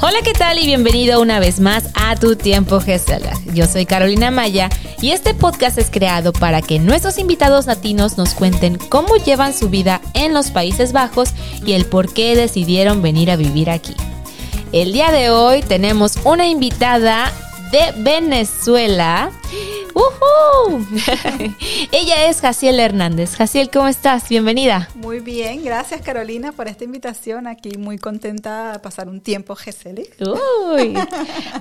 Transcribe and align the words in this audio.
Hola, 0.00 0.18
¿qué 0.22 0.32
tal? 0.32 0.58
Y 0.58 0.66
bienvenido 0.66 1.20
una 1.20 1.38
vez 1.38 1.60
más 1.60 1.84
a 1.94 2.16
Tu 2.16 2.36
Tiempo 2.36 2.80
Gesela. 2.80 3.32
Yo 3.54 3.66
soy 3.66 3.86
Carolina 3.86 4.30
Maya 4.30 4.68
y 5.00 5.12
este 5.12 5.34
podcast 5.34 5.78
es 5.78 5.88
creado 5.88 6.32
para 6.32 6.60
que 6.62 6.78
nuestros 6.78 7.16
invitados 7.18 7.66
latinos 7.66 8.18
nos 8.18 8.34
cuenten 8.34 8.76
cómo 8.76 9.16
llevan 9.16 9.54
su 9.54 9.70
vida 9.70 10.00
en 10.12 10.34
los 10.34 10.50
Países 10.50 10.92
Bajos 10.92 11.30
y 11.64 11.72
el 11.72 11.86
por 11.86 12.12
qué 12.12 12.34
decidieron 12.34 13.02
venir 13.02 13.30
a 13.30 13.36
vivir 13.36 13.70
aquí. 13.70 13.94
El 14.72 14.92
día 14.92 15.12
de 15.12 15.30
hoy 15.30 15.62
tenemos 15.62 16.18
una 16.24 16.48
invitada 16.48 17.32
de 17.70 17.92
Venezuela. 18.02 19.30
¡Uhú! 19.94 20.84
Ella 21.92 22.26
es 22.26 22.40
Jaciel 22.40 22.80
Hernández. 22.80 23.36
Jaciel, 23.36 23.70
¿cómo 23.70 23.86
estás? 23.86 24.28
Bienvenida. 24.28 24.88
Muy 24.96 25.20
bien, 25.20 25.64
gracias 25.64 26.02
Carolina 26.02 26.50
por 26.50 26.66
esta 26.66 26.82
invitación. 26.84 27.46
Aquí 27.46 27.78
muy 27.78 27.98
contenta 27.98 28.72
de 28.72 28.78
pasar 28.80 29.08
un 29.08 29.20
tiempo 29.20 29.54
GESELI. 29.54 30.08
Uy, 30.20 30.98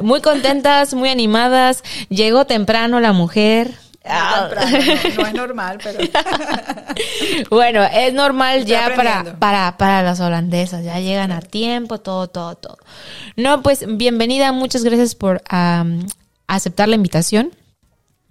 muy 0.02 0.22
contentas, 0.22 0.96
muy 0.96 1.10
animadas. 1.10 1.84
Llegó 2.10 2.46
temprano 2.46 3.00
la 3.00 3.14
mujer. 3.14 3.76
Ah. 4.06 4.50
No, 4.52 5.22
no, 5.22 5.28
es 5.28 5.34
normal, 5.34 5.80
pero. 5.82 6.00
bueno, 7.50 7.84
es 7.84 8.14
normal 8.14 8.66
ya 8.66 8.94
para, 8.96 9.38
para, 9.40 9.78
para 9.78 10.02
las 10.02 10.20
holandesas. 10.20 10.84
Ya 10.84 11.00
llegan 11.00 11.32
a 11.32 11.42
tiempo, 11.42 12.00
todo, 12.00 12.28
todo, 12.28 12.56
todo. 12.56 12.78
No, 13.38 13.62
pues 13.62 13.86
bienvenida. 13.88 14.52
Muchas 14.52 14.84
gracias 14.84 15.16
por 15.16 15.42
aceptar 16.48 16.90
la 16.90 16.96
invitación. 16.96 17.52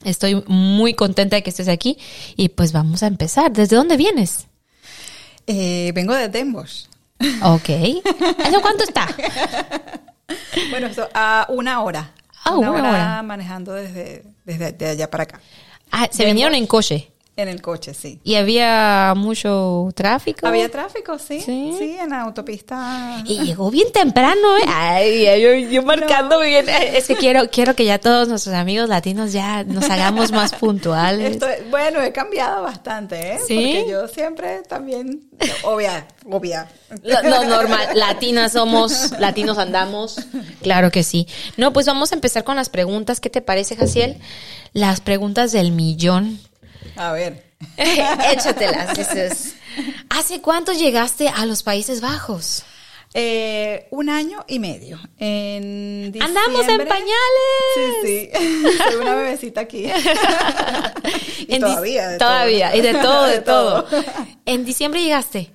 Estoy 0.05 0.42
muy 0.47 0.95
contenta 0.95 1.37
de 1.37 1.42
que 1.42 1.51
estés 1.51 1.69
aquí. 1.69 1.98
Y 2.37 2.51
pues 2.51 2.73
vamos 2.73 3.02
a 3.02 3.06
empezar. 3.06 3.52
¿Desde 3.52 3.77
dónde 3.77 3.97
vienes? 3.97 4.47
Eh, 5.47 5.93
vengo 5.95 6.15
de 6.15 6.29
Denver. 6.29 6.66
Ok. 7.43 7.69
¿Eso 7.69 8.60
cuánto 8.60 8.84
está? 8.84 9.09
bueno, 10.71 10.88
a 11.15 11.46
una 11.49 11.82
hora. 11.82 12.13
Ah, 12.45 12.57
una, 12.57 12.73
hora, 12.73 13.23
manejando 13.23 13.73
desde, 13.73 14.24
desde 14.45 14.88
allá 14.88 15.10
para 15.10 15.24
acá. 15.24 15.41
Ah, 15.93 16.09
se 16.10 16.24
vinieron 16.24 16.54
en 16.54 16.66
coche. 16.66 17.12
En 17.35 17.49
el 17.49 17.63
coche, 17.63 17.95
sí. 17.95 18.21
¿Y 18.25 18.35
había 18.35 19.15
mucho 19.16 19.88
tráfico? 19.95 20.47
Había 20.47 20.71
tráfico, 20.71 21.19
sí. 21.19 21.41
Sí, 21.41 21.97
en 21.99 22.11
la 22.11 22.21
autopista. 22.21 23.23
Y 23.25 23.38
llegó 23.41 23.71
bien 23.71 23.91
temprano, 23.91 24.59
¿eh? 24.59 24.65
Ay, 24.69 25.71
yo, 25.71 25.83
marcando 25.83 26.38
bien. 26.41 26.69
Es 26.69 27.07
que 27.07 27.16
quiero, 27.16 27.49
quiero 27.51 27.75
que 27.75 27.87
ya 27.87 27.99
todos 27.99 28.29
nuestros 28.29 28.55
amigos 28.55 28.91
latinos 28.91 29.33
ya 29.33 29.65
nos 29.65 29.88
hagamos 29.88 30.30
más 30.30 30.53
puntuales. 30.60 31.38
bueno, 31.71 32.03
he 32.03 32.13
cambiado 32.13 32.65
bastante, 32.65 33.37
¿eh? 33.37 33.38
Sí. 33.47 33.55
Porque 33.79 33.91
yo 33.91 34.09
siempre 34.09 34.63
también, 34.69 35.23
obvia, 35.65 36.07
obvia. 36.30 36.69
No, 37.03 37.45
normal. 37.45 37.88
Latinas 37.95 38.53
somos, 38.53 39.13
latinos 39.19 39.57
andamos. 39.57 40.21
Claro 40.60 40.91
que 40.91 41.03
sí. 41.03 41.27
No, 41.57 41.73
pues 41.73 41.87
vamos 41.87 42.13
a 42.13 42.15
empezar 42.15 42.45
con 42.45 42.57
las 42.57 42.69
preguntas. 42.69 43.21
¿Qué 43.21 43.30
te 43.30 43.41
parece, 43.41 43.75
Jaciel? 43.75 44.19
Las 44.75 45.01
preguntas 45.01 45.51
del 45.53 45.73
millón. 45.73 46.38
A 46.96 47.12
ver. 47.12 47.45
Échatelas, 47.76 48.96
dices. 48.96 49.54
¿Hace 50.10 50.40
cuánto 50.40 50.73
llegaste 50.73 51.29
a 51.29 51.46
los 51.46 51.62
Países 51.62 52.01
Bajos? 52.01 52.65
Eh, 53.15 53.88
un 53.90 54.09
año 54.09 54.45
y 54.48 54.59
medio. 54.59 54.98
En 55.18 56.13
¡Andamos 56.20 56.66
en 56.66 56.79
pañales! 56.88 57.74
Sí, 58.02 58.30
sí. 58.32 58.79
Soy 58.79 58.96
una 59.02 59.15
bebecita 59.16 59.60
aquí. 59.60 59.87
y 61.46 61.59
todavía, 61.59 62.09
de 62.09 62.18
Todavía, 62.18 62.70
todo. 62.70 62.79
y 62.79 62.80
de 62.80 62.95
todo, 62.95 63.26
de, 63.26 63.38
todo. 63.43 63.87
¿En 64.47 64.65
diciembre 64.65 65.03
llegaste? 65.03 65.50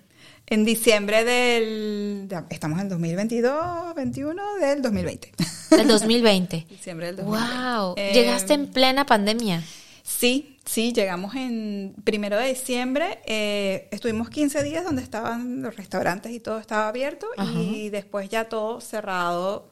En 0.46 0.66
diciembre 0.66 1.24
del... 1.26 2.30
Estamos 2.50 2.80
en 2.80 2.90
2022, 2.90 3.96
21 3.96 4.56
del 4.62 4.82
2020. 4.82 5.32
Del 5.72 5.88
2020. 5.88 6.68
Diciembre 6.70 7.08
del 7.08 7.16
2020. 7.18 7.56
¡Wow! 7.58 7.96
Llegaste 7.96 8.54
en 8.54 8.68
plena 8.68 9.06
pandemia. 9.06 9.64
Sí, 10.04 10.57
sí, 10.68 10.94
llegamos 10.94 11.34
en 11.36 11.96
primero 12.04 12.38
de 12.38 12.48
diciembre, 12.48 13.20
eh, 13.26 13.88
estuvimos 13.92 14.30
15 14.30 14.62
días 14.64 14.84
donde 14.84 15.02
estaban 15.02 15.62
los 15.62 15.76
restaurantes 15.76 16.32
y 16.32 16.40
todo 16.40 16.60
estaba 16.60 16.90
abierto 16.90 17.28
y 17.56 17.90
después 17.90 18.30
ya 18.30 18.50
todo 18.50 18.82
cerrado 18.82 19.72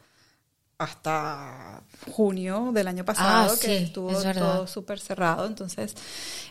hasta 0.78 1.84
junio 2.12 2.72
del 2.74 2.88
año 2.88 3.06
pasado, 3.06 3.54
ah, 3.54 3.60
que 3.62 3.78
estuvo 3.78 4.12
todo 4.34 4.68
súper 4.68 5.00
cerrado. 5.00 5.46
Entonces, 5.46 5.96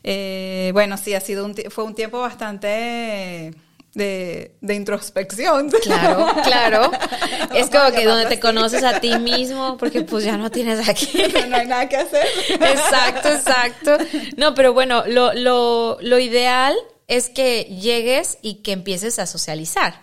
eh, 0.02 0.70
bueno, 0.72 0.96
sí, 0.96 1.14
ha 1.14 1.20
sido 1.20 1.44
un 1.44 1.54
fue 1.70 1.84
un 1.84 1.94
tiempo 1.94 2.20
bastante 2.20 3.54
de, 3.94 4.56
de 4.60 4.74
introspección. 4.74 5.70
Claro, 5.82 6.26
claro. 6.42 6.90
es 7.54 7.70
como 7.70 7.90
que 7.92 8.04
donde 8.04 8.26
te 8.26 8.40
conoces 8.40 8.82
a 8.82 9.00
ti 9.00 9.18
mismo, 9.18 9.76
porque 9.76 10.02
pues 10.02 10.24
ya 10.24 10.36
no 10.36 10.50
tienes 10.50 10.88
aquí. 10.88 11.08
no 11.48 11.56
hay 11.56 11.66
nada 11.66 11.88
que 11.88 11.96
hacer. 11.96 12.26
exacto, 12.48 13.28
exacto. 13.28 13.96
No, 14.36 14.54
pero 14.54 14.72
bueno, 14.72 15.04
lo, 15.06 15.32
lo, 15.32 15.98
lo 16.00 16.18
ideal 16.18 16.74
es 17.06 17.28
que 17.28 17.64
llegues 17.64 18.38
y 18.42 18.62
que 18.62 18.72
empieces 18.72 19.18
a 19.18 19.26
socializar. 19.26 20.02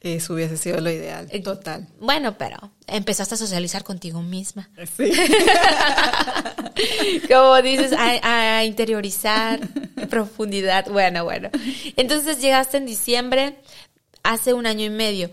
Eso 0.00 0.34
hubiese 0.34 0.56
sido 0.56 0.80
lo 0.80 0.90
ideal, 0.90 1.26
eh, 1.30 1.40
total. 1.40 1.88
Bueno, 1.98 2.36
pero 2.36 2.72
empezaste 2.86 3.34
a 3.34 3.38
socializar 3.38 3.82
contigo 3.82 4.22
misma. 4.22 4.68
Sí. 4.96 5.10
Como 7.28 7.62
dices, 7.62 7.92
a, 7.98 8.64
interiorizar 8.64 9.60
profundidad. 10.10 10.86
Bueno, 10.90 11.24
bueno. 11.24 11.50
Entonces 11.96 12.40
llegaste 12.40 12.76
en 12.76 12.86
diciembre, 12.86 13.56
hace 14.22 14.52
un 14.52 14.66
año 14.66 14.84
y 14.84 14.90
medio. 14.90 15.30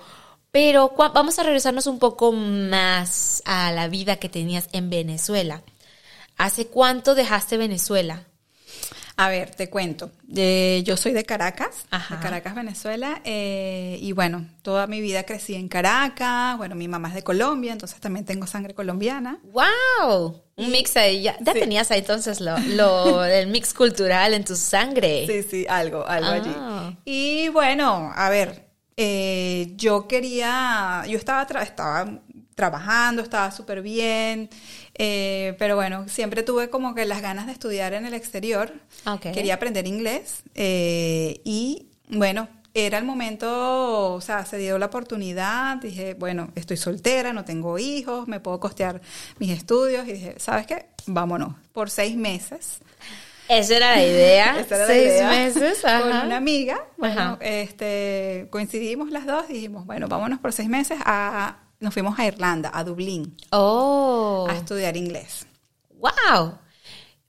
Pero 0.52 0.94
vamos 0.96 1.40
a 1.40 1.44
regresarnos 1.44 1.88
un 1.88 2.00
poco 2.00 2.32
más 2.32 3.42
a 3.46 3.72
la 3.72 3.88
vida 3.88 4.16
que 4.16 4.30
tenías 4.30 4.70
en 4.72 4.90
Venezuela. 4.90 5.64
¿Hace 6.38 6.68
cuánto 6.68 7.16
dejaste 7.16 7.58
Venezuela? 7.58 8.28
A 9.16 9.30
ver, 9.30 9.52
te 9.52 9.70
cuento. 9.70 10.12
yo 10.28 10.98
soy 10.98 11.14
de 11.14 11.24
Caracas, 11.24 11.86
de 12.10 12.18
Caracas, 12.18 12.56
Venezuela, 12.56 13.22
eh, 13.24 13.98
y 14.02 14.12
bueno, 14.12 14.48
toda 14.64 14.88
mi 14.88 15.02
vida 15.02 15.24
crecí 15.24 15.56
en 15.56 15.68
Caracas. 15.68 16.58
Bueno, 16.58 16.76
mi 16.76 16.88
mamá 16.88 17.10
es 17.10 17.16
de 17.16 17.24
Colombia, 17.24 17.74
entonces 17.74 18.00
también 18.00 18.26
tengo 18.26 18.48
sangre 18.48 18.74
colombiana. 18.74 19.40
¡Wow! 19.44 20.42
Un 20.56 20.72
mix 20.72 20.98
ahí. 20.98 21.24
Ya, 21.24 21.38
tenías 21.38 21.92
ahí 21.92 22.00
entonces 22.00 22.42
lo, 22.42 22.58
lo 22.60 23.24
el 23.26 23.48
mix 23.48 23.74
cultural 23.74 24.34
en 24.34 24.44
tu 24.44 24.56
sangre. 24.56 25.28
Sí, 25.28 25.44
sí, 25.44 25.66
algo, 25.70 26.08
algo 26.08 26.30
allí. 26.30 26.54
Ah. 26.56 26.94
Y 27.06 27.50
bueno, 27.50 28.12
a 28.16 28.30
ver, 28.30 28.68
eh, 28.98 29.74
yo 29.76 30.08
quería, 30.08 31.04
yo 31.08 31.18
estaba, 31.18 31.44
estaba 31.62 32.20
trabajando, 32.56 33.22
estaba 33.22 33.52
súper 33.52 33.82
bien, 33.82 34.50
eh, 34.96 35.56
pero 35.60 35.76
bueno, 35.76 36.08
siempre 36.08 36.44
tuve 36.44 36.70
como 36.70 36.96
que 36.96 37.06
las 37.06 37.22
ganas 37.22 37.48
de 37.48 37.52
estudiar 37.52 37.94
en 37.94 38.06
el 38.06 38.14
exterior. 38.14 38.74
Quería 39.22 39.56
aprender 39.56 39.88
inglés 39.88 40.44
eh, 40.56 41.42
y 41.44 41.88
bueno, 42.10 42.48
era 42.74 42.98
el 42.98 43.06
momento, 43.06 44.14
o 44.14 44.22
sea, 44.22 44.46
se 44.46 44.58
dio 44.58 44.80
la 44.80 44.88
oportunidad, 44.88 45.78
dije, 45.78 46.16
bueno, 46.16 46.50
estoy 46.56 46.78
soltera, 46.78 47.32
no 47.32 47.46
tengo 47.46 47.78
hijos, 47.78 48.28
me 48.28 48.40
puedo 48.40 48.60
costear 48.60 49.02
mis 49.38 49.52
estudios 49.52 50.08
y 50.08 50.14
dije, 50.14 50.36
¿sabes 50.38 50.66
qué? 50.66 50.88
Vámonos, 51.06 51.56
por 51.72 51.90
seis 51.90 52.16
meses. 52.16 52.80
Esa 53.48 53.76
era 53.76 53.96
la 53.96 54.04
idea. 54.04 54.60
Esa 54.60 54.76
era 54.76 54.88
seis 54.88 55.06
la 55.06 55.14
idea. 55.14 55.30
meses. 55.30 55.82
Con 55.82 56.26
una 56.26 56.38
amiga, 56.38 56.84
bueno, 56.98 57.38
este, 57.42 58.48
coincidimos 58.50 59.12
las 59.12 59.26
dos 59.26 59.48
dijimos, 59.48 59.86
bueno, 59.86 60.08
vámonos 60.08 60.40
por 60.40 60.52
seis 60.54 60.70
meses 60.70 60.98
a 61.06 61.58
nos 61.84 61.94
fuimos 61.94 62.18
a 62.18 62.26
Irlanda, 62.26 62.72
a 62.74 62.84
Dublín. 62.84 63.36
Oh. 63.52 64.48
A 64.50 64.56
estudiar 64.56 64.96
inglés. 64.96 65.46
¡Wow! 66.00 66.58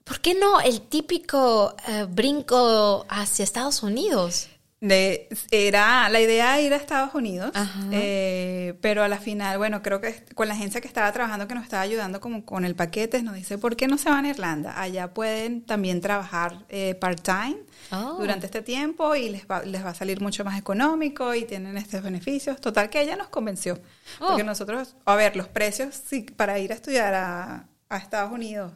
¿Por 0.03 0.21
qué 0.21 0.33
no 0.33 0.61
el 0.61 0.81
típico 0.81 1.75
eh, 1.87 2.07
brinco 2.09 3.05
hacia 3.09 3.43
Estados 3.43 3.83
Unidos? 3.83 4.47
De, 4.87 5.29
era 5.49 6.07
la 6.09 6.21
idea 6.21 6.53
de 6.53 6.61
ir 6.61 6.73
a 6.73 6.75
Estados 6.75 7.15
Unidos, 7.15 7.51
eh, 7.91 8.75
pero 8.81 9.01
a 9.03 9.07
la 9.07 9.17
final, 9.17 9.57
bueno, 9.57 9.81
creo 9.81 9.99
que 9.99 10.23
con 10.35 10.47
la 10.47 10.53
agencia 10.53 10.79
que 10.79 10.87
estaba 10.87 11.11
trabajando, 11.11 11.47
que 11.47 11.55
nos 11.55 11.63
estaba 11.63 11.81
ayudando 11.81 12.19
como 12.19 12.45
con 12.45 12.65
el 12.65 12.75
paquete, 12.75 13.23
nos 13.23 13.33
dice, 13.33 13.57
¿por 13.57 13.75
qué 13.75 13.87
no 13.87 13.97
se 13.97 14.09
van 14.09 14.25
a 14.25 14.29
Irlanda? 14.29 14.79
Allá 14.79 15.11
pueden 15.11 15.65
también 15.65 16.01
trabajar 16.01 16.65
eh, 16.69 16.93
part-time 16.95 17.57
oh. 17.91 18.17
durante 18.19 18.45
este 18.45 18.61
tiempo 18.61 19.15
y 19.15 19.29
les 19.29 19.47
va, 19.47 19.63
les 19.63 19.83
va 19.83 19.89
a 19.89 19.95
salir 19.95 20.21
mucho 20.21 20.45
más 20.45 20.59
económico 20.59 21.33
y 21.33 21.45
tienen 21.45 21.77
estos 21.77 22.03
beneficios. 22.03 22.61
Total 22.61 22.91
que 22.91 23.01
ella 23.01 23.15
nos 23.15 23.29
convenció, 23.29 23.79
porque 24.19 24.43
oh. 24.43 24.45
nosotros, 24.45 24.95
a 25.05 25.15
ver, 25.15 25.35
los 25.35 25.47
precios 25.47 25.99
sí, 26.07 26.21
para 26.21 26.59
ir 26.59 26.71
a 26.71 26.75
estudiar 26.75 27.15
a, 27.15 27.67
a 27.89 27.97
Estados 27.97 28.31
Unidos, 28.31 28.71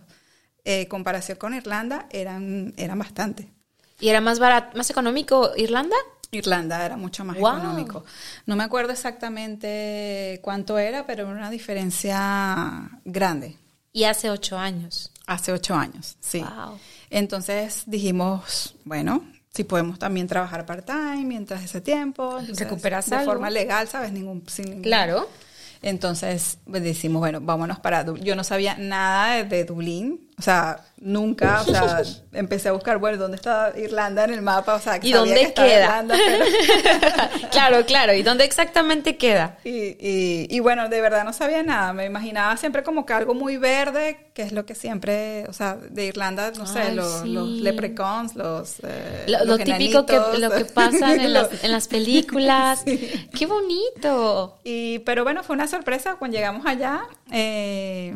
eh, 0.65 0.87
comparación 0.87 1.37
con 1.37 1.53
Irlanda, 1.53 2.07
eran, 2.09 2.73
eran 2.77 2.97
bastante. 2.97 3.58
¿Y 3.99 4.09
era 4.09 4.21
más 4.21 4.39
barato, 4.39 4.77
más 4.77 4.89
económico 4.89 5.51
Irlanda? 5.57 5.95
Irlanda 6.31 6.85
era 6.85 6.95
mucho 6.95 7.25
más 7.25 7.37
económico. 7.37 8.03
No 8.45 8.55
me 8.55 8.63
acuerdo 8.63 8.91
exactamente 8.91 10.39
cuánto 10.43 10.77
era, 10.77 11.05
pero 11.05 11.23
era 11.23 11.31
una 11.31 11.49
diferencia 11.49 12.89
grande. 13.03 13.57
¿Y 13.91 14.03
hace 14.03 14.29
ocho 14.29 14.57
años? 14.57 15.11
Hace 15.25 15.51
ocho 15.51 15.75
años, 15.75 16.17
sí. 16.19 16.43
Entonces 17.09 17.83
dijimos, 17.87 18.75
bueno, 18.85 19.23
si 19.53 19.63
podemos 19.63 19.97
también 19.97 20.27
trabajar 20.27 20.65
part-time 20.65 21.25
mientras 21.25 21.63
ese 21.63 21.81
tiempo. 21.81 22.39
Recuperas 22.55 23.09
De 23.09 23.19
forma 23.21 23.49
legal, 23.49 23.87
¿sabes? 23.87 24.11
Ningún, 24.11 24.43
Claro. 24.81 25.27
Entonces 25.81 26.59
pues, 26.69 26.83
decimos, 26.83 27.21
bueno, 27.21 27.41
vámonos 27.41 27.79
para 27.79 28.03
Dublín. 28.03 28.25
Yo 28.25 28.35
no 28.35 28.43
sabía 28.43 28.75
nada 28.77 29.35
de, 29.35 29.43
de 29.45 29.65
Dublín, 29.65 30.28
o 30.39 30.41
sea, 30.41 30.79
nunca, 31.01 31.61
o 31.61 31.65
sea, 31.65 32.01
empecé 32.31 32.69
a 32.69 32.71
buscar, 32.71 32.97
bueno, 32.97 33.17
¿dónde 33.17 33.35
está 33.35 33.73
Irlanda 33.77 34.23
en 34.23 34.33
el 34.33 34.41
mapa? 34.41 34.73
O 34.75 34.79
sea, 34.79 34.97
¿Y 35.01 35.11
dónde 35.11 35.53
queda? 35.53 36.05
claro, 37.51 37.85
claro, 37.85 38.13
¿y 38.13 38.23
dónde 38.23 38.45
exactamente 38.45 39.17
queda? 39.17 39.57
Y, 39.65 39.97
y, 39.99 40.59
bueno, 40.61 40.87
de 40.87 41.01
verdad 41.01 41.25
no 41.25 41.33
sabía 41.33 41.61
nada, 41.61 41.91
me 41.91 42.05
imaginaba 42.05 42.55
siempre 42.55 42.83
como 42.83 43.05
que 43.05 43.11
algo 43.11 43.33
muy 43.33 43.57
verde, 43.57 44.31
que 44.33 44.43
es 44.43 44.53
lo 44.53 44.65
que 44.65 44.75
siempre, 44.75 45.45
o 45.49 45.53
sea, 45.53 45.75
de 45.75 46.05
Irlanda, 46.05 46.51
no 46.51 46.65
sé, 46.65 46.93
los, 46.93 47.25
los, 47.25 47.49
leprechauns, 47.49 48.35
los... 48.35 48.79
Eh, 48.83 49.25
lo, 49.43 49.57
típico 49.57 50.05
que 50.05 50.17
lo 50.37 50.51
que 50.51 50.63
pasa 50.63 51.15
en, 51.15 51.33
las, 51.33 51.65
en 51.65 51.71
las 51.73 51.89
películas. 51.89 52.85
¡Qué 52.85 53.45
bonito! 53.45 54.61
Y, 54.63 54.99
pero 54.99 55.25
bueno, 55.25 55.43
fue 55.43 55.53
una 55.53 55.67
sorpresa 55.67 56.15
cuando 56.15 56.37
llegamos 56.37 56.65
allá. 56.65 57.01
Eh, 57.29 58.13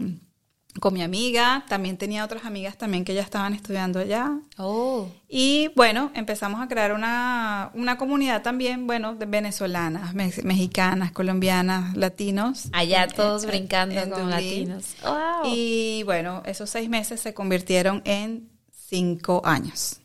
con 0.80 0.94
mi 0.94 1.04
amiga, 1.04 1.66
también 1.68 1.98
tenía 1.98 2.26
otras 2.26 2.46
amigas 2.46 2.78
también 2.78 3.06
que 3.06 3.14
ya 3.14 3.22
estaban 3.22 3.54
estudiando 3.54 4.00
allá. 4.00 4.40
Oh. 4.58 5.08
Y 5.30 5.70
bueno, 5.76 6.12
empezamos 6.16 6.62
a 6.62 6.68
crear 6.68 6.94
una, 6.94 7.72
una 7.74 7.98
comunidad 7.98 8.42
también, 8.42 8.88
bueno, 8.88 9.16
de 9.16 9.26
venezolanas, 9.26 10.14
mexicanas, 10.14 11.12
colombianas, 11.12 11.96
latinos. 11.96 12.70
Allá 12.72 13.08
todos 13.08 13.46
brincando 13.46 14.10
con 14.10 14.30
latinos. 14.30 14.96
Wow. 15.04 15.44
Y 15.46 16.04
bueno, 16.04 16.42
esos 16.46 16.70
seis 16.70 16.90
meses 16.90 17.20
se 17.20 17.34
convirtieron 17.34 18.02
en 18.06 18.50
cinco 18.72 19.42
años. 19.46 20.00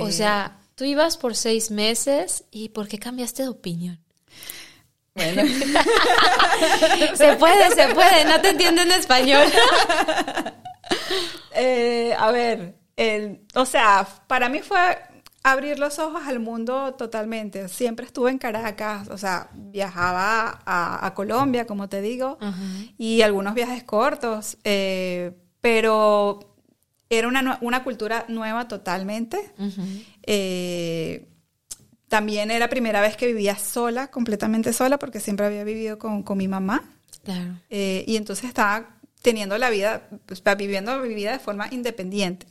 o 0.00 0.10
sea, 0.10 0.58
tú 0.74 0.84
ibas 0.84 1.16
por 1.16 1.34
seis 1.34 1.70
meses 1.70 2.44
y 2.50 2.68
¿por 2.70 2.88
qué 2.88 2.98
cambiaste 2.98 3.42
de 3.42 3.48
opinión? 3.48 4.03
Bueno. 5.14 5.42
se 7.14 7.34
puede, 7.34 7.70
se 7.70 7.94
puede, 7.94 8.24
no 8.24 8.40
te 8.40 8.50
entiendo 8.50 8.82
en 8.82 8.92
español. 8.92 9.46
Eh, 11.56 12.12
a 12.18 12.32
ver, 12.32 12.74
el, 12.96 13.40
o 13.54 13.64
sea, 13.64 14.06
para 14.26 14.48
mí 14.48 14.58
fue 14.58 14.98
abrir 15.44 15.78
los 15.78 16.00
ojos 16.00 16.22
al 16.26 16.40
mundo 16.40 16.94
totalmente. 16.94 17.68
Siempre 17.68 18.06
estuve 18.06 18.32
en 18.32 18.38
Caracas, 18.38 19.08
o 19.08 19.16
sea, 19.16 19.50
viajaba 19.54 20.60
a, 20.66 21.14
Colombia, 21.14 21.64
como 21.64 21.88
te 21.88 22.00
digo, 22.00 22.38
y 22.98 23.22
algunos 23.22 23.54
viajes 23.54 23.84
cortos, 23.84 24.58
eh, 24.64 25.32
pero 25.60 26.56
era 27.08 27.28
una, 27.28 27.58
una, 27.60 27.84
cultura 27.84 28.24
nueva 28.28 28.66
totalmente. 28.66 29.52
También 32.14 32.52
era 32.52 32.60
la 32.60 32.68
primera 32.68 33.00
vez 33.00 33.16
que 33.16 33.26
vivía 33.26 33.58
sola, 33.58 34.08
completamente 34.08 34.72
sola, 34.72 35.00
porque 35.00 35.18
siempre 35.18 35.46
había 35.46 35.64
vivido 35.64 35.98
con, 35.98 36.22
con 36.22 36.38
mi 36.38 36.46
mamá. 36.46 36.84
Claro. 37.24 37.58
Eh, 37.70 38.04
y 38.06 38.14
entonces 38.14 38.44
estaba 38.44 39.00
teniendo 39.20 39.58
la 39.58 39.68
vida, 39.68 40.08
pues, 40.24 40.40
viviendo 40.56 40.96
mi 40.98 41.12
vida 41.12 41.32
de 41.32 41.40
forma 41.40 41.66
independiente. 41.72 42.46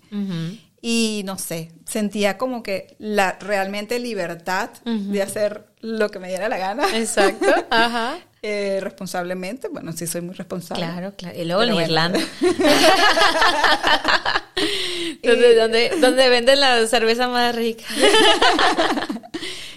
Y 0.82 1.22
no 1.24 1.38
sé, 1.38 1.72
sentía 1.86 2.38
como 2.38 2.62
que 2.62 2.98
la 3.00 3.38
realmente 3.40 4.00
libertad 4.00 4.70
de 4.84 5.22
hacer 5.22 5.68
lo 5.80 6.12
que 6.12 6.20
me 6.20 6.28
diera 6.28 6.50
la 6.50 6.58
gana. 6.58 6.98
Exacto. 6.98 7.48
Ajá. 7.70 8.18
Eh, 8.46 8.80
responsablemente, 8.82 9.70
bueno, 9.70 9.94
sí 9.94 10.06
soy 10.06 10.20
muy 10.20 10.36
responsable. 10.36 10.86
Claro, 10.86 11.14
claro. 11.16 11.40
Y 11.40 11.46
luego 11.46 11.64
en 11.64 11.76
Irlanda. 11.76 12.20
donde, 15.24 15.56
donde, 15.56 15.92
donde 16.02 16.30
venden 16.30 16.60
la 16.60 16.86
cerveza 16.88 17.30
más 17.30 17.56
rica. 17.56 17.86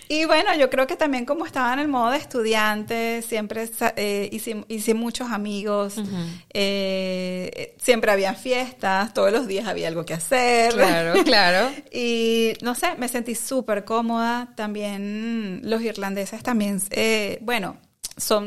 Y 0.08 0.24
bueno, 0.24 0.54
yo 0.54 0.70
creo 0.70 0.86
que 0.86 0.96
también 0.96 1.24
como 1.24 1.46
estaba 1.46 1.72
en 1.72 1.80
el 1.80 1.88
modo 1.88 2.12
de 2.12 2.18
estudiante, 2.18 3.22
siempre 3.22 3.68
eh, 3.96 4.28
hice, 4.68 4.94
muchos 4.94 5.32
amigos, 5.32 5.94
eh, 6.54 7.74
siempre 7.78 8.12
había 8.12 8.34
fiestas, 8.34 9.12
todos 9.12 9.32
los 9.32 9.48
días 9.48 9.66
había 9.66 9.88
algo 9.88 10.04
que 10.04 10.14
hacer. 10.14 10.74
Claro, 10.74 11.24
claro. 11.24 11.72
y 11.92 12.52
no 12.62 12.76
sé, 12.76 12.94
me 12.98 13.08
sentí 13.08 13.34
súper 13.34 13.84
cómoda. 13.84 14.52
También 14.54 15.60
los 15.64 15.82
irlandeses 15.82 16.42
también, 16.42 16.80
eh, 16.90 17.38
som 18.16 18.44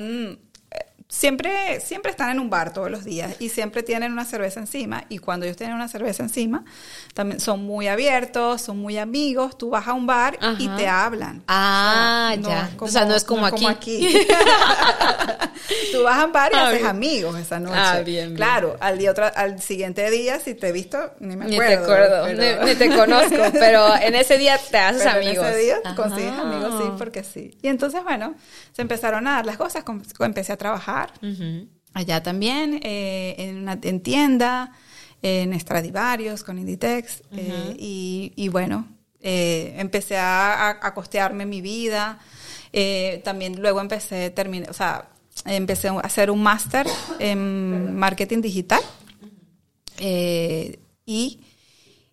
siempre, 1.12 1.82
siempre 1.82 2.12
están 2.12 2.30
en 2.30 2.40
un 2.40 2.52
bar 2.52 2.72
todos 2.72 2.92
los 2.92 3.04
días 3.04 3.36
y 3.40 3.50
siempre 3.50 3.82
tienen 3.82 4.14
una 4.14 4.26
cerveza 4.26 4.60
encima. 4.60 5.06
Y 5.10 5.18
cuando 5.18 5.46
ellos 5.46 5.58
tienen 5.58 5.76
una 5.76 5.88
cerveza 5.88 6.22
encima, 6.22 6.64
también 7.16 7.40
son 7.40 7.66
muy 7.66 7.88
abiertos, 7.88 8.62
son 8.62 8.78
muy 8.78 9.00
amigos. 9.00 9.58
Tú 9.58 9.72
vas 9.72 9.88
a 9.88 9.94
un 9.94 10.06
bar 10.06 10.38
y 10.60 10.68
te 10.70 10.88
hablan. 10.88 11.44
Ah, 11.48 12.36
ya. 12.40 12.70
o 12.78 12.88
sea, 12.88 13.06
no 13.06 13.16
es 13.16 13.24
como 13.24 13.46
aquí. 13.46 14.28
Tú 15.92 16.04
vas 16.04 16.18
a 16.20 16.26
un 16.26 16.32
bar 16.32 16.52
y 16.54 16.56
haces 16.56 16.86
amigos 16.86 17.38
esa 17.40 17.60
noche. 17.60 17.76
Ah, 17.76 18.02
bien. 18.02 18.36
Claro, 18.36 18.78
al, 18.80 19.00
día 19.00 19.12
otra, 19.12 19.28
al 19.30 19.60
siguiente 19.62 20.10
día, 20.12 20.40
si 20.40 20.54
te 20.54 20.68
he 20.68 20.72
visto, 20.72 21.14
ni 21.20 21.36
me 21.36 21.46
acuerdo. 21.46 21.62
Ni 21.62 22.36
te 22.36 22.54
acuerdo, 22.54 22.66
ni, 22.66 22.76
te 22.76 22.96
conozco, 22.96 23.44
pero 23.54 23.96
en 23.96 24.14
ese 24.14 24.38
día 24.38 24.60
te 24.70 24.78
haces 24.78 25.08
amigos. 25.08 25.46
En 25.46 25.54
ese 25.54 25.60
día 25.60 25.78
consigues 25.96 26.34
amigos, 26.34 26.76
sí, 26.82 26.92
porque 26.98 27.24
sí. 27.24 27.58
Y 27.64 27.68
entonces, 27.68 28.04
bueno, 28.04 28.36
se 28.74 28.84
empezaron 28.84 29.28
a 29.28 29.34
dar 29.34 29.46
las 29.46 29.58
cosas, 29.58 29.84
empecé 30.20 30.54
a 30.54 30.58
trabajar 30.58 30.99
allá 31.94 32.24
también, 32.24 32.80
eh, 32.84 33.36
en, 33.38 33.58
una, 33.60 33.78
en 33.82 34.02
tienda, 34.02 34.74
en 35.22 35.60
Stradivarius, 35.60 36.44
con 36.44 36.58
Inditex, 36.58 37.24
eh, 37.32 37.76
y, 37.78 38.50
bueno, 38.50 38.88
eh, 39.22 39.76
empecé 39.78 40.18
a, 40.18 40.70
a, 40.82 40.94
costearme 40.94 41.46
mi 41.46 41.62
vida. 41.62 42.20
también 43.24 43.62
luego 43.62 43.82
empecé, 43.82 44.30
terminé, 44.30 44.68
o 44.70 44.74
sea, 44.74 45.10
empecé 45.46 45.90
a 45.90 46.00
hacer 46.00 46.32
un 46.32 46.42
máster 46.42 46.88
en 47.20 47.98
marketing 47.98 48.42
digital. 48.42 48.82
y, 51.06 51.40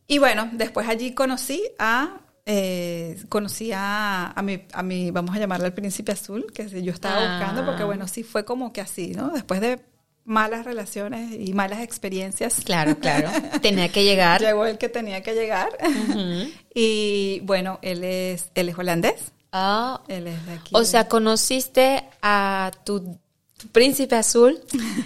y 0.08 0.18
bueno, 0.18 0.50
después 0.52 0.88
allí 0.88 1.12
conocí 1.12 1.62
a 1.78 2.20
eh, 2.46 3.22
conocí 3.28 3.72
a, 3.72 4.30
a, 4.30 4.42
mi, 4.42 4.62
a 4.72 4.82
mi, 4.82 5.10
vamos 5.10 5.34
a 5.34 5.38
llamarle 5.40 5.66
al 5.66 5.74
príncipe 5.74 6.12
azul, 6.12 6.46
que 6.54 6.82
yo 6.82 6.92
estaba 6.92 7.20
buscando, 7.20 7.66
porque 7.66 7.82
ah. 7.82 7.86
bueno, 7.86 8.06
sí 8.06 8.22
fue 8.22 8.44
como 8.44 8.72
que 8.72 8.80
así, 8.80 9.08
¿no? 9.08 9.30
Después 9.30 9.60
de 9.60 9.80
malas 10.24 10.64
relaciones 10.64 11.32
y 11.38 11.52
malas 11.54 11.80
experiencias. 11.80 12.62
Claro, 12.64 12.98
claro. 12.98 13.30
Tenía 13.62 13.88
que 13.90 14.04
llegar. 14.04 14.40
Llegó 14.40 14.64
el 14.66 14.78
que 14.78 14.88
tenía 14.88 15.22
que 15.22 15.34
llegar. 15.34 15.70
y 16.74 17.40
bueno, 17.44 17.78
él 17.82 18.04
es, 18.04 18.50
él 18.54 18.68
es 18.68 18.78
holandés. 18.78 19.32
Ah. 19.52 20.00
Él 20.08 20.26
es 20.26 20.46
de 20.46 20.52
aquí. 20.52 20.70
O 20.72 20.84
sea, 20.84 21.08
conociste 21.08 22.04
a 22.22 22.70
tu, 22.84 23.18
príncipe 23.72 24.16
azul 24.16 24.60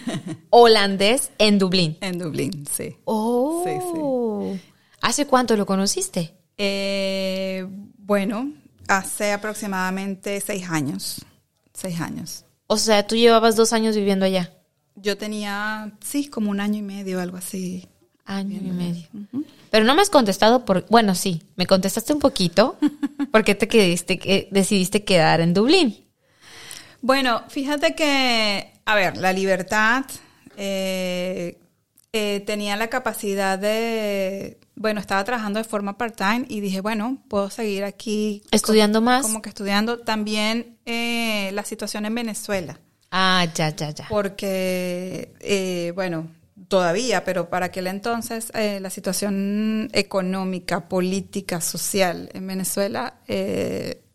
holandés 0.51 1.31
en 1.39 1.59
Dublín. 1.59 1.97
En 2.01 2.19
Dublín, 2.19 2.67
sí. 2.67 2.97
Oh. 3.05 3.63
Sí, 3.65 4.59
sí. 4.61 4.71
¿Hace 5.01 5.27
cuánto 5.27 5.57
lo 5.57 5.67
conociste? 5.67 6.35
Eh, 6.63 7.67
bueno, 7.97 8.53
hace 8.87 9.33
aproximadamente 9.33 10.39
seis 10.43 10.69
años. 10.69 11.25
Seis 11.73 11.99
años. 12.03 12.45
O 12.67 12.77
sea, 12.77 13.07
tú 13.07 13.17
llevabas 13.17 13.57
dos 13.57 13.73
años 13.73 13.97
viviendo 13.97 14.27
allá. 14.27 14.53
Yo 14.95 15.17
tenía, 15.17 15.91
sí, 16.05 16.29
como 16.29 16.51
un 16.51 16.61
año 16.61 16.81
y 16.81 16.83
medio, 16.83 17.19
algo 17.19 17.39
así. 17.39 17.89
Año 18.27 18.59
y 18.59 18.71
medio. 18.73 19.09
Pero 19.71 19.87
no 19.87 19.95
me 19.95 20.03
has 20.03 20.11
contestado 20.11 20.67
por, 20.67 20.85
bueno, 20.91 21.15
sí, 21.15 21.43
me 21.57 21.67
contestaste 21.67 22.13
un 22.13 22.19
poquito. 22.19 22.77
¿Por 23.33 23.43
qué 23.43 23.55
te 23.55 23.67
quedaste, 23.67 24.19
que, 24.19 24.49
decidiste 24.51 25.03
quedar 25.03 25.41
en 25.41 25.55
Dublín? 25.55 26.05
Bueno, 27.01 27.43
fíjate 27.49 27.95
que, 27.95 28.71
a 28.85 28.95
ver, 28.95 29.17
la 29.17 29.33
libertad 29.33 30.05
eh, 30.59 31.59
eh, 32.13 32.43
tenía 32.45 32.77
la 32.77 32.89
capacidad 32.89 33.59
de, 33.59 34.59
bueno, 34.81 34.99
estaba 34.99 35.23
trabajando 35.25 35.59
de 35.59 35.65
forma 35.65 35.99
part-time 35.99 36.47
y 36.49 36.61
dije, 36.61 36.81
bueno, 36.81 37.19
puedo 37.29 37.51
seguir 37.51 37.85
aquí. 37.85 38.43
¿Estudiando 38.51 39.03
más? 39.03 39.21
Como 39.21 39.43
que 39.43 39.51
estudiando 39.51 39.99
también 39.99 40.79
eh, 40.87 41.51
la 41.53 41.65
situación 41.67 42.07
en 42.07 42.15
Venezuela. 42.15 42.81
Ah, 43.11 43.47
ya, 43.55 43.77
ya, 43.77 43.91
ya. 43.91 44.07
Porque, 44.09 45.35
eh, 45.41 45.93
bueno, 45.95 46.29
todavía, 46.69 47.25
pero 47.25 47.51
para 47.51 47.67
aquel 47.67 47.89
entonces 47.89 48.51
eh, 48.55 48.81
la 48.81 48.89
situación 48.89 49.91
económica, 49.93 50.89
política, 50.89 51.61
social 51.61 52.31
en 52.33 52.47
Venezuela... 52.47 53.19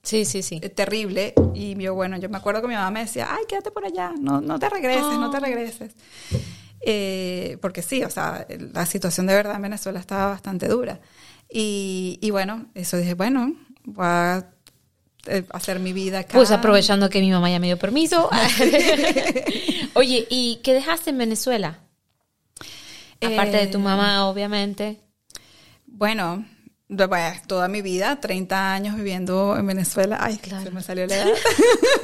Sí, 0.02 0.24
sí, 0.24 0.44
sí. 0.44 0.60
Terrible. 0.60 1.34
Y 1.56 1.76
yo, 1.82 1.96
bueno, 1.96 2.18
yo 2.18 2.30
me 2.30 2.38
acuerdo 2.38 2.62
que 2.62 2.68
mi 2.68 2.76
mamá 2.76 2.92
me 2.92 3.00
decía, 3.02 3.28
ay, 3.32 3.44
quédate 3.48 3.72
por 3.72 3.86
allá, 3.86 4.14
no, 4.20 4.40
no 4.40 4.60
te 4.60 4.70
regreses, 4.70 5.18
no 5.18 5.32
te 5.32 5.38
ah. 5.38 5.40
regreses. 5.40 5.96
Eh, 6.88 7.58
porque 7.62 7.82
sí, 7.82 8.04
o 8.04 8.10
sea, 8.12 8.46
la 8.74 8.86
situación 8.86 9.26
de 9.26 9.34
verdad 9.34 9.56
en 9.56 9.64
Venezuela 9.64 10.00
estaba 10.00 10.28
bastante 10.28 10.68
dura. 10.68 11.00
Y, 11.50 12.20
y 12.22 12.30
bueno, 12.30 12.68
eso 12.76 12.98
dije, 12.98 13.16
bueno, 13.16 13.56
voy 13.84 14.06
a 14.06 14.48
eh, 15.26 15.44
hacer 15.50 15.80
mi 15.80 15.94
vida 15.94 16.20
acá. 16.20 16.34
Pues 16.34 16.52
aprovechando 16.52 17.10
que 17.10 17.20
mi 17.22 17.32
mamá 17.32 17.50
ya 17.50 17.60
me 17.60 17.68
dio 17.68 17.80
permiso. 17.80 18.30
Oye, 19.96 20.28
¿y 20.30 20.60
qué 20.64 20.74
dejaste 20.74 21.10
en 21.10 21.18
Venezuela? 21.18 21.80
Aparte 23.22 23.58
de 23.58 23.68
tu 23.68 23.80
mamá, 23.80 24.18
eh, 24.18 24.20
obviamente. 24.20 25.00
Bueno, 25.88 26.46
toda 27.48 27.68
mi 27.68 27.82
vida, 27.82 28.20
30 28.20 28.74
años 28.74 28.96
viviendo 28.96 29.58
en 29.58 29.66
Venezuela. 29.66 30.18
Ay, 30.22 30.38
claro. 30.38 30.64
se 30.64 30.72
me 30.72 30.82
salió 30.82 31.08
la 31.08 31.16
edad. 31.16 31.34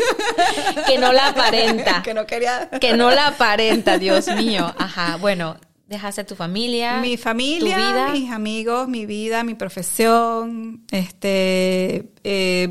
que 0.88 0.97
no 0.97 1.13
la 1.13 1.27
aparenta. 1.27 2.01
que 2.03 2.13
no 2.13 2.25
quería. 2.25 2.69
que 2.79 2.93
no 2.93 3.11
la 3.11 3.27
aparenta, 3.27 3.97
Dios 3.97 4.27
mío. 4.35 4.73
Ajá, 4.77 5.17
bueno, 5.17 5.57
dejaste 5.91 6.24
tu 6.24 6.36
familia. 6.36 7.01
Mi 7.01 7.17
familia, 7.17 7.75
tu 7.75 7.81
vida. 7.81 8.12
mis 8.13 8.31
amigos, 8.31 8.88
mi 8.88 9.05
vida, 9.05 9.43
mi 9.43 9.55
profesión, 9.55 10.86
este, 10.89 12.13
eh, 12.24 12.69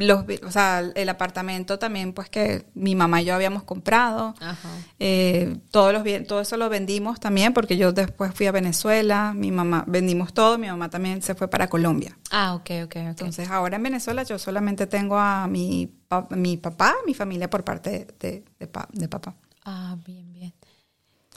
los, 0.00 0.24
o 0.44 0.50
sea, 0.50 0.80
el 0.80 1.08
apartamento 1.10 1.78
también, 1.78 2.14
pues 2.14 2.30
que 2.30 2.64
mi 2.74 2.94
mamá 2.94 3.20
y 3.20 3.26
yo 3.26 3.34
habíamos 3.34 3.62
comprado. 3.64 4.34
Ajá. 4.40 4.70
Eh, 4.98 5.58
todos 5.70 5.92
los 5.92 6.02
todo 6.26 6.40
eso 6.40 6.56
lo 6.56 6.70
vendimos 6.70 7.20
también 7.20 7.52
porque 7.52 7.76
yo 7.76 7.92
después 7.92 8.34
fui 8.34 8.46
a 8.46 8.52
Venezuela, 8.52 9.34
mi 9.34 9.50
mamá, 9.50 9.84
vendimos 9.86 10.32
todo, 10.32 10.56
mi 10.56 10.66
mamá 10.68 10.88
también 10.88 11.20
se 11.20 11.34
fue 11.34 11.48
para 11.48 11.68
Colombia. 11.68 12.16
Ah, 12.30 12.54
ok, 12.54 12.70
ok, 12.84 12.86
ok. 12.86 12.96
Entonces 12.96 13.50
ahora 13.50 13.76
en 13.76 13.82
Venezuela 13.82 14.22
yo 14.22 14.38
solamente 14.38 14.86
tengo 14.86 15.18
a 15.18 15.46
mi, 15.46 15.92
mi 16.30 16.56
papá, 16.56 16.94
mi 17.06 17.12
familia 17.12 17.50
por 17.50 17.64
parte 17.64 18.06
de, 18.18 18.44
de 18.58 19.08
papá. 19.08 19.34
Ah, 19.64 19.96
bien, 20.06 20.32
bien. 20.32 20.54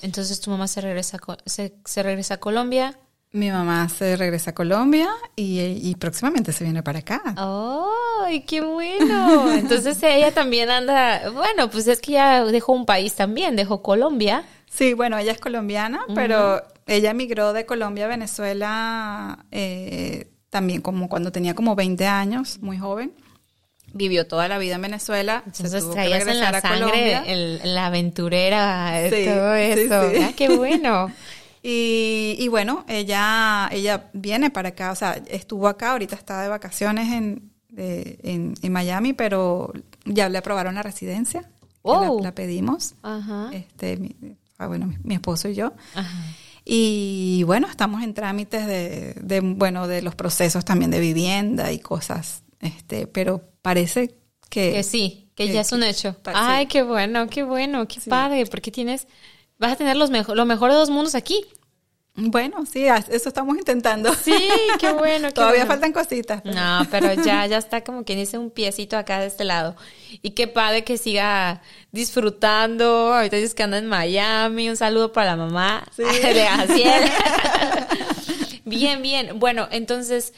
Entonces 0.02 0.40
tu 0.40 0.52
mamá 0.52 0.68
se 0.68 0.82
regresa, 0.82 1.20
se, 1.46 1.76
se 1.86 2.04
regresa 2.04 2.36
a 2.36 2.38
Colombia. 2.38 2.98
Mi 3.32 3.52
mamá 3.52 3.90
se 3.90 4.16
regresa 4.16 4.52
a 4.52 4.56
Colombia 4.56 5.10
y, 5.36 5.94
próximamente 5.96 6.54
se 6.54 6.64
viene 6.64 6.84
para 6.84 7.00
acá. 7.00 7.22
¡Ay, 7.36 8.42
qué 8.42 8.62
bueno! 8.62 9.52
Entonces 9.54 10.02
ella 10.04 10.34
también 10.34 10.70
anda, 10.70 11.30
bueno, 11.32 11.70
pues 11.70 11.88
es 11.88 12.00
que 12.00 12.14
ya 12.14 12.46
dejó 12.46 12.72
un 12.72 12.86
país 12.86 13.14
también, 13.14 13.58
dejó 13.58 13.82
Colombia. 13.82 14.46
Sí, 14.70 14.94
bueno, 14.94 15.18
ella 15.18 15.34
es 15.34 15.40
colombiana, 15.40 16.06
pero 16.16 16.64
ella 16.88 17.12
emigró 17.12 17.52
de 17.52 17.66
Colombia 17.66 18.06
a 18.06 18.08
Venezuela 18.08 19.46
eh, 19.52 20.32
también 20.50 20.82
como 20.82 21.10
cuando 21.10 21.34
tenía 21.34 21.56
como 21.56 21.76
20 21.76 22.08
años, 22.08 22.60
muy 22.62 22.78
joven 22.78 23.14
vivió 23.96 24.28
toda 24.28 24.48
la 24.48 24.58
vida 24.58 24.76
en 24.76 24.82
Venezuela. 24.82 25.42
Entonces 25.46 25.90
traías 25.90 26.28
en 26.28 26.40
la 26.40 26.62
sangre 26.62 27.60
la 27.64 27.88
aventurera, 27.88 28.94
todo 29.10 29.56
eso. 29.56 30.12
Ah, 30.22 30.34
qué 30.36 30.50
bueno. 30.50 31.12
y, 31.64 32.48
bueno, 32.50 32.86
ella, 32.88 33.70
ella 33.72 34.10
viene 34.14 34.52
para 34.52 34.70
acá, 34.70 34.92
o 34.92 34.96
sea, 34.96 35.14
estuvo 35.28 35.68
acá, 35.68 35.94
ahorita 35.94 36.16
está 36.16 36.42
de 36.42 36.50
vacaciones 36.50 37.12
en, 37.12 37.52
en, 37.78 38.72
Miami, 38.72 39.14
pero 39.14 39.72
ya 40.04 40.30
le 40.30 40.38
aprobaron 40.38 40.76
la 40.76 40.84
residencia. 40.84 41.50
Oh. 41.82 42.20
La, 42.22 42.34
pedimos. 42.34 42.96
Ajá. 43.02 43.50
Este, 43.54 43.98
mi, 43.98 44.16
ah, 44.58 44.68
bueno, 44.68 44.94
mi, 45.04 45.16
esposo 45.16 45.48
y 45.48 45.56
yo. 45.56 45.72
Ajá. 45.96 46.18
Y 46.68 47.44
bueno, 47.46 47.68
estamos 47.70 48.02
en 48.04 48.16
trámites 48.16 48.66
de, 48.66 49.14
de, 49.22 49.40
bueno, 49.40 49.88
de 49.88 50.02
los 50.02 50.16
procesos 50.16 50.66
también 50.66 50.90
de 50.90 51.00
vivienda 51.00 51.72
y 51.72 51.78
cosas 51.78 52.42
este, 52.60 53.08
pero 53.08 53.42
parece 53.62 54.16
que... 54.50 54.74
Que 54.74 54.84
sí, 54.84 55.30
que, 55.36 55.50
ya 55.50 55.62
es 55.62 55.72
un 55.72 55.84
hecho. 55.84 56.16
Ay, 56.26 56.68
qué 56.68 56.84
bueno, 56.84 57.28
qué 57.28 57.44
bueno, 57.44 57.88
qué 57.88 58.00
padre, 58.10 58.46
porque 58.46 58.72
tienes, 58.72 59.08
vas 59.58 59.74
a 59.74 59.76
tener 59.76 59.98
los 59.98 60.10
mejor, 60.10 60.38
lo 60.38 60.46
mejor 60.46 60.72
de 60.72 60.78
dos 60.78 60.90
mundos 60.90 61.16
aquí. 61.16 61.46
Bueno, 62.18 62.66
sí, 62.66 62.86
eso 62.86 63.28
estamos 63.28 63.58
intentando. 63.58 64.14
Sí, 64.14 64.48
qué 64.80 64.94
bueno. 64.94 65.32
Todavía 65.34 65.66
faltan 65.66 65.92
cositas. 65.92 66.46
No, 66.46 66.88
pero 66.90 67.14
ya, 67.22 67.46
ya 67.46 67.58
está 67.58 67.84
como 67.84 68.06
quien 68.06 68.20
dice 68.20 68.38
un 68.38 68.52
piecito 68.52 68.98
acá 68.98 69.20
de 69.20 69.28
este 69.28 69.44
lado. 69.44 69.76
Y 70.22 70.30
qué 70.30 70.48
padre 70.48 70.86
que 70.86 70.98
siga 70.98 71.62
disfrutando. 71.92 73.14
Ahorita 73.14 73.36
dices 73.36 73.54
que 73.54 73.64
anda 73.64 73.78
en 73.78 73.88
Miami. 73.88 74.70
Un 74.70 74.78
saludo 74.78 75.12
para 75.12 75.32
la 75.32 75.36
mamá 75.36 75.86
sí. 75.94 76.04
de 76.24 76.48
Asiel. 76.48 77.04
bien, 78.66 79.02
bien. 79.02 79.38
Bueno, 79.38 79.68
entonces 79.70 80.34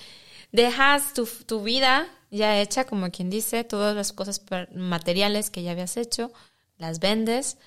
dejas 0.51 1.13
tu, 1.13 1.25
tu 1.25 1.63
vida 1.63 2.07
ya 2.29 2.59
hecha, 2.59 2.85
como 2.85 3.09
quien 3.11 3.29
dice, 3.29 3.63
todas 3.63 3.95
las 3.95 4.13
cosas 4.13 4.41
materiales 4.73 5.49
que 5.49 5.63
ya 5.63 5.71
habías 5.71 5.97
hecho, 5.97 6.31
las 6.77 6.99
vendes 6.99 7.57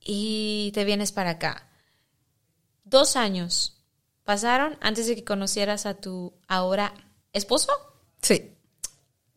y 0.00 0.72
te 0.74 0.84
vienes 0.84 1.12
para 1.12 1.30
acá. 1.30 1.68
Dos 2.84 3.16
años 3.16 3.76
pasaron 4.24 4.76
antes 4.80 5.06
de 5.06 5.14
que 5.14 5.24
conocieras 5.24 5.86
a 5.86 5.94
tu 5.94 6.34
ahora 6.48 6.92
esposo. 7.32 7.72
Sí. 8.22 8.52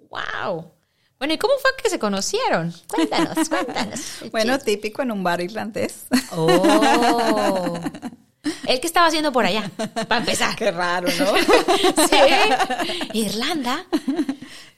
¡Wow! 0.09 0.71
Bueno, 1.19 1.35
¿y 1.35 1.37
cómo 1.37 1.53
fue 1.61 1.71
que 1.81 1.89
se 1.89 1.99
conocieron? 1.99 2.73
Cuéntanos, 2.87 3.47
cuéntanos. 3.47 3.99
bueno, 4.31 4.59
típico 4.59 5.01
en 5.03 5.11
un 5.11 5.23
bar 5.23 5.39
irlandés. 5.39 6.05
¡Oh! 6.31 7.52
¿El 8.73 8.79
que 8.79 8.87
estaba 8.87 9.05
haciendo 9.05 9.31
por 9.31 9.45
allá? 9.45 9.69
Para 10.07 10.21
empezar. 10.21 10.55
Qué 10.55 10.71
raro, 10.71 11.07
¿no? 11.19 11.37
sí. 12.07 12.17
Irlanda. 13.13 13.85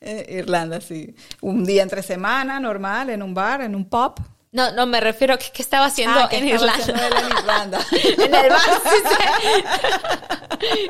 Eh, 0.02 0.36
Irlanda, 0.40 0.82
sí. 0.82 1.16
Un 1.40 1.64
día 1.64 1.82
entre 1.82 2.04
semana, 2.04 2.60
normal, 2.60 3.10
en 3.10 3.24
un 3.24 3.34
bar, 3.34 3.62
en 3.62 3.74
un 3.74 3.86
pub. 3.86 4.16
No, 4.52 4.74
no, 4.74 4.86
me 4.86 5.00
refiero 5.00 5.34
a 5.34 5.38
que, 5.38 5.46
qué 5.54 5.62
estaba 5.62 5.86
haciendo 5.86 6.20
ah, 6.20 6.30
en, 6.30 6.46
Irlanda. 6.46 6.84
en 6.88 7.38
Irlanda. 7.38 7.80
en 7.92 8.36
el 8.36 8.50
bar. 8.50 8.82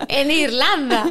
en 0.08 0.32
Irlanda. 0.32 1.06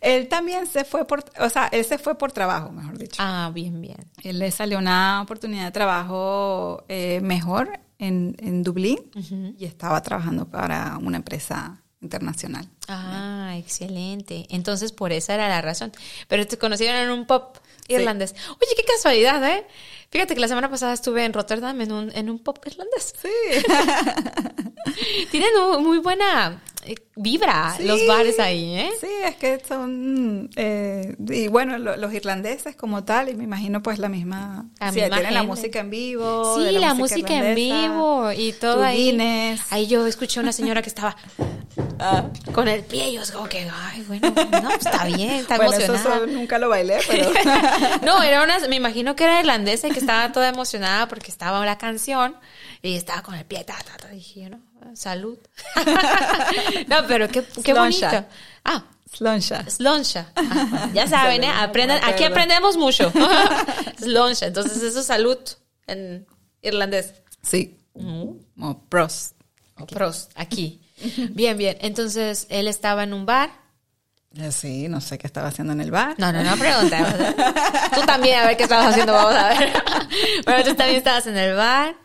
Él 0.00 0.28
también 0.28 0.68
se 0.68 0.84
fue 0.84 1.04
por, 1.04 1.24
o 1.40 1.50
sea, 1.50 1.66
él 1.72 1.84
se 1.84 1.98
fue 1.98 2.16
por 2.16 2.30
trabajo, 2.30 2.70
mejor 2.70 2.96
dicho. 2.96 3.16
Ah, 3.18 3.50
bien, 3.52 3.80
bien. 3.80 3.98
Él 4.22 4.38
le 4.38 4.52
salió 4.52 4.78
una 4.78 5.20
oportunidad 5.22 5.64
de 5.64 5.72
trabajo 5.72 6.84
eh, 6.88 7.20
mejor 7.22 7.80
en, 7.98 8.36
en 8.38 8.62
Dublín 8.62 8.98
y 9.58 9.64
estaba 9.64 10.00
trabajando 10.02 10.48
para 10.48 10.98
una 10.98 11.16
empresa 11.16 11.82
internacional. 12.00 12.68
Ah, 12.88 13.54
excelente. 13.56 14.46
Entonces, 14.50 14.92
por 14.92 15.12
esa 15.12 15.34
era 15.34 15.48
la 15.48 15.60
razón. 15.60 15.92
Pero 16.28 16.46
te 16.46 16.58
conocieron 16.58 16.96
en 17.00 17.10
un 17.10 17.26
pop 17.26 17.56
irlandés. 17.88 18.34
Oye, 18.50 18.72
qué 18.76 18.84
casualidad, 18.84 19.46
¿eh? 19.50 19.66
Fíjate 20.10 20.34
que 20.34 20.40
la 20.40 20.48
semana 20.48 20.70
pasada 20.70 20.92
estuve 20.92 21.24
en 21.24 21.32
Rotterdam 21.32 21.80
en 21.80 21.92
un, 21.92 22.12
en 22.14 22.30
un 22.30 22.38
pop 22.38 22.58
irlandés. 22.66 23.14
Sí. 23.20 23.28
Tienen 25.30 25.50
muy 25.80 25.98
buena 25.98 26.62
eh, 26.84 26.94
vibra 27.16 27.76
los 27.80 28.06
bares 28.06 28.38
ahí, 28.38 28.74
¿eh? 28.74 28.90
Sí, 29.00 29.08
es 29.24 29.36
que 29.36 29.60
son, 29.66 30.48
eh, 30.56 31.16
y 31.28 31.48
bueno, 31.48 31.78
los 31.78 32.12
irlandeses 32.14 32.76
como 32.76 33.04
tal, 33.04 33.28
y 33.28 33.34
me 33.34 33.44
imagino 33.44 33.82
pues 33.82 33.98
la 33.98 34.08
misma, 34.08 34.66
la 34.80 34.92
sí, 34.92 35.00
tienen 35.00 35.34
la 35.34 35.42
música 35.42 35.80
en 35.80 35.90
vivo. 35.90 36.56
Sí, 36.56 36.72
la, 36.78 36.94
música, 36.94 37.34
en 37.34 37.54
vivo 37.54 38.30
y 38.32 38.52
todo 38.52 38.82
ahí. 38.84 39.18
Ahí 39.70 39.86
yo 39.86 40.06
escuché 40.06 40.40
una 40.40 40.52
señora 40.52 40.80
que 40.82 40.88
estaba 40.88 41.16
ah. 41.98 42.30
con 42.52 42.68
el 42.68 42.84
pie 42.84 43.10
y 43.10 43.14
yo 43.14 43.22
como 43.32 43.48
que, 43.48 43.68
ay, 43.70 44.04
bueno, 44.06 44.30
no, 44.30 44.68
pues, 44.68 44.86
está 44.86 45.04
bien, 45.04 45.30
está 45.30 45.56
bueno, 45.56 45.72
emocionada. 45.72 46.16
Eso, 46.16 46.26
nunca 46.26 46.58
lo 46.58 46.68
bailé, 46.68 46.98
pero... 47.08 47.30
no, 48.02 48.22
era 48.22 48.44
una, 48.44 48.58
me 48.68 48.76
imagino 48.76 49.16
que 49.16 49.24
era 49.24 49.40
irlandesa 49.40 49.88
y 49.88 49.90
que 49.90 49.98
estaba 49.98 50.30
toda 50.32 50.48
emocionada 50.48 51.08
porque 51.08 51.30
estaba 51.30 51.64
la 51.66 51.76
canción 51.76 52.36
y 52.82 52.94
estaba 52.94 53.22
con 53.22 53.34
el 53.34 53.44
pie, 53.44 53.64
ta, 53.64 53.76
ta, 53.84 53.96
ta, 53.96 54.08
dije, 54.08 54.48
¿no? 54.48 54.67
Salud. 54.94 55.38
no, 56.88 57.06
pero 57.06 57.28
qué, 57.28 57.44
qué 57.62 57.74
bonito. 57.74 58.24
Ah. 58.64 58.84
Slonsha. 59.12 59.68
Slonsha. 59.68 60.32
ya 60.94 61.06
saben, 61.06 61.44
¿eh? 61.44 61.50
Aprendan, 61.50 62.00
aquí 62.04 62.24
aprendemos 62.24 62.76
mucho. 62.76 63.10
Slonsha. 63.98 64.46
Entonces, 64.46 64.82
eso 64.82 65.00
es 65.00 65.06
salud 65.06 65.38
en 65.86 66.26
irlandés. 66.62 67.14
Sí. 67.42 67.76
O 68.60 68.78
prost. 68.88 69.34
O 69.78 69.86
prost, 69.86 70.32
aquí. 70.34 70.80
Bien, 71.30 71.56
bien. 71.56 71.78
Entonces, 71.80 72.46
él 72.50 72.68
estaba 72.68 73.04
en 73.04 73.12
un 73.12 73.24
bar. 73.24 73.50
Eh, 74.36 74.52
sí, 74.52 74.88
no 74.88 75.00
sé 75.00 75.16
qué 75.16 75.26
estaba 75.26 75.48
haciendo 75.48 75.72
en 75.72 75.80
el 75.80 75.90
bar. 75.90 76.14
No, 76.18 76.32
no, 76.32 76.42
no 76.42 76.56
pregunta. 76.56 77.34
Tú 77.94 78.02
también, 78.02 78.40
a 78.40 78.46
ver 78.46 78.56
qué 78.56 78.64
estabas 78.64 78.88
haciendo, 78.88 79.12
vamos 79.14 79.34
a 79.34 79.48
ver. 79.48 79.72
Bueno, 80.44 80.64
tú 80.64 80.74
también 80.74 80.98
estabas 80.98 81.26
en 81.26 81.36
el 81.36 81.56
bar. 81.56 81.96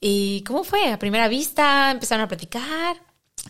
¿Y 0.00 0.42
cómo 0.44 0.64
fue? 0.64 0.92
¿A 0.92 0.98
primera 0.98 1.28
vista? 1.28 1.90
¿Empezaron 1.90 2.24
a 2.24 2.28
platicar? 2.28 2.96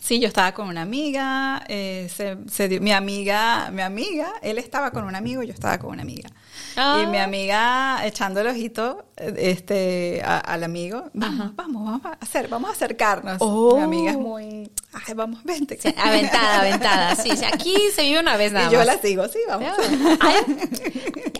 Sí, 0.01 0.19
yo 0.19 0.27
estaba 0.27 0.51
con 0.53 0.67
una 0.67 0.81
amiga, 0.81 1.63
eh, 1.67 2.09
se, 2.09 2.67
dio, 2.67 2.81
mi 2.81 2.91
amiga, 2.91 3.69
mi 3.71 3.83
amiga, 3.83 4.33
él 4.41 4.57
estaba 4.57 4.89
con 4.89 5.03
un 5.03 5.15
amigo, 5.15 5.43
yo 5.43 5.53
estaba 5.53 5.77
con 5.77 5.91
una 5.91 6.01
amiga. 6.01 6.27
Y 6.75 7.05
mi 7.05 7.17
ah. 7.19 7.23
amiga 7.23 7.99
echando 8.07 8.41
el 8.41 8.47
ojito 8.47 9.05
este, 9.15 10.23
al 10.25 10.63
amigo, 10.63 11.11
vamos, 11.13 11.55
vamos, 11.55 11.85
vamos 11.85 12.05
a 12.05 12.17
hacer, 12.19 12.47
vamos 12.47 12.71
a 12.71 12.73
acercarnos. 12.73 13.39
Mi 13.39 13.83
amiga 13.83 14.11
es 14.11 14.17
oh. 14.17 14.21
muy, 14.21 14.71
ay, 14.91 15.13
vamos, 15.13 15.43
vente. 15.43 15.77
aventada, 15.95 16.61
aventada, 16.61 17.15
sí, 17.15 17.29
aquí 17.53 17.75
se 17.93 18.01
vive 18.01 18.21
una 18.21 18.37
vez 18.37 18.51
nada 18.51 18.69
y 18.69 18.73
yo 18.73 18.83
la 18.83 18.97
sigo, 18.97 19.27
sí, 19.27 19.39
vamos. 19.47 19.71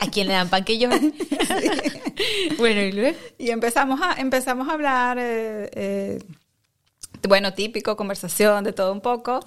¿A 0.02 0.08
quién 0.12 0.28
le 0.28 0.34
dan 0.34 0.50
pan 0.50 0.64
que 0.64 0.78
yo? 0.78 0.88
Bueno, 2.60 2.82
y 2.82 2.92
luego. 2.92 3.18
Y 3.40 3.50
empezamos 3.50 4.00
a, 4.04 4.14
empezamos 4.22 4.70
a 4.70 4.74
hablar, 4.74 5.18
eh, 5.20 5.70
eh 5.74 6.20
bueno, 7.28 7.54
típico, 7.54 7.96
conversación, 7.96 8.64
de 8.64 8.74
todo 8.74 8.92
un 8.92 9.02
poco. 9.02 9.40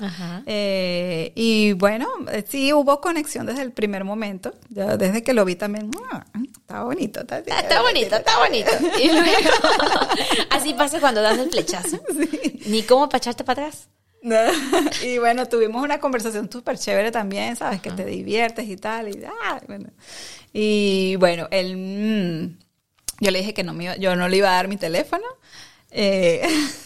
Eh, 0.46 1.32
y 1.34 1.72
bueno, 1.72 2.08
eh, 2.30 2.44
sí 2.48 2.72
hubo 2.72 3.00
conexión 3.00 3.46
desde 3.46 3.62
el 3.62 3.72
primer 3.72 4.04
momento. 4.04 4.52
desde 4.68 5.22
que 5.22 5.34
lo 5.34 5.44
vi 5.44 5.56
también, 5.56 5.90
ah, 6.10 6.24
está 6.56 6.82
bonito. 6.84 7.20
Está, 7.20 7.38
está, 7.38 7.82
bonito, 7.82 8.16
está 8.16 8.38
bonito. 8.38 8.70
Y 9.02 9.08
luego, 9.08 9.50
así 10.50 10.74
pasa 10.74 11.00
cuando 11.00 11.20
das 11.22 11.38
el 11.38 11.50
flechazo. 11.50 11.98
Ni 12.66 12.82
cómo 12.82 13.08
para 13.08 13.18
echarte 13.18 13.44
para 13.44 13.66
atrás. 13.66 13.88
y 15.04 15.18
bueno, 15.18 15.46
tuvimos 15.46 15.82
una 15.82 16.00
conversación 16.00 16.50
súper 16.50 16.78
chévere 16.78 17.10
también, 17.10 17.56
¿sabes? 17.56 17.82
Que 17.82 17.90
te 17.90 18.04
diviertes 18.06 18.68
y 18.68 18.76
tal. 18.76 19.08
Y, 19.08 19.22
ah, 19.24 19.60
bueno. 19.66 19.90
y 20.52 21.16
bueno, 21.16 21.46
él, 21.50 21.76
mm, 21.76 22.58
yo 23.20 23.30
le 23.30 23.40
dije 23.40 23.52
que 23.52 23.64
no 23.64 23.74
me 23.74 23.84
iba, 23.84 23.96
yo 23.96 24.16
no 24.16 24.28
le 24.28 24.38
iba 24.38 24.48
a 24.48 24.54
dar 24.54 24.68
mi 24.68 24.76
teléfono. 24.76 25.24
Eh, 25.96 26.42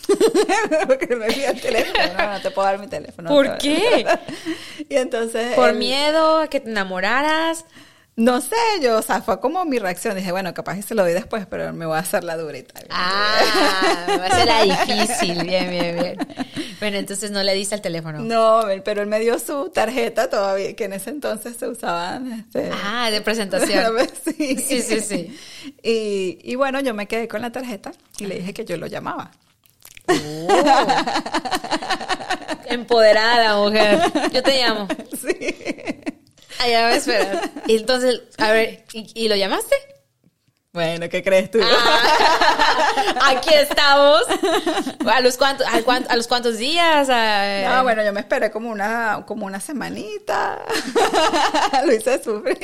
porque 0.86 1.16
me 1.16 1.28
pidió 1.28 1.50
el 1.50 1.60
teléfono, 1.60 2.12
no, 2.18 2.32
no 2.34 2.40
te 2.42 2.50
puedo 2.50 2.68
dar 2.68 2.78
mi 2.78 2.88
teléfono. 2.88 3.30
¿Por 3.30 3.56
qué? 3.56 4.06
y 4.88 4.96
entonces... 4.96 5.54
¿Por 5.54 5.72
miedo 5.72 6.40
a 6.40 6.48
que 6.48 6.60
te 6.60 6.68
enamoraras? 6.68 7.64
No 8.18 8.40
sé, 8.40 8.56
yo, 8.82 8.98
o 8.98 9.02
sea, 9.02 9.22
fue 9.22 9.38
como 9.38 9.64
mi 9.64 9.78
reacción. 9.78 10.16
Dije, 10.16 10.32
bueno, 10.32 10.52
capaz 10.52 10.74
que 10.74 10.82
se 10.82 10.96
lo 10.96 11.02
doy 11.02 11.12
después, 11.12 11.46
pero 11.46 11.72
me 11.72 11.86
voy 11.86 11.94
a 11.94 12.00
hacer 12.00 12.24
la 12.24 12.36
durita. 12.36 12.80
Ah, 12.90 14.06
me 14.08 14.16
va 14.16 14.26
a 14.26 14.36
ser 14.36 14.46
la 14.46 14.62
difícil. 14.64 15.40
Bien, 15.44 15.70
bien, 15.70 15.96
bien. 15.96 16.16
Bueno, 16.80 16.96
entonces 16.96 17.30
no 17.30 17.44
le 17.44 17.54
diste 17.54 17.76
el 17.76 17.80
teléfono. 17.80 18.18
No, 18.18 18.62
pero 18.84 19.02
él 19.02 19.06
me 19.06 19.20
dio 19.20 19.38
su 19.38 19.70
tarjeta 19.70 20.28
todavía, 20.28 20.74
que 20.74 20.86
en 20.86 20.94
ese 20.94 21.10
entonces 21.10 21.58
se 21.58 21.68
usaban. 21.68 22.32
Este, 22.32 22.72
ah, 22.72 23.08
de 23.08 23.20
presentación. 23.20 23.94
sí, 24.24 24.56
sí, 24.56 24.82
sí. 24.82 25.00
sí. 25.00 25.38
Y, 25.84 26.40
y, 26.42 26.56
bueno, 26.56 26.80
yo 26.80 26.94
me 26.94 27.06
quedé 27.06 27.28
con 27.28 27.40
la 27.40 27.52
tarjeta 27.52 27.92
y 28.18 28.26
le 28.26 28.40
dije 28.40 28.52
que 28.52 28.64
yo 28.64 28.76
lo 28.78 28.88
llamaba. 28.88 29.30
Oh. 30.08 30.48
Empoderada 32.66 33.58
mujer. 33.58 34.02
Yo 34.32 34.42
te 34.42 34.60
llamo. 34.60 34.88
Sí. 35.22 36.17
Allá 36.58 36.88
me 36.88 36.96
esperas. 36.96 37.50
Y 37.66 37.76
entonces, 37.76 38.22
a 38.38 38.50
ver, 38.52 38.84
¿y, 38.92 39.28
lo 39.28 39.36
llamaste? 39.36 39.74
Bueno, 40.72 41.08
¿qué 41.08 41.22
crees 41.22 41.50
tú? 41.50 41.58
Ah, 41.62 43.30
aquí 43.36 43.52
estamos. 43.52 44.22
¿A 45.06 45.20
los 45.20 45.36
cuantos, 45.36 45.66
a, 45.66 46.16
los 46.16 46.28
cuantos 46.28 46.58
días? 46.58 47.08
No, 47.08 47.82
bueno, 47.82 48.04
yo 48.04 48.12
me 48.12 48.20
esperé 48.20 48.50
como 48.50 48.70
una, 48.70 49.24
como 49.26 49.46
una 49.46 49.60
semanita. 49.60 50.62
lo 51.86 51.92
hice 51.92 52.22
sufrir. 52.22 52.58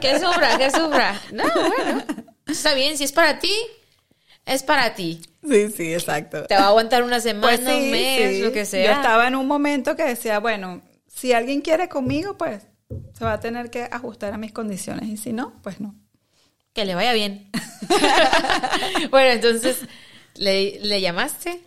¿Qué 0.00 0.18
sufra? 0.18 0.56
¿Qué 0.58 0.70
sufra? 0.70 1.20
No, 1.32 1.44
bueno. 1.54 2.04
Está 2.46 2.74
bien, 2.74 2.96
si 2.96 3.04
es 3.04 3.12
para 3.12 3.38
ti, 3.38 3.54
es 4.46 4.62
para 4.62 4.94
ti. 4.94 5.20
Sí, 5.46 5.70
sí, 5.70 5.92
exacto. 5.92 6.46
Te 6.46 6.54
va 6.54 6.62
a 6.62 6.68
aguantar 6.68 7.02
una 7.02 7.20
semana, 7.20 7.56
pues 7.56 7.60
un 7.60 7.90
mes, 7.90 8.40
lo 8.40 8.52
que 8.52 8.64
sea. 8.64 8.86
Yo 8.86 8.92
estaba 8.92 9.28
en 9.28 9.34
un 9.36 9.46
momento 9.46 9.94
que 9.94 10.04
decía, 10.04 10.38
bueno, 10.40 10.80
si 11.06 11.32
alguien 11.32 11.60
quiere 11.60 11.88
conmigo, 11.88 12.36
pues 12.38 12.62
se 13.12 13.24
va 13.24 13.34
a 13.34 13.40
tener 13.40 13.70
que 13.70 13.88
ajustar 13.90 14.32
a 14.32 14.38
mis 14.38 14.52
condiciones 14.52 15.08
y 15.08 15.16
si 15.16 15.32
no, 15.32 15.60
pues 15.62 15.80
no. 15.80 15.94
Que 16.72 16.84
le 16.84 16.94
vaya 16.94 17.12
bien. 17.12 17.50
bueno, 19.10 19.32
entonces, 19.32 19.80
¿le, 20.36 21.00
llamaste? 21.00 21.60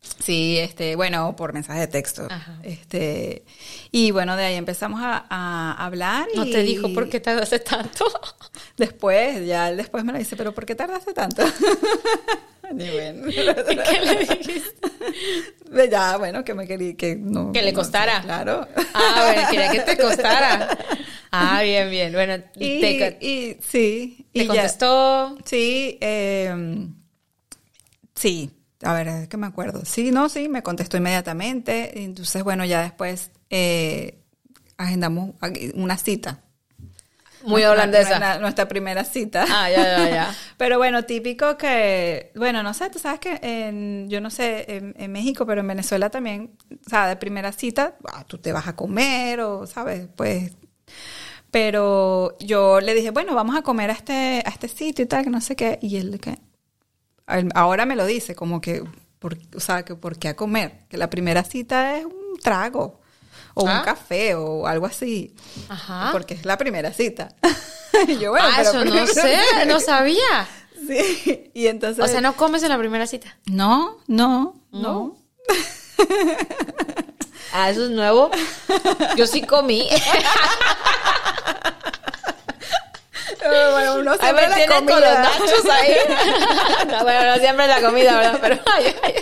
Sí, 0.00 0.58
este, 0.58 0.96
bueno, 0.96 1.34
por 1.36 1.52
mensaje 1.52 1.80
de 1.80 1.86
texto. 1.86 2.28
Este, 2.62 3.44
y 3.90 4.10
bueno, 4.10 4.36
de 4.36 4.44
ahí 4.44 4.54
empezamos 4.54 5.00
a, 5.02 5.72
hablar. 5.78 6.26
¿No 6.34 6.44
te 6.44 6.62
dijo 6.62 6.92
por 6.94 7.08
qué 7.08 7.20
tardaste 7.20 7.58
tanto? 7.60 8.06
Después, 8.76 9.44
ya 9.46 9.72
después 9.72 10.04
me 10.04 10.12
lo 10.12 10.18
dice, 10.18 10.36
pero 10.36 10.52
¿por 10.52 10.64
qué 10.64 10.76
tardaste 10.76 11.12
tanto? 11.12 11.42
Ni 12.72 12.88
bueno. 12.90 13.26
¿Qué 13.28 14.00
le 14.04 14.18
dijiste? 14.20 15.88
Ya, 15.90 16.16
bueno, 16.16 16.44
que 16.44 16.54
me 16.54 16.66
quería 16.66 16.94
que 16.96 17.16
no. 17.16 17.50
Que 17.52 17.62
le 17.62 17.72
costara. 17.72 18.20
claro. 18.22 18.68
Ah, 18.94 19.32
bueno, 19.32 19.48
quería 19.50 19.72
que 19.72 19.80
te 19.80 19.96
costara. 19.96 20.78
Ah, 21.32 21.62
bien, 21.62 21.90
bien. 21.90 22.12
Bueno, 22.12 22.42
y, 22.54 22.84
y 23.20 23.56
sí. 23.62 24.26
¿Te 24.32 24.46
contestó? 24.46 25.36
sí, 25.44 25.98
eh, 26.00 26.88
sí. 28.14 28.57
A 28.82 28.92
ver, 28.94 29.08
es 29.08 29.28
que 29.28 29.36
me 29.36 29.46
acuerdo. 29.46 29.84
Sí, 29.84 30.10
no, 30.10 30.28
sí, 30.28 30.48
me 30.48 30.62
contestó 30.62 30.96
inmediatamente. 30.96 32.02
Entonces, 32.04 32.44
bueno, 32.44 32.64
ya 32.64 32.82
después 32.82 33.32
eh, 33.50 34.22
agendamos 34.76 35.34
una 35.74 35.96
cita. 35.96 36.42
Muy 37.44 37.64
holandesa. 37.64 38.38
Nuestra, 38.38 38.68
primera 38.68 39.04
cita. 39.04 39.44
Ah, 39.48 39.70
ya, 39.70 39.82
ya, 39.82 40.10
ya. 40.10 40.34
pero 40.56 40.78
bueno, 40.78 41.04
típico 41.04 41.56
que, 41.56 42.32
bueno, 42.34 42.62
no 42.62 42.74
sé, 42.74 42.90
tú 42.90 42.98
sabes 42.98 43.20
que 43.20 43.38
en, 43.42 44.08
yo 44.08 44.20
no 44.20 44.30
sé, 44.30 44.92
en, 44.96 45.12
México, 45.12 45.46
pero 45.46 45.60
en 45.60 45.68
Venezuela 45.68 46.10
también, 46.10 46.56
o 46.86 46.88
sea, 46.88 47.06
de 47.06 47.16
primera 47.16 47.52
cita, 47.52 47.96
ah, 48.12 48.24
tú 48.26 48.38
te 48.38 48.52
vas 48.52 48.66
a 48.66 48.76
comer 48.76 49.40
o, 49.40 49.66
¿sabes? 49.66 50.08
Pues, 50.14 50.52
pero 51.50 52.36
yo 52.38 52.80
le 52.80 52.94
dije, 52.94 53.10
bueno, 53.10 53.34
vamos 53.34 53.56
a 53.56 53.62
comer 53.62 53.90
a 53.90 53.94
este, 53.94 54.42
a 54.44 54.50
este 54.50 54.68
sitio 54.68 55.04
y 55.04 55.08
tal, 55.08 55.24
que 55.24 55.30
no 55.30 55.40
sé 55.40 55.56
qué, 55.56 55.78
y 55.80 55.96
él 55.96 56.20
que, 56.20 56.38
ahora 57.54 57.86
me 57.86 57.96
lo 57.96 58.06
dice, 58.06 58.34
como 58.34 58.60
que, 58.60 58.82
por, 59.18 59.38
o 59.54 59.60
sea, 59.60 59.84
que 59.84 59.94
por 59.94 60.18
qué 60.18 60.28
a 60.28 60.36
comer, 60.36 60.80
que 60.88 60.96
la 60.96 61.10
primera 61.10 61.44
cita 61.44 61.96
es 61.96 62.04
un 62.04 62.38
trago 62.42 63.00
o 63.54 63.64
un 63.64 63.70
ah. 63.70 63.82
café 63.84 64.34
o 64.34 64.66
algo 64.66 64.86
así. 64.86 65.34
Ajá. 65.68 66.10
Porque 66.12 66.34
es 66.34 66.44
la 66.44 66.56
primera 66.56 66.92
cita. 66.92 67.28
y 68.08 68.18
yo, 68.18 68.30
bueno, 68.30 68.48
ah, 68.50 68.62
eso 68.62 68.84
no 68.84 69.06
sé, 69.06 69.36
no 69.66 69.80
sabía. 69.80 70.48
Sí, 70.86 71.50
y 71.54 71.66
entonces... 71.66 72.04
O 72.04 72.08
sea, 72.08 72.20
¿no 72.20 72.34
comes 72.34 72.62
en 72.62 72.68
la 72.68 72.78
primera 72.78 73.06
cita? 73.06 73.36
No, 73.46 73.98
no, 74.06 74.54
no. 74.70 75.16
ah, 77.52 77.70
eso 77.70 77.84
es 77.84 77.90
nuevo. 77.90 78.30
Yo 79.16 79.26
sí 79.26 79.42
comí. 79.42 79.88
uno 84.08 84.18
siempre 84.18 84.46
Ay, 84.46 84.66
la 84.68 84.76
comida. 84.76 84.94
con 84.94 85.00
los 85.00 85.18
nachos 85.18 85.64
ahí. 85.70 85.94
no, 86.88 87.02
bueno, 87.02 87.26
no 87.26 87.36
siempre 87.36 87.66
la 87.66 87.80
comida, 87.80 88.16
¿verdad? 88.16 88.38
Pero 88.40 88.58
ay, 88.74 88.94
ay. 89.02 89.14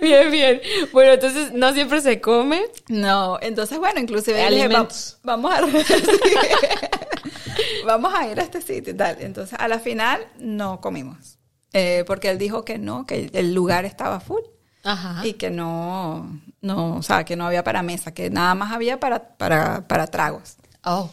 Bien, 0.00 0.30
bien. 0.30 0.60
Bueno, 0.92 1.12
entonces, 1.12 1.52
¿no 1.52 1.72
siempre 1.72 2.00
se 2.00 2.20
come? 2.20 2.62
No, 2.88 3.38
entonces, 3.40 3.78
bueno, 3.78 4.00
inclusive 4.00 4.50
dije, 4.50 4.68
vamos, 4.68 5.18
vamos 5.22 5.52
a... 5.52 5.60
vamos 7.86 8.14
a 8.14 8.28
ir 8.28 8.38
a 8.38 8.42
este 8.42 8.60
sitio 8.60 8.92
y 8.92 8.96
tal. 8.96 9.16
Entonces, 9.20 9.58
a 9.58 9.68
la 9.68 9.78
final, 9.78 10.26
no 10.38 10.80
comimos. 10.80 11.38
Eh, 11.72 12.04
porque 12.06 12.30
él 12.30 12.38
dijo 12.38 12.64
que 12.64 12.78
no, 12.78 13.06
que 13.06 13.30
el 13.32 13.54
lugar 13.54 13.84
estaba 13.84 14.20
full. 14.20 14.42
Ajá. 14.82 15.26
Y 15.26 15.34
que 15.34 15.50
no, 15.50 16.40
no, 16.60 16.96
o 16.96 17.02
sea, 17.02 17.24
que 17.24 17.36
no 17.36 17.46
había 17.46 17.64
para 17.64 17.82
mesa, 17.82 18.12
que 18.12 18.30
nada 18.30 18.54
más 18.54 18.72
había 18.72 18.98
para, 18.98 19.36
para, 19.36 19.86
para 19.86 20.06
tragos. 20.06 20.56
Oh. 20.84 21.10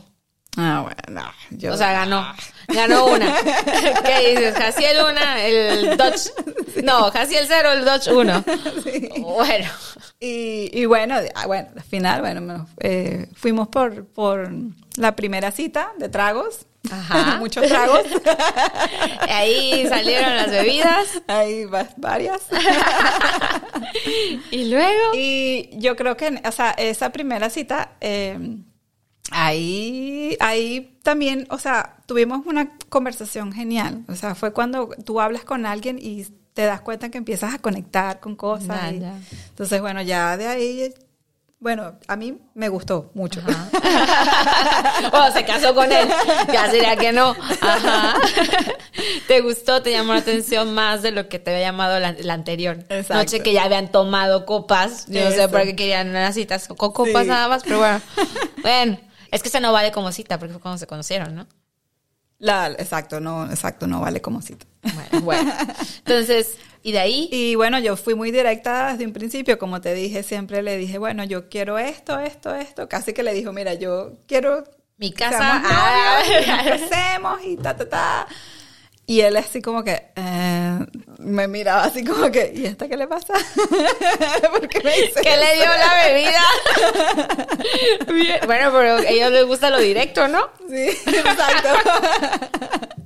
Ah, 0.57 0.81
bueno, 0.83 1.31
yo... 1.51 1.73
O 1.73 1.77
sea, 1.77 1.93
ganó. 1.93 2.25
Ganó 2.67 3.05
una. 3.05 3.35
¿Qué 4.05 4.29
dices? 4.29 4.55
Jaciel 4.55 4.97
una, 5.09 5.45
el 5.45 5.95
Dodge. 5.95 6.31
No, 6.83 7.11
Jaciel 7.11 7.45
cero, 7.47 7.71
el 7.71 7.85
Dodge 7.85 8.11
uno. 8.11 8.43
Sí. 8.83 9.09
Bueno. 9.19 9.69
Y, 10.19 10.69
y 10.73 10.85
bueno, 10.85 11.15
ah, 11.35 11.45
bueno, 11.45 11.69
al 11.75 11.83
final, 11.83 12.21
bueno, 12.21 12.67
eh, 12.79 13.27
fuimos 13.35 13.67
por, 13.67 14.05
por 14.07 14.49
la 14.97 15.15
primera 15.15 15.51
cita 15.51 15.91
de 15.97 16.09
tragos. 16.09 16.65
Ajá. 16.91 17.37
Muchos 17.39 17.67
tragos. 17.67 18.03
Ahí 19.29 19.85
salieron 19.87 20.35
las 20.35 20.49
bebidas. 20.49 21.21
Ahí 21.27 21.65
varias. 21.97 22.41
y 24.51 24.65
luego. 24.69 25.11
Y 25.13 25.69
yo 25.73 25.95
creo 25.95 26.17
que, 26.17 26.41
o 26.43 26.51
sea, 26.51 26.71
esa 26.71 27.11
primera 27.11 27.49
cita, 27.49 27.91
eh, 28.01 28.39
Ahí, 29.31 30.37
ahí 30.39 30.97
también, 31.03 31.47
o 31.49 31.57
sea, 31.57 31.97
tuvimos 32.05 32.45
una 32.45 32.71
conversación 32.89 33.51
genial. 33.51 34.03
O 34.07 34.15
sea, 34.15 34.35
fue 34.35 34.53
cuando 34.53 34.89
tú 35.05 35.19
hablas 35.19 35.43
con 35.43 35.65
alguien 35.65 35.99
y 36.01 36.25
te 36.53 36.63
das 36.63 36.81
cuenta 36.81 37.09
que 37.09 37.17
empiezas 37.17 37.53
a 37.53 37.59
conectar 37.59 38.19
con 38.19 38.35
cosas. 38.35 38.93
entonces, 39.49 39.81
bueno, 39.81 40.01
ya 40.01 40.37
de 40.37 40.47
ahí, 40.47 40.93
bueno, 41.59 41.99
a 42.07 42.15
mí 42.15 42.37
me 42.53 42.69
gustó 42.69 43.11
mucho. 43.13 43.41
o 45.11 45.31
se 45.31 45.45
casó 45.45 45.75
con 45.75 45.91
él. 45.91 46.07
Ya 46.51 46.69
sería 46.71 46.95
que 46.95 47.11
no. 47.11 47.35
Ajá. 47.61 48.15
¿Te 49.27 49.41
gustó? 49.41 49.81
¿Te 49.81 49.91
llamó 49.91 50.13
la 50.13 50.19
atención 50.19 50.73
más 50.73 51.01
de 51.01 51.11
lo 51.11 51.29
que 51.29 51.39
te 51.39 51.51
había 51.51 51.67
llamado 51.67 51.99
la, 51.99 52.33
anterior? 52.33 52.77
Exacto. 52.89 53.15
Noche 53.15 53.39
que 53.41 53.53
ya 53.53 53.63
habían 53.63 53.91
tomado 53.91 54.45
copas. 54.45 55.05
Yo 55.07 55.23
no 55.23 55.31
sé 55.31 55.47
por 55.49 55.63
qué 55.63 55.75
querían 55.75 56.09
unas 56.09 56.35
citas 56.35 56.67
con 56.67 56.91
copas 56.91 57.25
nada 57.25 57.47
más, 57.47 57.63
pero 57.63 57.79
bueno. 57.79 58.01
Bueno. 58.61 59.06
Es 59.31 59.43
que 59.43 59.49
se 59.49 59.59
no 59.59 59.71
vale 59.71 59.91
como 59.91 60.11
cita, 60.11 60.37
porque 60.37 60.53
fue 60.53 60.61
cuando 60.61 60.77
se 60.77 60.87
conocieron, 60.87 61.35
¿no? 61.35 61.47
La, 62.39 62.67
exacto, 62.67 63.19
no, 63.19 63.45
exacto, 63.45 63.87
no 63.87 64.01
vale 64.01 64.21
como 64.21 64.41
cita. 64.41 64.65
Bueno, 64.81 65.25
bueno. 65.25 65.53
Entonces, 66.05 66.55
¿y 66.83 66.91
de 66.91 66.99
ahí? 66.99 67.29
Y 67.31 67.55
bueno, 67.55 67.79
yo 67.79 67.97
fui 67.97 68.13
muy 68.13 68.31
directa 68.31 68.91
desde 68.91 69.05
un 69.05 69.13
principio, 69.13 69.57
como 69.57 69.81
te 69.81 69.93
dije, 69.93 70.21
siempre 70.21 70.61
le 70.61 70.77
dije, 70.77 70.99
bueno, 70.99 71.23
yo 71.23 71.49
quiero 71.49 71.79
esto, 71.79 72.19
esto, 72.19 72.53
esto. 72.53 72.87
Casi 72.87 73.13
que 73.13 73.23
le 73.23 73.33
dijo, 73.33 73.53
mira, 73.53 73.73
yo 73.73 74.13
quiero... 74.27 74.63
Mi 74.99 75.11
casa, 75.11 75.61
ah, 75.63 76.23
hacemos 76.73 77.39
y 77.45 77.55
ta, 77.57 77.75
ta, 77.75 77.87
ta. 77.87 78.27
Y 79.09 79.21
él 79.21 79.37
así 79.37 79.61
como 79.61 79.85
que 79.85 80.07
eh, 80.17 80.79
me 81.19 81.47
miraba 81.47 81.85
así 81.85 82.03
como 82.03 82.29
que, 82.29 82.51
¿y 82.53 82.65
esta 82.65 82.89
qué 82.89 82.97
le 82.97 83.07
pasa? 83.07 83.33
Porque 84.51 84.81
me 84.83 84.91
dice 84.91 85.21
¿Qué 85.23 85.37
le 85.37 85.55
dio 85.55 85.65
la 85.65 85.93
bebida? 86.03 86.43
Bueno, 88.45 88.71
pero 88.73 88.97
a 88.97 89.01
ellos 89.07 89.31
les 89.31 89.45
gusta 89.45 89.69
lo 89.69 89.79
directo, 89.79 90.27
¿no? 90.27 90.49
Sí, 90.69 90.89
exacto. 91.05 91.69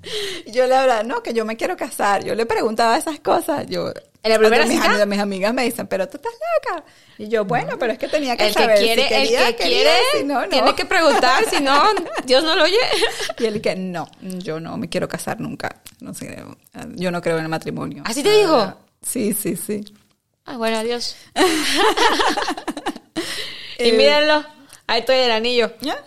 yo 0.48 0.68
le 0.68 0.76
hablaba, 0.76 1.04
no, 1.04 1.22
que 1.24 1.34
yo 1.34 1.46
me 1.46 1.58
quiero 1.58 1.76
casar. 1.78 2.24
Yo 2.24 2.36
le 2.36 2.46
preguntaba 2.46 2.98
esas 2.98 3.20
cosas. 3.20 3.68
Yo, 3.68 3.92
¿En 4.24 4.32
la 4.32 4.38
primera 4.38 4.66
Mis, 4.66 4.78
cita? 4.80 4.92
ami- 4.94 5.06
mis 5.08 5.20
amigas 5.20 5.54
me 5.54 5.64
dicen, 5.64 5.88
pero 5.88 6.08
tú 6.08 6.18
estás 6.18 6.32
loca. 6.34 6.84
Y 7.18 7.28
yo, 7.28 7.44
bueno, 7.46 7.78
pero 7.80 7.94
es 7.94 8.00
que 8.00 8.08
tenía 8.08 8.38
que 8.38 8.48
El 8.48 8.54
que 8.56 8.60
saber 8.62 8.78
quiere, 8.80 9.04
si 9.04 9.10
quería, 9.10 9.48
el 9.50 9.56
que 9.56 9.64
quería, 9.64 9.78
quiere, 9.84 10.00
si 10.20 10.24
no, 10.24 10.42
no. 10.42 10.50
tiene 10.50 10.76
que 10.76 10.86
preguntar, 10.86 11.44
si 11.50 11.60
no, 11.60 11.82
Dios 12.26 12.44
no 12.44 12.56
lo 12.56 12.64
oye. 12.64 12.78
Y 13.40 13.46
él 13.46 13.62
que 13.62 13.76
no, 13.76 14.08
yo 14.22 14.60
no 14.60 14.78
me 14.78 14.90
quiero 14.90 15.08
casar 15.08 15.40
nunca. 15.40 15.82
No 16.00 16.14
sé, 16.14 16.44
yo 16.96 17.12
no 17.12 17.22
creo 17.22 17.38
en 17.38 17.44
el 17.44 17.50
matrimonio. 17.50 18.04
¿Así 18.06 18.22
te 18.24 18.32
dijo? 18.32 18.56
Ah, 18.56 18.78
Sí, 19.06 19.34
sí, 19.34 19.56
sí. 19.56 19.84
Ah, 20.46 20.58
bueno, 20.58 20.78
adiós. 20.78 21.16
y 23.80 23.90
Eh, 23.90 23.92
mírenlo, 23.94 24.44
ahí 24.88 25.00
estoy 25.00 25.18
el 25.18 25.32
anillo. 25.32 25.72
¿Ya? 25.82 25.98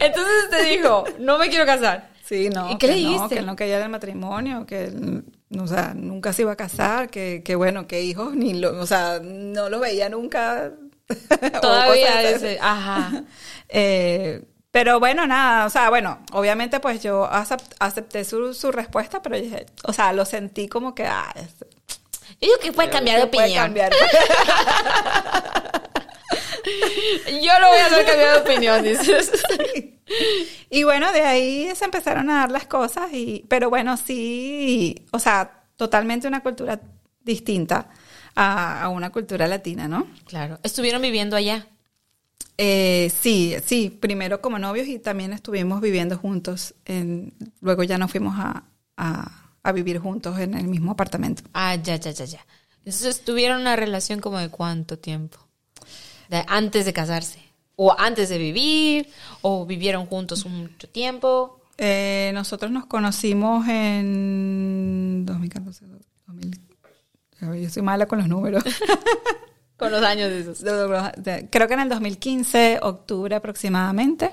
Entonces 0.00 0.50
te 0.50 0.62
dijo, 0.64 1.04
no 1.18 1.38
me 1.38 1.48
quiero 1.48 1.66
casar. 1.66 2.10
Sí, 2.24 2.48
no. 2.48 2.70
¿Y 2.70 2.78
qué 2.78 2.86
le 2.86 2.94
que 2.94 3.02
no, 3.02 3.08
dijiste? 3.10 3.34
que 3.36 3.42
no 3.42 3.56
quería 3.56 3.82
el 3.82 3.88
matrimonio, 3.90 4.64
que 4.66 4.90
o 5.60 5.66
sea, 5.66 5.92
nunca 5.94 6.32
se 6.32 6.42
iba 6.42 6.52
a 6.52 6.56
casar, 6.56 7.10
que, 7.10 7.42
que 7.44 7.54
bueno, 7.54 7.86
que 7.86 8.02
hijos 8.02 8.34
ni 8.34 8.54
lo, 8.54 8.80
o 8.80 8.86
sea, 8.86 9.20
no 9.22 9.68
los 9.68 9.80
veía 9.80 10.08
nunca. 10.08 10.72
Todavía 11.60 12.32
dice, 12.32 12.58
ajá. 12.60 13.24
Eh, 13.68 14.42
pero 14.70 14.98
bueno, 15.00 15.26
nada, 15.26 15.66
o 15.66 15.70
sea, 15.70 15.88
bueno, 15.90 16.18
obviamente 16.32 16.80
pues 16.80 17.02
yo 17.02 17.28
acep- 17.30 17.74
acepté 17.78 18.24
su, 18.24 18.54
su 18.54 18.72
respuesta, 18.72 19.22
pero 19.22 19.36
o 19.84 19.92
sea, 19.92 20.12
lo 20.12 20.24
sentí 20.24 20.68
como 20.68 20.94
que, 20.94 21.04
ah, 21.06 21.32
este, 21.36 21.66
Yo 22.40 22.58
que 22.60 22.72
puede 22.72 22.90
cambiar 22.90 23.20
de 23.20 23.26
puede 23.28 23.44
opinión. 23.44 23.64
cambiar. 23.64 23.92
Yo 26.64 27.58
lo 27.60 27.68
voy 27.68 27.78
a 27.78 27.86
hacer 27.86 28.06
cambiar 28.06 28.34
de 28.34 28.40
opinión, 28.40 28.82
dices. 28.82 29.30
Y 30.70 30.84
bueno, 30.84 31.12
de 31.12 31.22
ahí 31.22 31.70
se 31.74 31.84
empezaron 31.84 32.30
a 32.30 32.40
dar 32.40 32.50
las 32.50 32.66
cosas, 32.66 33.12
y, 33.12 33.44
pero 33.48 33.70
bueno, 33.70 33.96
sí, 33.96 35.06
o 35.12 35.18
sea, 35.18 35.64
totalmente 35.76 36.28
una 36.28 36.42
cultura 36.42 36.80
distinta 37.22 37.88
a, 38.34 38.82
a 38.82 38.88
una 38.88 39.10
cultura 39.10 39.46
latina, 39.46 39.88
¿no? 39.88 40.06
Claro. 40.26 40.58
Estuvieron 40.62 41.00
viviendo 41.02 41.36
allá. 41.36 41.66
Eh, 42.56 43.10
sí, 43.20 43.56
sí, 43.64 43.90
primero 43.90 44.40
como 44.40 44.58
novios 44.58 44.86
y 44.86 44.98
también 44.98 45.32
estuvimos 45.32 45.80
viviendo 45.80 46.16
juntos, 46.18 46.74
en, 46.84 47.32
luego 47.60 47.82
ya 47.82 47.98
nos 47.98 48.10
fuimos 48.12 48.34
a, 48.38 48.64
a, 48.96 49.50
a 49.62 49.72
vivir 49.72 49.98
juntos 49.98 50.38
en 50.38 50.54
el 50.54 50.68
mismo 50.68 50.92
apartamento. 50.92 51.42
Ah, 51.52 51.74
ya, 51.76 51.96
ya, 51.96 52.12
ya, 52.12 52.24
ya. 52.24 52.46
Entonces 52.78 53.24
tuvieron 53.24 53.62
una 53.62 53.74
relación 53.76 54.20
como 54.20 54.38
de 54.38 54.50
cuánto 54.50 54.98
tiempo? 54.98 55.38
De 56.28 56.44
antes 56.48 56.84
de 56.84 56.92
casarse. 56.92 57.40
O 57.76 57.94
antes 57.98 58.28
de 58.28 58.38
vivir, 58.38 59.08
o 59.42 59.66
vivieron 59.66 60.06
juntos 60.06 60.46
mucho 60.46 60.88
tiempo. 60.88 61.60
Eh, 61.76 62.30
nosotros 62.34 62.70
nos 62.70 62.86
conocimos 62.86 63.66
en 63.68 65.24
2014, 65.26 65.86
2000, 66.26 66.60
yo 67.62 67.70
soy 67.70 67.82
mala 67.82 68.06
con 68.06 68.18
los 68.18 68.28
números. 68.28 68.64
Con 69.76 69.90
los 69.90 70.04
años 70.04 70.30
de 70.30 70.40
esos. 70.40 70.60
Creo 71.50 71.66
que 71.66 71.74
en 71.74 71.80
el 71.80 71.88
2015, 71.88 72.78
octubre 72.80 73.34
aproximadamente, 73.34 74.30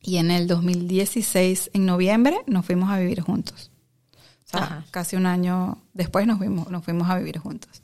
y 0.00 0.16
en 0.16 0.30
el 0.30 0.46
2016, 0.46 1.70
en 1.74 1.84
noviembre, 1.84 2.38
nos 2.46 2.64
fuimos 2.64 2.90
a 2.90 2.98
vivir 2.98 3.20
juntos. 3.20 3.70
O 4.16 4.48
sea, 4.48 4.62
Ajá. 4.62 4.84
casi 4.90 5.16
un 5.16 5.26
año 5.26 5.78
después 5.92 6.26
nos 6.26 6.38
fuimos, 6.38 6.70
nos 6.70 6.82
fuimos 6.82 7.10
a 7.10 7.18
vivir 7.18 7.38
juntos. 7.38 7.82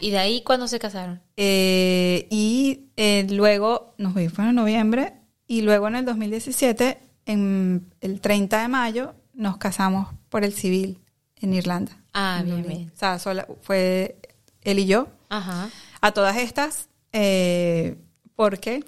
¿Y 0.00 0.10
de 0.10 0.18
ahí 0.18 0.42
cuándo 0.42 0.66
se 0.68 0.78
casaron? 0.78 1.20
Eh, 1.36 2.26
y 2.30 2.86
eh, 2.96 3.26
luego 3.30 3.94
nos 3.98 4.12
fuimos 4.14 4.38
en 4.38 4.54
noviembre, 4.54 5.14
y 5.46 5.62
luego 5.62 5.88
en 5.88 5.96
el 5.96 6.04
2017, 6.04 6.98
en 7.26 7.92
el 8.00 8.20
30 8.20 8.62
de 8.62 8.68
mayo, 8.68 9.14
nos 9.34 9.56
casamos 9.58 10.08
por 10.28 10.44
el 10.44 10.52
civil 10.52 10.98
en 11.40 11.54
Irlanda. 11.54 11.92
Ah, 12.12 12.38
En 12.40 12.46
bien, 12.46 12.62
Dublín. 12.62 12.78
bien. 12.78 12.92
O 12.94 12.98
sea, 12.98 13.18
sola- 13.18 13.46
fue 13.62 14.16
él 14.62 14.78
y 14.78 14.86
yo. 14.86 15.08
Ajá. 15.28 15.68
A 16.00 16.12
todas 16.12 16.36
estas, 16.36 16.88
eh, 17.12 17.96
porque, 18.36 18.84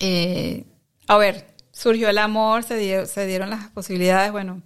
eh, 0.00 0.64
a 1.06 1.16
ver, 1.16 1.46
surgió 1.72 2.08
el 2.08 2.18
amor, 2.18 2.62
se, 2.64 2.76
dio- 2.76 3.06
se 3.06 3.26
dieron 3.26 3.50
las 3.50 3.68
posibilidades, 3.70 4.32
bueno, 4.32 4.62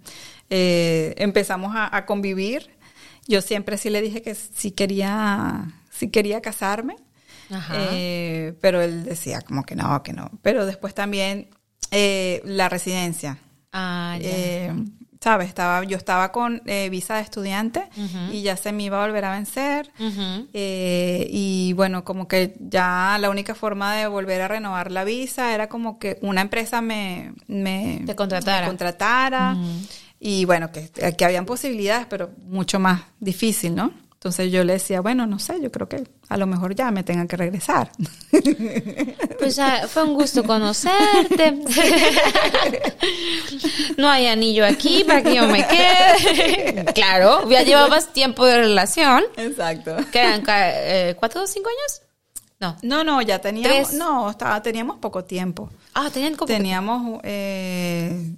eh, 0.49 1.13
empezamos 1.17 1.75
a, 1.75 1.95
a 1.95 2.05
convivir. 2.05 2.69
Yo 3.27 3.41
siempre 3.41 3.77
sí 3.77 3.89
le 3.89 4.01
dije 4.01 4.21
que 4.21 4.35
sí 4.35 4.71
quería, 4.71 5.65
sí 5.91 6.09
quería 6.09 6.41
casarme, 6.41 6.95
Ajá. 7.49 7.73
eh, 7.77 8.53
pero 8.61 8.81
él 8.81 9.03
decía 9.05 9.41
como 9.41 9.63
que 9.63 9.75
no, 9.75 10.03
que 10.03 10.13
no. 10.13 10.29
Pero 10.41 10.65
después 10.65 10.93
también 10.93 11.49
eh, 11.91 12.41
la 12.45 12.69
residencia. 12.69 13.37
ah. 13.71 14.17
Eh, 14.21 14.71
¿Sabes? 15.21 15.47
Estaba, 15.47 15.81
yo 15.85 15.95
estaba 15.95 16.33
con 16.33 16.61
eh, 16.65 16.89
visa 16.89 17.15
de 17.15 17.21
estudiante 17.21 17.87
y 18.33 18.41
ya 18.41 18.57
se 18.57 18.73
me 18.73 18.83
iba 18.83 19.01
a 19.01 19.05
volver 19.07 19.23
a 19.23 19.31
vencer. 19.31 19.89
Y 20.53 21.73
bueno, 21.77 22.03
como 22.03 22.27
que 22.27 22.55
ya 22.59 23.17
la 23.19 23.29
única 23.29 23.55
forma 23.55 23.95
de 23.95 24.07
volver 24.07 24.41
a 24.41 24.47
renovar 24.49 24.91
la 24.91 25.05
visa 25.05 25.53
era 25.53 25.69
como 25.69 25.97
que 25.97 26.17
una 26.21 26.41
empresa 26.41 26.81
me, 26.81 27.33
me, 27.47 28.01
Te 28.05 28.15
contratara. 28.15 28.61
me 28.61 28.67
contratara. 28.67 29.57
Y 30.25 30.45
bueno, 30.45 30.71
que, 30.71 30.89
que 30.89 31.25
habían 31.25 31.45
posibilidades, 31.45 32.05
pero 32.09 32.31
mucho 32.45 32.79
más 32.79 33.01
difícil, 33.19 33.75
¿no? 33.75 33.91
Entonces 34.13 34.53
yo 34.53 34.63
le 34.63 34.71
decía, 34.71 35.01
bueno, 35.01 35.27
no 35.27 35.37
sé, 35.37 35.59
yo 35.61 35.69
creo 35.69 35.89
que 35.89 36.01
a 36.29 36.37
lo 36.37 36.47
mejor 36.47 36.73
ya 36.75 36.91
me 36.91 37.03
tengan 37.03 37.27
que 37.27 37.35
regresar. 37.35 37.91
Pues 39.37 39.59
ah, 39.59 39.81
fue 39.89 40.03
un 40.03 40.13
gusto 40.13 40.41
conocerte. 40.45 41.51
no 43.97 44.09
hay 44.09 44.27
anillo 44.27 44.65
aquí 44.65 45.03
para 45.03 45.21
que 45.21 45.35
yo 45.35 45.45
me 45.47 45.67
quede. 45.67 46.85
claro, 46.95 47.49
ya 47.49 47.63
llevabas 47.63 48.13
tiempo 48.13 48.45
de 48.45 48.59
relación. 48.59 49.23
Exacto. 49.35 49.97
Ca- 50.13 50.71
eh, 50.73 51.15
¿Cuatro 51.19 51.43
o 51.43 51.47
cinco 51.47 51.67
años? 51.69 52.01
No. 52.59 52.77
No, 52.83 53.03
no, 53.03 53.21
ya 53.21 53.39
teníamos, 53.39 53.89
Tres. 53.89 53.93
no, 53.99 54.29
estaba, 54.29 54.61
teníamos 54.61 54.97
poco 54.99 55.25
tiempo. 55.25 55.69
Ah, 55.93 56.09
tenían 56.09 56.35
como... 56.35 56.47
Teníamos, 56.47 57.19
eh, 57.23 58.33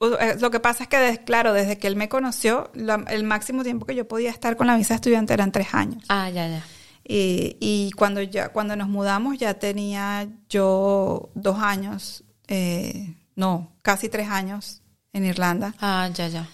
lo 0.00 0.50
que 0.50 0.60
pasa 0.60 0.84
es 0.84 0.88
que, 0.88 1.22
claro, 1.24 1.52
desde 1.52 1.78
que 1.78 1.86
él 1.88 1.96
me 1.96 2.08
conoció, 2.08 2.70
la- 2.74 3.04
el 3.08 3.24
máximo 3.24 3.62
tiempo 3.64 3.86
que 3.86 3.94
yo 3.94 4.06
podía 4.06 4.30
estar 4.30 4.56
con 4.56 4.66
la 4.66 4.76
visa 4.76 4.94
de 4.94 4.96
estudiante 4.96 5.32
eran 5.34 5.52
tres 5.52 5.68
años. 5.74 6.02
Ah, 6.08 6.30
ya, 6.30 6.46
ya. 6.48 6.62
Y, 7.10 7.56
y 7.60 7.90
cuando 7.92 8.20
ya, 8.22 8.50
cuando 8.50 8.76
nos 8.76 8.88
mudamos 8.88 9.38
ya 9.38 9.54
tenía 9.54 10.28
yo 10.50 11.30
dos 11.34 11.58
años, 11.58 12.22
eh, 12.48 13.14
no, 13.34 13.72
casi 13.82 14.08
tres 14.08 14.28
años 14.28 14.82
en 15.12 15.24
Irlanda. 15.24 15.74
Ah, 15.80 16.08
ya, 16.14 16.28
ya. 16.28 16.46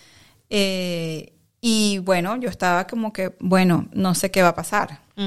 Eh, 0.51 1.33
y 1.61 1.99
bueno, 1.99 2.37
yo 2.37 2.49
estaba 2.49 2.87
como 2.87 3.13
que, 3.13 3.35
bueno, 3.41 3.89
no 3.93 4.15
sé 4.15 4.31
qué 4.31 4.43
va 4.43 4.49
a 4.51 4.55
pasar. 4.55 5.01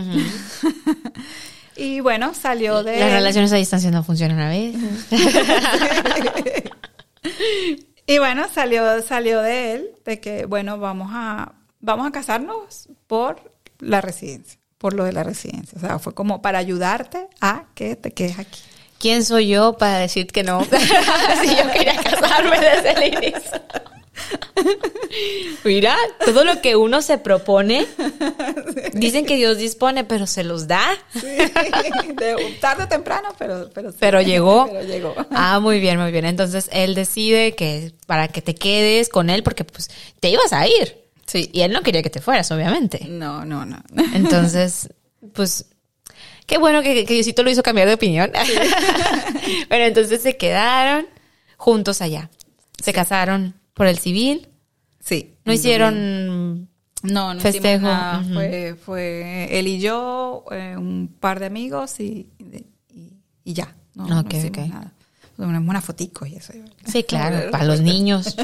Y 1.80 2.00
bueno, 2.00 2.34
salió 2.34 2.82
de... 2.84 3.00
Las 3.00 3.12
relaciones 3.12 3.54
a 3.54 3.58
distancia 3.58 3.92
no 3.92 4.04
funcionan 4.04 4.40
a 4.40 4.50
veces. 4.50 5.06
Y 8.10 8.20
bueno, 8.20 8.48
salió, 8.48 9.02
salió 9.02 9.42
de 9.42 9.74
él, 9.74 9.92
de 10.06 10.22
que, 10.22 10.46
bueno, 10.46 10.80
vamos 10.80 11.10
a, 11.12 11.52
vamos 11.82 12.08
a 12.08 12.12
casarnos 12.12 12.88
por 13.06 13.52
la 13.80 14.00
residencia, 14.00 14.58
por 14.78 14.94
lo 14.94 15.04
de 15.04 15.12
la 15.12 15.24
residencia. 15.24 15.78
O 15.78 15.82
sea, 15.82 16.00
fue 16.00 16.14
como 16.14 16.42
para 16.42 16.58
ayudarte 16.58 17.28
a 17.42 17.66
que 17.76 17.98
te 17.98 18.14
quedes 18.14 18.40
aquí. 18.40 18.62
¿Quién 18.98 19.26
soy 19.26 19.50
yo 19.50 19.78
para 19.78 19.98
decir 19.98 20.28
que 20.28 20.44
no? 20.44 20.64
si 21.42 21.56
yo 21.56 21.70
quería 21.74 22.02
casarme 22.02 22.58
desde 22.62 22.92
el 22.94 23.14
inicio. 23.14 23.62
Mira, 25.64 25.96
todo 26.26 26.44
lo 26.44 26.62
que 26.62 26.76
uno 26.76 27.02
se 27.02 27.18
propone, 27.18 27.86
dicen 28.94 29.26
que 29.26 29.36
Dios 29.36 29.58
dispone, 29.58 30.04
pero 30.04 30.28
se 30.28 30.44
los 30.44 30.68
da. 30.68 30.88
De- 31.14 32.58
tarde 32.60 32.84
o 32.84 32.88
temprano, 32.88 33.30
pero, 33.38 33.70
pero, 33.74 33.92
sí. 33.92 33.98
Pero 34.00 34.22
llegó. 34.22 34.68
Pero 34.68 34.84
llegó. 34.84 35.16
Ah, 35.32 35.60
muy 35.60 35.80
bien, 35.80 36.00
muy 36.00 36.12
bien. 36.12 36.26
Entonces 36.26 36.70
él 36.72 36.96
decide 36.96 37.56
que 37.56 37.94
para 38.06 38.28
que 38.28 38.42
te 38.42 38.56
quedes 38.56 39.10
con 39.10 39.30
él, 39.30 39.44
porque 39.44 39.64
pues 39.64 39.90
te 40.20 40.30
ibas 40.30 40.54
a 40.54 40.68
ir. 40.68 41.06
Sí. 41.26 41.50
Y 41.54 41.62
él 41.62 41.72
no 41.74 41.82
quería 41.82 42.02
que 42.02 42.10
te 42.10 42.22
fueras, 42.22 42.50
obviamente. 42.52 43.06
No, 43.08 43.44
no, 43.46 43.66
no. 43.66 43.84
Entonces, 44.14 44.90
pues, 45.34 45.66
qué 46.46 46.58
bueno 46.58 46.82
que, 46.82 47.06
que 47.06 47.14
Diosito 47.16 47.44
lo 47.44 47.50
hizo 47.50 47.64
cambiar 47.64 47.88
de 47.88 47.96
opinión. 47.96 48.32
Pero 49.70 49.84
entonces 49.86 50.22
se 50.22 50.38
quedaron 50.38 51.06
juntos 51.58 52.02
allá. 52.02 52.30
Se 52.82 52.94
casaron 52.94 53.56
por 53.78 53.88
el 53.88 53.98
civil. 54.00 54.50
Sí. 55.00 55.36
No 55.46 55.54
hicieron... 55.54 56.68
No, 57.04 57.34
no 57.36 57.40
Festejo, 57.40 57.86
nada. 57.86 58.20
ujú. 58.22 58.34
Fue, 58.34 58.76
fue 58.84 59.60
él 59.60 59.68
y 59.68 59.80
yo, 59.80 60.44
eh, 60.52 60.76
un 60.76 61.16
par 61.20 61.40
de 61.40 61.46
amigos 61.46 62.00
y, 62.00 62.28
y, 62.40 63.14
y 63.44 63.54
ya. 63.54 63.74
No, 63.94 64.08
no 64.08 64.20
Ok, 64.22 64.34
hicimos 64.34 64.58
ok. 64.58 64.68
nada. 64.68 64.92
Tomamos 65.38 65.70
unas 65.70 65.86
foticos 65.86 66.28
y 66.28 66.36
eso. 66.38 66.54
Sí, 66.86 67.04
claro, 67.04 67.52
para 67.52 67.66
los 67.66 67.82
niños. 67.82 68.36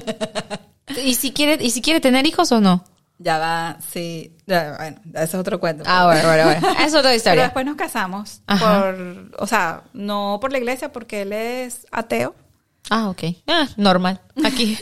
¿Y 1.04 1.15
si 1.15 1.32
quiere, 1.32 1.63
y 1.65 1.72
si 1.72 1.82
quiere 1.82 2.00
tener 2.00 2.28
hijos 2.28 2.52
o 2.52 2.62
no? 2.62 2.86
Ya 3.17 3.39
va, 3.39 3.78
sí. 3.91 4.36
Ya, 4.46 4.76
bueno, 4.78 5.02
ese 5.15 5.24
es 5.24 5.36
otro 5.36 5.60
cuento. 5.60 5.84
Ah, 5.88 6.06
bueno, 6.06 6.28
bueno, 6.28 6.43
bueno. 6.46 6.67
Es 6.86 6.91
otra 6.93 7.02
Pero 7.10 7.15
historia. 7.15 7.43
después 7.43 7.65
nos 7.65 7.76
casamos 7.76 8.41
Ajá. 8.46 8.82
por, 8.84 9.32
o 9.39 9.48
sea, 9.48 9.84
no 9.93 10.38
por 10.39 10.52
la 10.52 10.60
iglesia 10.60 10.91
porque 10.91 11.24
él 11.24 11.34
es 11.34 11.88
ateo. 11.91 12.36
Ah, 12.89 13.10
ok. 13.10 13.24
Ah, 13.48 13.67
normal, 13.78 14.22
aquí. 14.43 14.78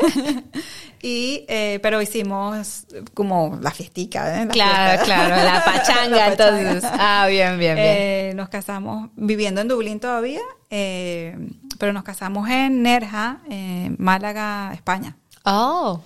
y, 1.01 1.45
eh, 1.47 1.79
pero 1.83 2.01
hicimos 2.01 2.87
como 3.13 3.59
la 3.61 3.71
fiestica, 3.71 4.41
¿eh? 4.41 4.47
claro, 4.47 5.03
claro, 5.03 5.35
la 5.35 5.63
pachanga, 5.65 6.27
entonces. 6.27 6.83
Ah, 6.83 7.27
bien, 7.29 7.59
bien, 7.59 7.75
bien. 7.75 7.87
Eh, 7.87 8.33
nos 8.35 8.49
casamos 8.49 9.09
viviendo 9.15 9.61
en 9.61 9.67
Dublín 9.67 9.99
todavía, 9.99 10.41
eh, 10.69 11.37
pero 11.77 11.93
nos 11.93 12.03
casamos 12.03 12.49
en 12.49 12.81
Nerja, 12.81 13.41
en 13.49 13.95
Málaga, 13.99 14.71
España. 14.73 15.15
Oh. 15.45 16.01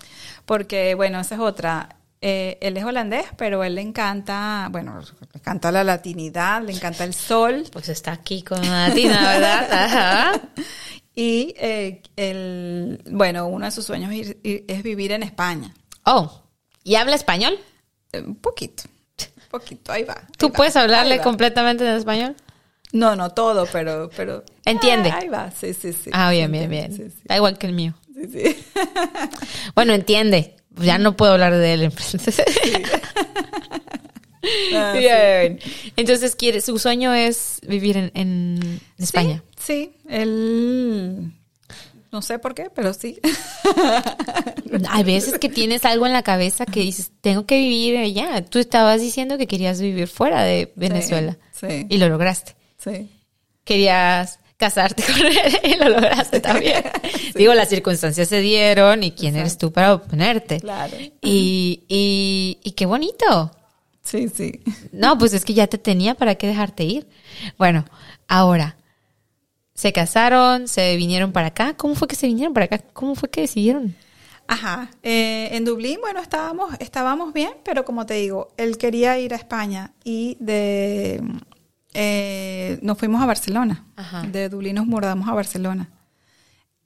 Porque, 0.45 0.95
bueno, 0.95 1.19
esa 1.19 1.35
es 1.35 1.41
otra. 1.41 1.89
Eh, 2.21 2.57
él 2.61 2.77
es 2.77 2.83
holandés, 2.83 3.25
pero 3.37 3.63
él 3.63 3.75
le 3.75 3.81
encanta, 3.81 4.67
bueno, 4.71 4.99
le 4.99 5.39
encanta 5.39 5.71
la 5.71 5.83
latinidad, 5.83 6.61
le 6.63 6.73
encanta 6.73 7.03
el 7.03 7.13
sol. 7.13 7.65
Pues 7.71 7.89
está 7.89 8.13
aquí 8.13 8.41
con 8.41 8.59
una 8.59 8.89
latina, 8.89 9.21
¿verdad? 9.21 9.71
Ajá. 9.71 10.41
Y 11.15 11.53
eh, 11.57 12.01
el, 12.17 13.01
bueno, 13.09 13.47
uno 13.47 13.65
de 13.65 13.71
sus 13.71 13.85
sueños 13.85 14.11
es, 14.13 14.35
es 14.43 14.83
vivir 14.83 15.11
en 15.13 15.23
España. 15.23 15.73
Oh, 16.05 16.41
¿y 16.83 16.95
habla 16.95 17.15
español? 17.15 17.57
Eh, 18.11 18.19
Un 18.21 18.35
poquito, 18.35 18.83
un 18.85 19.49
poquito, 19.49 19.91
ahí 19.93 20.03
va. 20.03 20.21
¿Tú 20.37 20.47
va, 20.49 20.53
puedes 20.53 20.75
hablarle 20.75 21.21
completamente 21.21 21.87
en 21.87 21.95
español? 21.95 22.35
No, 22.91 23.15
no 23.15 23.29
todo, 23.31 23.65
pero... 23.71 24.09
pero 24.15 24.43
Entiende. 24.65 25.09
Ah, 25.09 25.19
ahí 25.21 25.29
va, 25.29 25.51
sí, 25.51 25.73
sí, 25.73 25.93
sí. 25.93 26.09
Ah, 26.13 26.31
bien, 26.31 26.51
bien, 26.51 26.69
bien. 26.69 26.93
Sí, 26.95 27.03
Da 27.25 27.35
igual 27.37 27.57
que 27.57 27.67
el 27.67 27.73
mío. 27.73 27.93
sí, 28.13 28.27
sí, 28.31 28.43
sí. 28.53 28.65
Bueno, 29.75 29.93
entiende. 29.93 30.55
Ya 30.77 30.97
no 30.97 31.15
puedo 31.15 31.31
hablar 31.33 31.53
de 31.55 31.73
él. 31.73 31.93
entonces. 34.45 34.73
Ah, 34.75 34.91
sí. 34.93 34.99
Bien. 34.99 35.59
Entonces, 35.95 36.35
quiere, 36.35 36.61
su 36.61 36.77
sueño 36.79 37.13
es 37.13 37.59
vivir 37.67 37.97
en, 37.97 38.11
en 38.13 38.81
España. 38.97 39.43
Sí, 39.57 39.91
sí, 39.95 40.09
él... 40.09 41.31
No 42.11 42.21
sé 42.21 42.39
por 42.39 42.55
qué, 42.55 42.69
pero 42.73 42.93
sí. 42.93 43.19
Hay 44.89 45.03
veces 45.03 45.37
que 45.37 45.49
tienes 45.49 45.83
algo 45.83 46.05
en 46.05 46.13
la 46.13 46.23
cabeza 46.23 46.65
que 46.65 46.79
dices, 46.79 47.11
tengo 47.19 47.45
que 47.45 47.57
vivir 47.57 47.97
allá. 47.97 48.45
Tú 48.45 48.59
estabas 48.59 49.01
diciendo 49.01 49.37
que 49.37 49.47
querías 49.47 49.81
vivir 49.81 50.07
fuera 50.07 50.41
de 50.43 50.71
Venezuela. 50.75 51.37
Sí, 51.51 51.85
Y 51.89 51.97
lo 51.97 52.07
lograste. 52.09 52.55
sí. 52.77 53.09
Querías 53.65 54.39
casarte 54.57 55.03
con 55.03 55.15
él 55.25 55.59
y 55.63 55.75
lo 55.75 55.89
lograste 55.89 56.39
también. 56.39 56.83
Digo, 57.33 57.53
las 57.55 57.67
circunstancias 57.67 58.29
se 58.29 58.39
dieron 58.39 59.03
y 59.03 59.11
quién 59.11 59.35
eres 59.35 59.57
tú 59.57 59.71
para 59.73 59.95
oponerte. 59.95 60.59
Claro. 60.61 60.95
Y, 61.21 61.83
y, 61.89 62.59
y 62.63 62.71
qué 62.73 62.85
bonito. 62.85 63.51
Sí, 64.05 64.29
sí. 64.29 64.61
No, 64.93 65.17
pues 65.17 65.33
es 65.33 65.43
que 65.43 65.53
ya 65.53 65.67
te 65.67 65.77
tenía 65.77 66.15
para 66.15 66.35
qué 66.35 66.47
dejarte 66.47 66.83
ir. 66.85 67.07
Bueno, 67.57 67.83
ahora, 68.29 68.77
se 69.73 69.91
casaron, 69.91 70.67
se 70.69 70.95
vinieron 70.95 71.33
para 71.33 71.47
acá. 71.47 71.73
¿Cómo 71.75 71.95
fue 71.95 72.07
que 72.07 72.15
se 72.15 72.27
vinieron 72.27 72.53
para 72.53 72.67
acá? 72.67 72.77
¿Cómo 72.93 73.15
fue 73.15 73.29
que 73.29 73.41
decidieron? 73.41 73.95
Ajá. 74.47 74.89
Eh, 75.03 75.49
en 75.53 75.65
Dublín, 75.65 75.97
bueno, 76.01 76.19
estábamos, 76.21 76.75
estábamos 76.79 77.33
bien, 77.33 77.51
pero 77.65 77.83
como 77.83 78.05
te 78.05 78.13
digo, 78.13 78.49
él 78.57 78.77
quería 78.77 79.17
ir 79.19 79.33
a 79.33 79.37
España 79.37 79.91
y 80.03 80.37
de 80.39 81.19
eh, 81.95 82.77
nos 82.83 82.97
fuimos 82.97 83.21
a 83.21 83.25
Barcelona. 83.25 83.85
Ajá. 83.95 84.21
De 84.21 84.49
Dublín 84.49 84.75
nos 84.75 84.85
mudamos 84.85 85.27
a 85.27 85.33
Barcelona. 85.33 85.89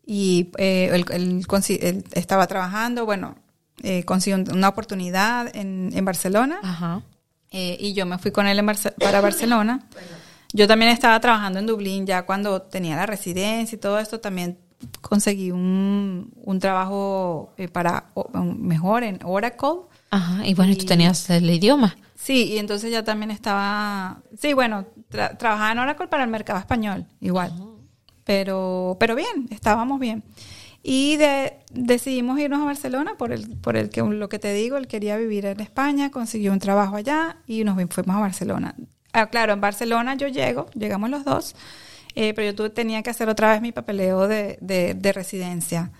Y 0.05 0.49
eh, 0.57 0.89
él, 0.93 1.05
él 1.11 2.03
estaba 2.13 2.47
trabajando, 2.47 3.05
bueno, 3.05 3.35
eh, 3.83 4.03
consiguió 4.05 4.37
un- 4.37 4.51
una 4.51 4.69
oportunidad 4.69 5.55
en, 5.55 5.91
en 5.93 6.05
Barcelona. 6.05 6.59
Ajá. 6.63 7.01
Eh, 7.51 7.77
y 7.79 7.93
yo 7.93 8.05
me 8.05 8.17
fui 8.19 8.31
con 8.31 8.47
él 8.47 8.59
en 8.59 8.65
Barce- 8.67 8.93
para 8.93 9.21
Barcelona. 9.21 9.81
Yo 10.53 10.67
también 10.67 10.91
estaba 10.91 11.19
trabajando 11.19 11.59
en 11.59 11.65
Dublín 11.67 12.05
ya 12.05 12.23
cuando 12.25 12.61
tenía 12.63 12.95
la 12.95 13.05
residencia 13.05 13.75
y 13.75 13.79
todo 13.79 13.99
esto. 13.99 14.19
También 14.19 14.57
conseguí 15.01 15.51
un, 15.51 16.31
un 16.43 16.59
trabajo 16.59 17.53
eh, 17.57 17.67
para 17.67 18.05
o- 18.13 18.29
mejor 18.43 19.03
en 19.03 19.19
Oracle. 19.23 19.81
Ajá. 20.11 20.45
Y 20.45 20.53
bueno, 20.53 20.71
y 20.71 20.75
tú 20.75 20.85
tenías 20.85 21.29
el 21.29 21.49
idioma. 21.49 21.95
Sí, 22.15 22.45
y 22.53 22.57
entonces 22.57 22.91
ya 22.91 23.03
también 23.03 23.31
estaba, 23.31 24.21
sí, 24.37 24.53
bueno, 24.53 24.85
tra- 25.11 25.37
trabajaba 25.37 25.71
en 25.71 25.79
Oracle 25.79 26.07
para 26.07 26.23
el 26.23 26.29
mercado 26.29 26.59
español, 26.59 27.05
igual. 27.21 27.53
Pero, 28.25 28.97
pero 28.99 29.15
bien, 29.15 29.47
estábamos 29.51 29.99
bien. 29.99 30.23
Y 30.81 31.17
de- 31.17 31.59
decidimos 31.71 32.39
irnos 32.39 32.61
a 32.61 32.65
Barcelona 32.65 33.15
por 33.17 33.31
el, 33.33 33.57
por 33.57 33.75
el 33.75 33.89
que 33.89 34.01
lo 34.01 34.29
que 34.29 34.39
te 34.39 34.53
digo, 34.53 34.77
él 34.77 34.87
quería 34.87 35.17
vivir 35.17 35.45
en 35.45 35.59
España, 35.59 36.09
consiguió 36.09 36.51
un 36.53 36.59
trabajo 36.59 36.95
allá 36.95 37.37
y 37.47 37.63
nos 37.63 37.75
fuimos 37.75 38.15
a 38.15 38.19
Barcelona. 38.19 38.75
Ah, 39.11 39.27
claro, 39.27 39.53
en 39.53 39.61
Barcelona 39.61 40.15
yo 40.15 40.27
llego, 40.27 40.67
llegamos 40.75 41.09
los 41.09 41.25
dos, 41.25 41.55
eh, 42.15 42.33
pero 42.33 42.51
yo 42.51 42.55
tuve- 42.55 42.69
tenía 42.69 43.01
que 43.03 43.09
hacer 43.09 43.27
otra 43.27 43.51
vez 43.51 43.61
mi 43.61 43.71
papeleo 43.71 44.27
de, 44.27 44.57
de- 44.61 44.93
de 44.93 45.11
residencia. 45.13 45.91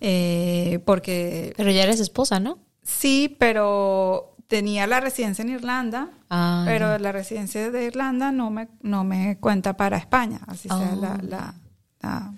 eh, 0.00 0.80
porque 0.84 1.54
Pero 1.56 1.70
ya 1.70 1.82
eres 1.84 2.00
esposa, 2.00 2.38
¿no? 2.40 2.58
Sí, 2.82 3.34
pero 3.38 4.34
tenía 4.46 4.86
la 4.86 5.00
residencia 5.00 5.42
en 5.42 5.48
Irlanda, 5.50 6.10
Ah, 6.28 6.64
pero 6.66 6.98
la 6.98 7.12
residencia 7.12 7.70
de 7.70 7.84
Irlanda 7.86 8.30
no 8.32 8.50
me, 8.50 8.68
no 8.82 9.04
me 9.04 9.38
cuenta 9.38 9.76
para 9.76 9.96
España, 9.96 10.40
así 10.48 10.68
sea 10.68 10.92
Oh. 10.94 11.00
la... 11.00 11.18
la, 11.22 11.54
la- 12.02 12.32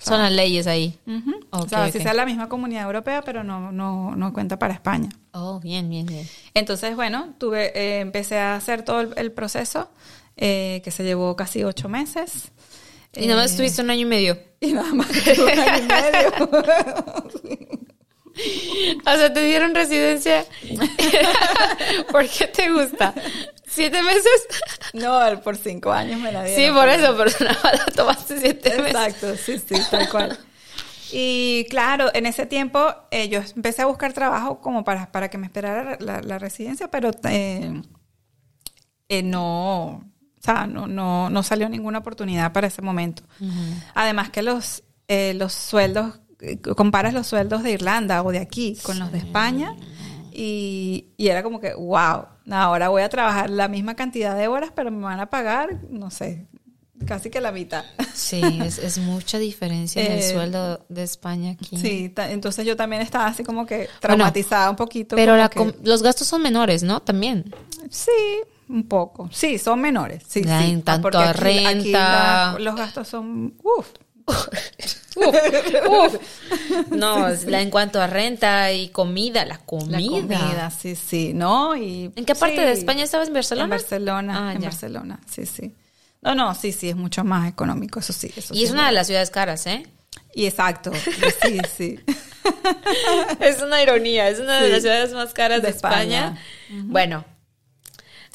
Son 0.00 0.18
las 0.20 0.32
leyes 0.32 0.66
ahí. 0.66 0.98
Ujú. 1.06 1.30
Ok, 1.50 1.64
o 1.64 1.68
sea, 1.68 1.84
así 1.84 1.98
ok. 1.98 2.04
sea 2.04 2.14
la 2.14 2.24
misma 2.26 2.48
comunidad 2.48 2.84
europea, 2.84 3.22
pero 3.22 3.44
no, 3.44 3.70
no, 3.72 4.16
no 4.16 4.32
cuenta 4.32 4.58
para 4.58 4.74
España. 4.74 5.08
Oh, 5.32 5.60
bien, 5.60 5.88
bien, 5.90 6.06
bien. 6.06 6.26
Entonces, 6.54 6.96
bueno, 6.96 7.34
tuve, 7.38 7.72
eh, 7.78 8.00
empecé 8.00 8.38
a 8.38 8.56
hacer 8.56 8.82
todo 8.82 9.00
el, 9.02 9.12
el 9.16 9.30
proceso, 9.32 9.90
eh, 10.36 10.80
que 10.82 10.90
se 10.90 11.04
llevó 11.04 11.36
casi 11.36 11.62
ocho 11.64 11.88
meses. 11.88 12.50
Y 13.14 13.26
nada 13.26 13.42
más 13.42 13.50
Eh, 13.50 13.54
estuviste 13.54 13.82
un 13.82 13.90
año 13.90 14.02
y 14.02 14.04
medio. 14.06 14.38
Y 14.60 14.72
nada 14.72 14.92
más 14.92 15.08
un 15.10 15.48
año 15.58 15.78
y 15.78 15.86
medio. 15.86 16.50
O 19.04 19.16
sea, 19.16 19.32
te 19.32 19.42
dieron 19.44 19.74
residencia. 19.74 20.46
¿Por 22.10 22.26
qué 22.28 22.46
te 22.46 22.70
gusta? 22.70 23.12
¿Siete 23.70 24.02
meses? 24.02 24.46
no, 24.94 25.20
por 25.42 25.56
cinco 25.56 25.92
años 25.92 26.20
me 26.20 26.32
la 26.32 26.44
dieron. 26.44 26.66
Sí, 26.66 26.72
por 26.78 26.88
eso, 26.88 27.16
pero 27.16 27.30
nada 27.40 27.60
más 27.62 27.78
la 27.78 27.86
tomaste 27.86 28.40
siete 28.40 28.70
meses. 28.78 28.88
Exacto, 28.88 29.36
sí, 29.36 29.58
sí, 29.58 29.80
tal 29.90 30.08
cual. 30.08 30.38
Y 31.12 31.66
claro, 31.70 32.10
en 32.14 32.26
ese 32.26 32.46
tiempo 32.46 32.94
eh, 33.10 33.28
yo 33.28 33.40
empecé 33.56 33.82
a 33.82 33.86
buscar 33.86 34.12
trabajo 34.12 34.60
como 34.60 34.84
para, 34.84 35.10
para 35.10 35.28
que 35.28 35.38
me 35.38 35.46
esperara 35.46 35.96
la, 36.00 36.20
la 36.20 36.38
residencia, 36.38 36.90
pero 36.90 37.10
eh, 37.24 37.82
eh, 39.08 39.22
no, 39.24 39.86
o 40.40 40.42
sea, 40.42 40.66
no, 40.66 40.86
no, 40.86 41.28
no 41.28 41.42
salió 41.42 41.68
ninguna 41.68 41.98
oportunidad 41.98 42.52
para 42.52 42.68
ese 42.68 42.80
momento. 42.80 43.22
Además 43.94 44.30
que 44.30 44.42
los, 44.42 44.84
eh, 45.08 45.34
los 45.34 45.52
sueldos, 45.52 46.20
eh, 46.40 46.58
comparas 46.60 47.12
los 47.12 47.26
sueldos 47.26 47.62
de 47.62 47.72
Irlanda 47.72 48.22
o 48.22 48.30
de 48.30 48.38
aquí 48.38 48.78
con 48.82 48.98
los 48.98 49.12
de 49.12 49.18
España 49.18 49.74
y, 50.42 51.08
y 51.16 51.28
era 51.28 51.42
como 51.42 51.60
que, 51.60 51.74
wow, 51.74 52.24
ahora 52.50 52.88
voy 52.88 53.02
a 53.02 53.08
trabajar 53.08 53.50
la 53.50 53.68
misma 53.68 53.94
cantidad 53.94 54.36
de 54.36 54.48
horas, 54.48 54.70
pero 54.74 54.90
me 54.90 55.02
van 55.02 55.20
a 55.20 55.26
pagar, 55.30 55.80
no 55.90 56.10
sé, 56.10 56.46
casi 57.06 57.30
que 57.30 57.40
la 57.40 57.52
mitad. 57.52 57.84
Sí, 58.14 58.42
es, 58.64 58.78
es 58.78 58.98
mucha 58.98 59.38
diferencia 59.38 60.04
en 60.04 60.12
el 60.12 60.18
Eh, 60.18 60.32
sueldo 60.32 60.84
de 60.88 61.02
España 61.02 61.52
aquí. 61.52 61.76
Sí, 61.76 62.12
entonces 62.16 62.66
yo 62.66 62.76
también 62.76 63.02
estaba 63.02 63.26
así 63.26 63.42
como 63.44 63.66
que 63.66 63.88
traumatizada 64.00 64.68
un 64.70 64.76
poquito. 64.76 65.16
Pero 65.16 65.36
la 65.36 65.48
que- 65.48 65.74
los 65.82 66.02
gastos 66.02 66.26
son 66.26 66.42
menores, 66.42 66.82
¿no? 66.82 67.00
También. 67.00 67.54
Sí, 67.90 68.10
un 68.68 68.84
poco. 68.86 69.28
Sí, 69.32 69.58
son 69.58 69.80
menores. 69.80 70.22
Sí, 70.28 70.42
en 70.46 70.82
tanto 70.82 71.02
Porque 71.02 71.18
aquí- 71.18 71.64
aquí 71.66 71.82
renta. 71.92 72.52
la- 72.52 72.56
los 72.58 72.74
gastos 72.76 73.08
son... 73.08 73.54
Uf. 75.16 76.16
No, 76.90 77.28
la- 77.46 77.60
en 77.60 77.70
cuanto 77.70 78.00
a 78.00 78.06
renta 78.06 78.72
y 78.72 78.88
comida, 78.90 79.44
la 79.44 79.58
comida. 79.58 79.98
La 79.98 80.06
comida, 80.06 80.70
sí, 80.70 80.94
sí, 80.96 81.32
¿no? 81.34 81.76
Y, 81.76 82.12
¿En 82.16 82.24
qué 82.24 82.34
parte 82.34 82.56
sí. 82.56 82.62
de 82.62 82.72
España 82.72 83.04
estabas? 83.04 83.28
¿En 83.28 83.34
Barcelona? 83.34 83.64
En 83.64 83.70
Barcelona, 83.70 84.48
Ah, 84.48 84.52
en 84.54 84.60
ya. 84.60 84.68
Barcelona, 84.68 85.20
sí, 85.28 85.46
sí. 85.46 85.74
No, 86.22 86.34
no, 86.34 86.54
sí, 86.54 86.72
sí, 86.72 86.88
es 86.90 86.96
mucho 86.96 87.24
más 87.24 87.48
económico, 87.48 87.98
eso 88.00 88.12
sí. 88.12 88.32
Eso 88.36 88.54
Y 88.54 88.58
sí 88.58 88.64
es 88.64 88.70
una 88.70 88.86
de 88.86 88.92
las 88.92 89.06
ciudades 89.06 89.30
caras, 89.30 89.66
¿eh? 89.66 89.86
Y 90.34 90.46
exacto, 90.46 90.92
sí, 91.42 91.60
sí. 91.76 92.00
Es 93.40 93.60
una 93.62 93.82
ironía, 93.82 94.28
es 94.28 94.38
una 94.40 94.60
de 94.60 94.68
las 94.70 94.80
ciudades 94.82 95.12
más 95.12 95.32
caras 95.34 95.60
de, 95.62 95.68
De 95.68 95.74
España. 95.74 96.38
España. 96.68 96.84
Bueno, 96.86 97.24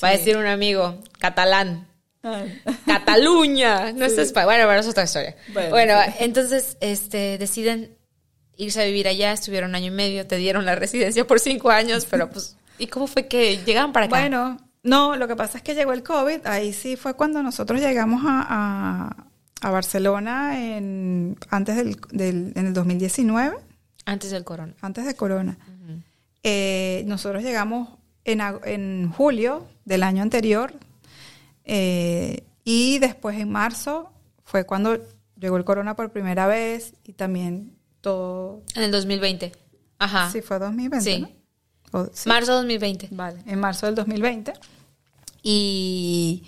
va 0.03 0.09
a 0.09 0.11
decir 0.11 0.37
un 0.37 0.45
amigo, 0.45 0.99
catalán. 1.19 1.87
Ay. 2.25 2.61
Cataluña, 2.85 3.91
no 3.93 4.05
es 4.05 4.17
España. 4.17 4.45
Bueno, 4.45 4.65
pero 4.67 4.79
es 4.79 4.87
otra 4.87 5.03
historia. 5.03 5.35
Bueno, 5.53 5.69
Bueno, 5.69 5.93
sí. 6.07 6.11
entonces, 6.19 6.77
este, 6.81 7.37
deciden 7.37 7.95
irse 8.57 8.81
a 8.81 8.85
vivir 8.85 9.07
allá, 9.07 9.31
estuvieron 9.31 9.69
un 9.71 9.75
año 9.75 9.87
y 9.87 9.91
medio, 9.95 10.25
te 10.27 10.37
dieron 10.37 10.65
la 10.65 10.75
residencia 10.75 11.25
por 11.27 11.39
cinco 11.39 11.69
años, 11.71 12.07
pero 12.09 12.29
pues, 12.29 12.57
¿y 12.79 12.87
cómo 12.87 13.05
fue 13.07 13.27
que 13.27 13.57
llegaron 13.65 13.91
para 13.93 14.05
acá? 14.07 14.17
Bueno, 14.19 14.57
no, 14.83 15.15
lo 15.15 15.27
que 15.27 15.35
pasa 15.35 15.57
es 15.57 15.63
que 15.63 15.75
llegó 15.75 15.93
el 15.93 16.03
COVID, 16.03 16.45
ahí 16.47 16.71
sí 16.73 16.95
fue 16.95 17.15
cuando 17.15 17.43
nosotros 17.43 17.79
llegamos 17.81 18.21
a, 18.25 18.45
a- 18.49 19.25
a 19.61 19.69
Barcelona 19.71 20.59
en, 20.77 21.37
antes 21.49 21.75
del, 21.75 21.97
del- 22.11 22.53
en 22.55 22.67
el 22.67 22.73
2019, 22.73 23.57
Antes 24.05 24.31
del 24.31 24.43
corona. 24.43 24.73
antes 24.81 25.05
de 25.05 25.15
Corona. 25.15 25.57
Eh, 26.43 27.03
nosotros 27.07 27.41
llegamos 27.43 27.89
en, 28.23 28.39
en 28.65 29.11
julio 29.11 29.65
del 29.85 30.03
año 30.03 30.21
anterior 30.21 30.73
eh, 31.65 32.43
y 32.63 32.99
después 32.99 33.37
en 33.37 33.51
marzo 33.51 34.11
fue 34.43 34.65
cuando 34.65 34.97
llegó 35.37 35.57
el 35.57 35.65
corona 35.65 35.95
por 35.95 36.11
primera 36.11 36.47
vez 36.47 36.93
y 37.03 37.13
también 37.13 37.75
todo... 38.01 38.63
En 38.75 38.83
el 38.83 38.91
2020. 38.91 39.51
Ajá. 39.99 40.29
Sí, 40.31 40.41
fue 40.41 40.59
2020. 40.59 41.01
Sí. 41.03 41.19
¿no? 41.91 42.09
sí. 42.13 42.29
Marzo 42.29 42.53
2020. 42.53 43.09
Vale, 43.11 43.41
en 43.45 43.59
marzo 43.59 43.85
del 43.85 43.95
2020. 43.95 44.53
Y, 45.43 46.43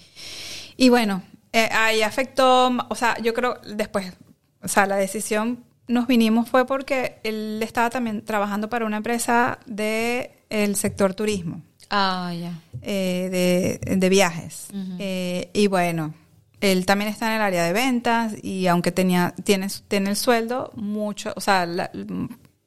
y 0.75 0.89
bueno, 0.89 1.21
eh, 1.53 1.69
ahí 1.71 2.01
afectó, 2.01 2.71
o 2.89 2.95
sea, 2.95 3.17
yo 3.19 3.33
creo 3.33 3.59
después, 3.75 4.13
o 4.61 4.67
sea, 4.67 4.85
la 4.85 4.95
decisión 4.95 5.63
nos 5.87 6.07
vinimos 6.07 6.49
fue 6.49 6.65
porque 6.65 7.19
él 7.23 7.59
estaba 7.61 7.89
también 7.89 8.23
trabajando 8.25 8.69
para 8.69 8.85
una 8.85 8.97
empresa 8.97 9.59
del 9.65 10.31
el 10.49 10.75
sector 10.75 11.13
turismo. 11.13 11.61
Ah, 11.89 12.33
ya. 12.39 12.51
Eh, 12.81 13.79
de, 13.85 13.95
de, 13.95 14.09
viajes. 14.09 14.67
eh, 14.99 15.49
y 15.53 15.67
bueno, 15.67 16.13
él 16.61 16.85
también 16.85 17.09
está 17.09 17.27
en 17.27 17.35
el 17.35 17.41
área 17.41 17.63
de 17.63 17.73
ventas 17.73 18.33
y 18.41 18.67
aunque 18.67 18.91
tenía, 18.91 19.33
tiene, 19.43 19.67
tiene 19.87 20.09
el 20.09 20.15
sueldo, 20.15 20.71
mucho, 20.75 21.33
o 21.35 21.41
sea, 21.41 21.65
la, 21.65 21.89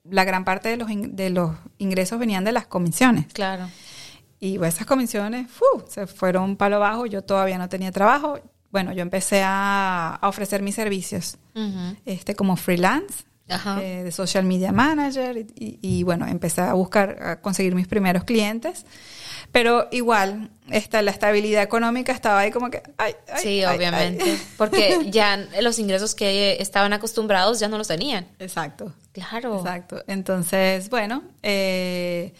la 0.05 0.25
gran 0.25 0.45
parte 0.45 0.69
de 0.69 0.77
los, 0.77 0.89
de 0.95 1.31
los 1.31 1.53
ingresos 1.79 2.19
venían 2.19 2.45
de 2.45 2.53
las 2.53 2.67
comisiones. 2.67 3.27
Claro. 3.33 3.69
Y 4.39 4.59
pues, 4.59 4.75
esas 4.75 4.87
comisiones 4.87 5.51
¡fu! 5.51 5.65
se 5.89 6.07
fueron 6.07 6.57
palo 6.57 6.81
bajo, 6.81 7.07
yo 7.07 7.23
todavía 7.23 7.59
no 7.59 7.69
tenía 7.69 7.93
trabajo. 7.93 8.39
Bueno, 8.71 8.93
yo 8.93 9.03
empecé 9.03 9.43
a, 9.43 10.15
a 10.21 10.29
ofrecer 10.29 10.63
mis 10.63 10.77
servicios 10.77 11.37
este, 12.07 12.35
como 12.37 12.57
freelance. 12.57 13.25
Eh, 13.81 14.03
de 14.05 14.13
social 14.13 14.45
media 14.45 14.73
manager, 14.73 15.37
y, 15.39 15.47
y- 15.59 15.79
y, 15.81 16.03
bueno, 16.03 16.27
empecé 16.27 16.61
a 16.63 16.73
buscar, 16.75 17.19
a 17.23 17.41
conseguir 17.41 17.75
mis 17.75 17.87
primeros 17.89 18.25
clientes. 18.25 18.85
Pero 19.53 19.89
igual, 19.91 20.51
esta, 20.71 21.03
la 21.03 21.11
estabilidad 21.11 21.63
económica 21.65 22.13
estaba 22.13 22.39
ahí 22.41 22.53
como 22.53 22.71
que... 22.71 22.83
ay, 22.99 23.15
ay, 23.33 23.43
Sí, 23.43 23.63
ay, 23.65 23.77
obviamente. 23.77 24.39
Porque 24.57 25.09
ya 25.11 25.37
los 25.61 25.79
ingresos 25.81 26.15
que 26.15 26.57
estaban 26.61 26.93
acostumbrados 26.93 27.59
ya 27.59 27.67
no 27.69 27.77
los 27.77 27.89
tenían. 27.89 28.29
Exacto. 28.39 28.95
Claro. 29.13 29.59
Exacto. 29.59 30.05
Entonces, 30.07 30.89
bueno, 30.89 31.25
eh, 31.43 32.33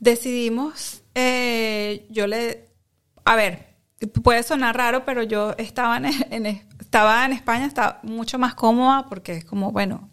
decidimos, 0.00 1.02
eh, 1.14 2.06
yo 2.10 2.26
le, 2.26 2.68
a 3.24 3.34
ver, 3.34 3.66
puede 4.22 4.42
sonar 4.42 4.76
raro, 4.76 5.04
pero 5.04 5.22
yo 5.22 5.54
estaba 5.58 5.96
en, 5.96 6.04
en- 6.30 6.46
estaba 6.80 7.24
en 7.24 7.32
España, 7.32 7.66
estaba 7.66 7.98
mucho 8.02 8.38
más 8.38 8.54
cómoda 8.54 9.06
porque 9.08 9.32
es 9.38 9.44
como, 9.44 9.72
bueno, 9.72 10.08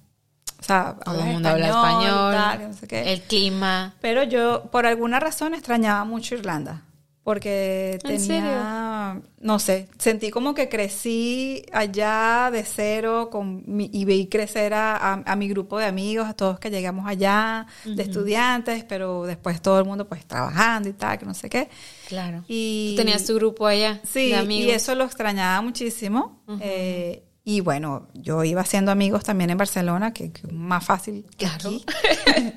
o 0.64 0.66
sea, 0.66 0.96
Todo 1.04 1.20
el 1.20 1.26
mundo 1.26 1.50
habla 1.50 1.68
español. 1.68 2.34
tal, 2.34 2.68
no 2.70 2.74
sé 2.74 2.88
qué. 2.88 3.12
El 3.14 3.22
clima. 3.24 3.94
Pero 4.02 4.24
yo, 4.24 4.64
por 4.72 4.86
alguna 4.86 5.20
razón, 5.20 5.54
extrañaba 5.54 6.06
mucho 6.06 6.36
Irlanda. 6.36 6.82
Porque 7.24 8.00
¿En 8.04 8.18
tenía, 8.18 9.18
no 9.40 9.58
sé, 9.58 9.88
sentí 9.98 10.30
como 10.30 10.54
que 10.54 10.68
crecí 10.68 11.66
allá 11.72 12.50
de 12.52 12.66
cero 12.66 13.30
con 13.32 13.64
mi- 13.66 13.90
y 13.94 14.04
vi 14.04 14.28
crecer 14.28 14.74
a, 14.74 14.98
a- 14.98 15.24
a 15.26 15.36
mi 15.38 15.48
grupo 15.48 15.80
de 15.80 15.86
amigos, 15.86 16.28
a 16.28 16.34
todos 16.34 16.60
que 16.60 16.70
llegamos 16.70 17.08
allá, 17.08 17.66
de 17.86 18.04
estudiantes, 18.04 18.84
pero 18.84 19.24
después 19.26 19.62
todo 19.62 19.80
el 19.80 19.86
mundo 19.86 20.06
pues 20.06 20.26
trabajando 20.26 20.90
y 20.90 20.94
tal, 20.94 21.18
que 21.18 21.26
no 21.26 21.34
sé 21.34 21.50
qué. 21.50 21.70
Claro. 22.10 22.44
Y 22.50 22.92
Tú 22.98 23.04
tenías 23.04 23.24
tu 23.26 23.36
grupo 23.36 23.68
allá 23.68 24.02
Sí, 24.04 24.32
de 24.32 24.36
amigos. 24.36 24.66
y 24.68 24.72
eso 24.72 24.94
lo 24.94 25.06
extrañaba 25.06 25.62
muchísimo. 25.62 26.42
Eh, 26.60 27.24
y 27.44 27.60
bueno, 27.62 28.08
yo 28.14 28.44
iba 28.44 28.62
haciendo 28.62 28.92
amigos 28.92 29.24
también 29.24 29.50
en 29.50 29.58
Barcelona, 29.58 30.14
que, 30.14 30.26
es 30.26 30.52
más 30.52 30.86
fácil 30.86 31.26
que 31.38 31.46
Claro. 31.48 31.70
aquí. 31.70 31.86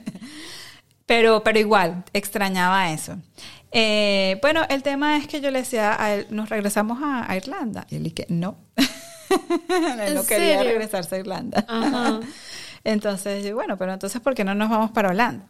pero, 1.07 1.43
pero 1.43 1.59
igual, 1.59 2.05
extrañaba 2.13 2.91
eso. 2.93 3.17
Eh, 3.73 4.39
bueno, 4.43 4.63
el 4.69 4.83
tema 4.83 5.17
es 5.17 5.27
que 5.27 5.41
yo 5.41 5.51
le 5.51 5.59
decía 5.61 6.01
a 6.03 6.15
él, 6.15 6.27
nos 6.31 6.49
regresamos 6.49 6.99
a, 7.03 7.31
a 7.31 7.37
Irlanda. 7.37 7.87
Y 7.91 7.97
él 7.97 8.05
dije, 8.05 8.27
no. 8.29 8.57
él 8.77 10.15
no 10.15 10.21
¿En 10.21 10.27
quería 10.27 10.59
serio? 10.59 10.63
regresarse 10.63 11.17
a 11.17 11.19
Irlanda. 11.19 11.65
Ajá. 11.69 12.21
entonces, 12.85 13.45
yo, 13.45 13.55
bueno, 13.55 13.77
pero 13.77 13.93
entonces, 13.93 14.21
¿por 14.21 14.35
qué 14.35 14.45
no 14.45 14.55
nos 14.55 14.71
vamos 14.71 14.93
para 14.93 15.11
Holanda? 15.11 15.47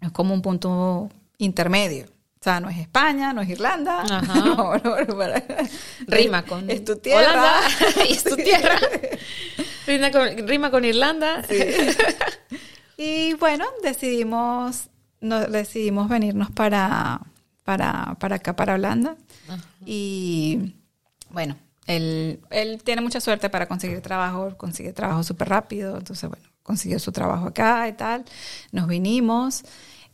Es 0.00 0.10
como 0.12 0.34
un 0.34 0.42
punto 0.42 1.08
intermedio. 1.38 2.06
O 2.40 2.42
sea, 2.42 2.58
no 2.58 2.70
es 2.70 2.78
España, 2.78 3.34
no 3.34 3.42
es 3.42 3.50
Irlanda. 3.50 4.00
Ajá. 4.02 4.34
No, 4.34 4.74
no, 4.78 5.00
no, 5.04 5.16
para- 5.18 5.42
Rima 6.06 6.42
con 6.42 6.70
Es 6.70 6.82
tu 6.84 6.96
tierra. 6.96 7.20
Holanda 7.32 8.04
y 8.08 8.12
es 8.12 8.24
tu 8.24 8.34
tierra. 8.36 8.78
Rima 9.86 10.10
con, 10.10 10.48
rima 10.48 10.70
con 10.70 10.84
Irlanda. 10.84 11.42
Y 12.96 13.34
bueno, 13.34 13.66
decidimos, 13.82 14.88
no, 15.20 15.40
decidimos 15.40 16.08
venirnos 16.08 16.50
para, 16.50 17.20
para, 17.64 18.16
para 18.18 18.36
acá, 18.36 18.54
para 18.56 18.74
Holanda. 18.74 19.16
Y 19.84 20.74
bueno, 21.30 21.56
él, 21.86 22.40
él 22.50 22.82
tiene 22.84 23.02
mucha 23.02 23.20
suerte 23.20 23.50
para 23.50 23.66
conseguir 23.66 24.00
trabajo, 24.00 24.56
consigue 24.56 24.92
trabajo 24.92 25.22
súper 25.24 25.48
rápido. 25.48 25.96
Entonces, 25.98 26.28
bueno, 26.28 26.46
consiguió 26.62 26.98
su 26.98 27.10
trabajo 27.12 27.46
acá 27.48 27.86
y 27.88 27.92
tal. 27.94 28.24
Nos 28.72 28.86
vinimos. 28.86 29.62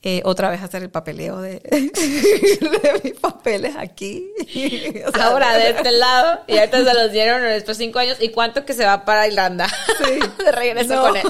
Eh, 0.09 0.23
otra 0.25 0.51
vez 0.51 0.63
hacer 0.63 0.85
el 0.85 0.91
papeleo 0.91 1.41
de, 1.41 1.55
de 1.71 3.01
mis 3.03 3.15
papeles 3.15 3.75
aquí. 3.77 4.31
O 5.07 5.11
sea, 5.13 5.27
Ahora 5.27 5.53
de 5.59 5.71
este 5.77 5.91
lado 5.91 6.41
y 6.47 6.57
ahorita 6.59 6.85
se 6.85 6.95
los 6.95 7.11
dieron 7.11 7.43
después 7.43 7.77
de 7.77 7.85
cinco 7.87 7.99
años. 7.99 8.17
¿Y 8.21 8.29
cuánto 8.31 8.65
que 8.65 8.73
se 8.73 8.85
va 8.87 9.05
para 9.05 9.27
Irlanda? 9.27 9.67
Sí. 9.69 10.45
de 10.45 10.53
regreso 10.53 10.95
No. 10.95 11.03
con 11.03 11.17
él. 11.17 11.25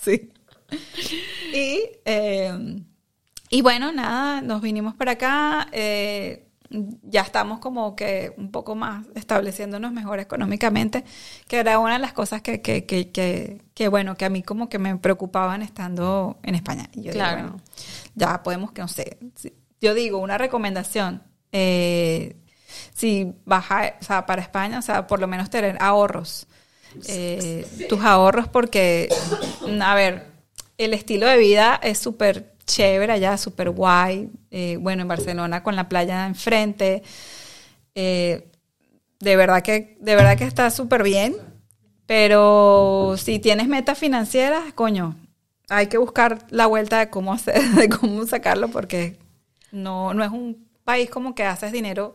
Sí. 0.00 0.30
Y, 1.52 1.82
eh, 2.04 2.52
y 3.50 3.62
bueno, 3.62 3.90
nada, 3.92 4.40
nos 4.40 4.60
vinimos 4.62 4.94
para 4.94 5.12
acá. 5.12 5.66
eh, 5.72 6.46
ya 7.02 7.22
estamos 7.22 7.58
como 7.60 7.94
que 7.96 8.32
un 8.36 8.50
poco 8.50 8.74
más 8.74 9.06
estableciéndonos 9.14 9.92
mejor 9.92 10.18
económicamente, 10.18 11.04
que 11.48 11.58
era 11.58 11.78
una 11.78 11.94
de 11.94 11.98
las 12.00 12.12
cosas 12.12 12.42
que, 12.42 12.60
que, 12.60 12.84
que, 12.84 13.10
que, 13.10 13.62
que, 13.74 13.88
bueno, 13.88 14.16
que 14.16 14.24
a 14.24 14.30
mí 14.30 14.42
como 14.42 14.68
que 14.68 14.78
me 14.78 14.96
preocupaban 14.96 15.62
estando 15.62 16.38
en 16.42 16.54
España. 16.54 16.88
Y 16.92 17.02
yo 17.02 17.12
digo, 17.12 17.12
Claro. 17.14 17.42
bueno, 17.42 17.60
ya 18.14 18.42
podemos 18.42 18.72
que, 18.72 18.82
no 18.82 18.88
sé, 18.88 19.18
si- 19.36 19.52
yo 19.80 19.94
digo, 19.94 20.18
una 20.18 20.38
recomendación, 20.38 21.22
eh, 21.52 22.36
si 22.92 23.34
vas 23.44 23.70
a- 23.70 23.94
o 24.00 24.04
sea, 24.04 24.26
para 24.26 24.42
España, 24.42 24.78
o 24.78 24.82
sea, 24.82 25.06
por 25.06 25.20
lo 25.20 25.26
menos 25.28 25.50
tener 25.50 25.76
ahorros. 25.80 26.46
Eh, 27.08 27.66
tus 27.88 28.00
ahorros 28.04 28.46
porque, 28.48 29.08
a 29.82 29.94
ver, 29.94 30.26
el 30.78 30.94
estilo 30.94 31.26
de 31.26 31.36
vida 31.38 31.78
es 31.82 31.98
súper 31.98 32.53
chévere 32.66 33.12
allá, 33.12 33.36
súper 33.36 33.70
guay. 33.70 34.30
Eh, 34.50 34.78
bueno, 34.80 35.02
en 35.02 35.08
Barcelona 35.08 35.62
con 35.62 35.76
la 35.76 35.88
playa 35.88 36.26
enfrente. 36.26 37.02
Eh, 37.94 38.50
de 39.20 39.36
verdad 39.36 39.62
que, 39.62 39.96
de 40.00 40.16
verdad 40.16 40.36
que 40.36 40.44
está 40.44 40.70
súper 40.70 41.02
bien. 41.02 41.34
Pero 42.06 43.14
si 43.16 43.38
tienes 43.38 43.66
metas 43.66 43.98
financieras, 43.98 44.72
coño, 44.74 45.16
hay 45.70 45.86
que 45.86 45.96
buscar 45.96 46.44
la 46.50 46.66
vuelta 46.66 46.98
de 46.98 47.08
cómo 47.08 47.32
hacer, 47.32 47.62
de 47.74 47.88
cómo 47.88 48.26
sacarlo, 48.26 48.68
porque 48.68 49.16
no, 49.72 50.12
no 50.12 50.22
es 50.22 50.30
un 50.30 50.68
país 50.84 51.08
como 51.08 51.34
que 51.34 51.44
haces 51.44 51.72
dinero, 51.72 52.12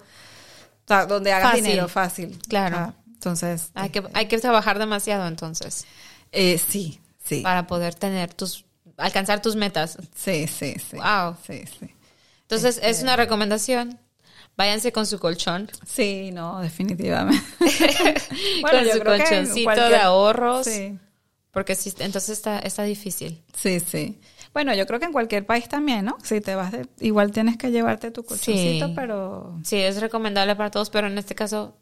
o 0.86 0.88
sea, 0.88 1.08
donde 1.08 1.32
hagas 1.32 1.52
Fácil. 1.52 1.64
dinero 1.66 1.88
fácil. 1.88 2.40
Claro. 2.48 2.78
Ah, 2.78 2.94
entonces, 3.08 3.72
Hay 3.74 3.90
que, 3.90 4.04
hay 4.14 4.28
que 4.28 4.38
trabajar 4.38 4.80
demasiado 4.80 5.28
entonces 5.28 5.86
eh, 6.32 6.58
sí, 6.58 7.02
sí. 7.26 7.42
para 7.42 7.68
poder 7.68 7.96
tener 7.96 8.34
tus, 8.34 8.66
alcanzar 9.00 9.42
tus 9.42 9.56
metas. 9.56 9.98
Sí, 10.16 10.48
sí, 10.48 10.76
sí. 10.80 10.98
Wow. 10.98 11.36
Sí, 11.46 11.64
sí. 11.80 11.90
Entonces 12.42 12.76
Este 12.78 12.90
es 12.90 13.02
una 13.04 13.16
recomendación. 13.16 14.00
Váyanse 14.58 14.92
con 14.92 15.06
su 15.06 15.20
colchón, 15.20 15.70
Sí, 15.88 16.32
no, 16.34 16.60
definitivamente. 16.60 17.42
con 17.60 18.84
yo 18.84 18.92
su 18.94 19.00
creo 19.00 19.18
colchoncito 19.18 19.64
cualquier- 19.64 19.90
de 19.90 19.96
ahorros, 19.98 20.66
Sí, 20.66 20.98
porque 21.52 21.76
si, 21.76 21.94
entonces 22.00 22.30
está, 22.38 22.60
está 22.60 22.84
difícil. 22.84 23.42
sí, 23.56 23.80
sí. 23.80 24.20
Bueno, 24.54 24.74
yo 24.76 24.86
creo 24.86 25.00
que 25.00 25.06
en 25.06 25.14
cualquier 25.14 25.46
país 25.46 25.70
también, 25.70 26.04
¿no? 26.06 26.18
Si 26.24 26.42
te 26.42 26.56
vas 26.56 26.72
de, 26.74 26.88
igual 27.00 27.32
tienes 27.32 27.56
que 27.58 27.72
llevarte 27.72 28.12
tu 28.12 28.24
colchoncito, 28.26 28.88
Sí. 28.88 28.94
pero 28.96 29.58
Sí, 29.64 29.78
es 29.78 30.02
recomendable 30.02 30.56
para 30.58 30.72
todos, 30.72 30.90
pero 30.90 31.08
en 31.08 31.18
este 31.18 31.36
caso, 31.36 31.78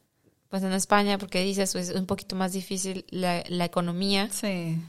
pues 0.50 0.62
en 0.64 0.74
España, 0.74 1.18
porque 1.18 1.42
dices, 1.44 1.74
es 1.76 1.90
un 1.92 2.06
poquito 2.06 2.36
más 2.36 2.52
difícil 2.54 3.06
la, 3.10 3.44
la 3.48 3.66
economía 3.66 4.30
sí. 4.32 4.80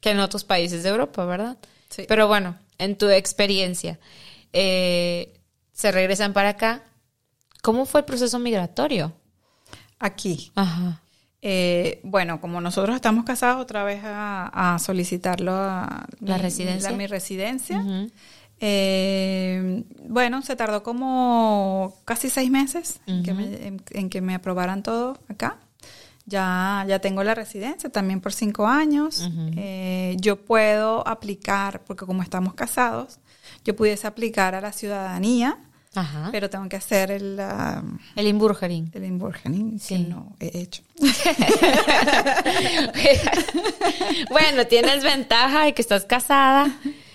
que 0.00 0.10
en 0.10 0.20
otros 0.20 0.44
países 0.44 0.82
de 0.82 0.88
Europa, 0.88 1.24
¿verdad? 1.26 1.58
Sí. 1.94 2.04
Pero 2.08 2.26
bueno, 2.28 2.56
en 2.78 2.96
tu 2.96 3.08
experiencia, 3.08 3.98
eh, 4.52 5.32
se 5.72 5.92
regresan 5.92 6.32
para 6.32 6.50
acá. 6.50 6.82
¿Cómo 7.62 7.86
fue 7.86 8.00
el 8.00 8.04
proceso 8.04 8.38
migratorio? 8.38 9.12
Aquí. 9.98 10.50
Ajá. 10.54 11.00
Eh, 11.40 12.00
bueno, 12.02 12.40
como 12.40 12.60
nosotros 12.60 12.96
estamos 12.96 13.24
casados, 13.24 13.60
otra 13.62 13.84
vez 13.84 14.00
a, 14.04 14.74
a 14.74 14.78
solicitarlo 14.78 15.52
a 15.54 16.06
¿La 16.20 16.36
mi- 16.36 16.42
residencia? 16.42 16.90
la- 16.90 16.96
mi 16.96 17.06
residencia. 17.06 17.84
Eh, 18.60 19.84
bueno, 20.08 20.42
se 20.42 20.56
tardó 20.56 20.82
como 20.82 21.94
casi 22.04 22.30
seis 22.30 22.50
meses 22.50 23.00
en, 23.06 23.22
que 23.22 23.34
me, 23.34 23.66
en- 23.66 23.82
en 23.90 24.08
que 24.10 24.20
me 24.20 24.34
aprobaran 24.34 24.82
todo 24.82 25.18
acá. 25.28 25.58
Ya, 26.26 26.84
ya 26.88 27.00
tengo 27.00 27.22
la 27.22 27.34
residencia 27.34 27.90
también 27.90 28.20
por 28.20 28.32
cinco 28.32 28.66
años. 28.66 29.28
Eh, 29.56 30.16
yo 30.18 30.36
puedo 30.36 31.06
aplicar, 31.06 31.82
porque 31.84 32.06
como 32.06 32.22
estamos 32.22 32.54
casados, 32.54 33.18
yo 33.64 33.76
pudiese 33.76 34.06
aplicar 34.06 34.54
a 34.54 34.60
la 34.60 34.72
ciudadanía 34.72 35.58
Ajá. 35.94 36.28
pero 36.32 36.50
tengo 36.50 36.68
que 36.68 36.76
hacer 36.76 37.10
el... 37.10 37.40
el 38.16 38.26
Inburgering. 38.26 38.90
El 38.94 39.04
Inburgering, 39.04 39.78
sí. 39.78 39.98
no 39.98 40.34
he 40.40 40.58
hecho. 40.58 40.82
bueno, 44.30 44.66
tienes 44.66 45.04
ventaja 45.04 45.64
de 45.64 45.74
que 45.74 45.82
estás 45.82 46.04
casada 46.04 46.74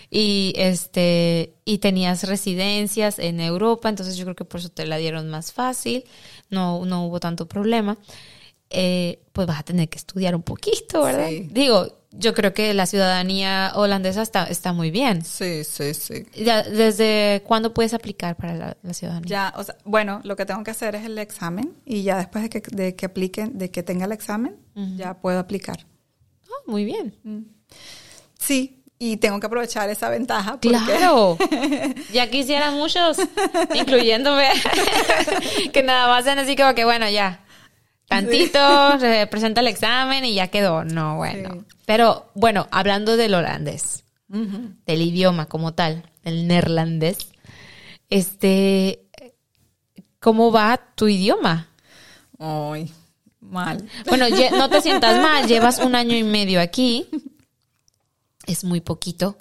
y 0.09 0.53
este 0.55 1.53
y 1.65 1.79
tenías 1.79 2.23
residencias 2.23 3.19
en 3.19 3.39
Europa, 3.39 3.89
entonces 3.89 4.17
yo 4.17 4.25
creo 4.25 4.35
que 4.35 4.45
por 4.45 4.59
eso 4.59 4.69
te 4.69 4.85
la 4.85 4.97
dieron 4.97 5.29
más 5.29 5.53
fácil, 5.53 6.03
no, 6.49 6.85
no 6.85 7.05
hubo 7.05 7.19
tanto 7.19 7.47
problema. 7.47 7.97
Eh, 8.69 9.23
pues 9.33 9.47
vas 9.47 9.59
a 9.59 9.63
tener 9.63 9.89
que 9.89 9.97
estudiar 9.97 10.35
un 10.35 10.43
poquito, 10.43 11.03
¿verdad? 11.03 11.29
Digo, 11.49 11.99
yo 12.11 12.33
creo 12.33 12.53
que 12.53 12.73
la 12.73 12.85
ciudadanía 12.85 13.71
holandesa 13.75 14.21
está, 14.21 14.45
está 14.45 14.73
muy 14.73 14.91
bien. 14.91 15.23
Sí, 15.23 15.63
sí, 15.63 15.93
sí. 15.93 16.25
¿Desde 16.35 17.43
cuándo 17.45 17.73
puedes 17.73 17.93
aplicar 17.93 18.35
para 18.35 18.75
la, 18.81 18.93
ciudadanía? 18.93 19.27
Ya, 19.27 19.53
o 19.55 19.63
sea, 19.63 19.75
bueno, 19.85 20.21
lo 20.23 20.35
que 20.35 20.45
tengo 20.45 20.63
que 20.63 20.71
hacer 20.71 20.95
es 20.95 21.05
el 21.05 21.17
examen 21.17 21.75
y 21.85 22.03
ya 22.03 22.17
después 22.17 22.43
de 22.43 22.49
que, 22.49 22.61
de 22.71 22.95
que 22.95 23.05
apliquen, 23.05 23.57
de 23.57 23.71
que 23.71 23.83
tenga 23.83 24.05
el 24.05 24.11
examen, 24.11 24.57
ya 24.95 25.15
puedo 25.15 25.39
aplicar. 25.39 25.85
Oh, 26.47 26.71
muy 26.71 26.85
bien. 26.85 27.15
Mm. 27.23 27.41
Sí, 28.39 28.83
y 28.97 29.17
tengo 29.17 29.39
que 29.39 29.47
aprovechar 29.47 29.89
esa 29.89 30.09
ventaja. 30.09 30.59
Claro. 30.59 31.37
ya 32.13 32.29
quisieran 32.29 32.75
muchos, 32.75 33.17
incluyéndome, 33.73 34.49
que 35.73 35.83
nada 35.83 36.07
más 36.07 36.25
sean 36.25 36.39
así 36.39 36.55
como 36.55 36.73
que, 36.75 36.85
bueno, 36.85 37.09
ya, 37.09 37.45
tantito, 38.09 38.59
presenta 39.31 39.61
el 39.61 39.67
examen 39.67 40.25
y 40.25 40.33
ya 40.33 40.47
quedó. 40.49 40.83
No, 40.83 41.15
bueno. 41.15 41.63
Pero 41.85 42.29
bueno, 42.35 42.67
hablando 42.71 43.15
del 43.15 43.33
holandés, 43.33 44.03
del 44.27 45.01
idioma 45.01 45.45
como 45.45 45.73
tal, 45.73 46.11
el 46.23 46.47
neerlandés, 46.47 47.29
este, 48.09 49.07
¿cómo 50.19 50.51
va 50.51 50.81
tu 50.95 51.07
idioma? 51.07 51.69
Ay, 52.37 52.91
mal. 53.39 53.87
Bueno, 54.07 54.25
no 54.57 54.69
te 54.69 54.81
sientas 54.81 55.21
mal, 55.21 55.47
llevas 55.47 55.79
un 55.79 55.95
año 55.95 56.15
y 56.15 56.23
medio 56.23 56.59
aquí 56.59 57.07
es 58.49 58.63
muy 58.63 58.81
poquito. 58.81 59.37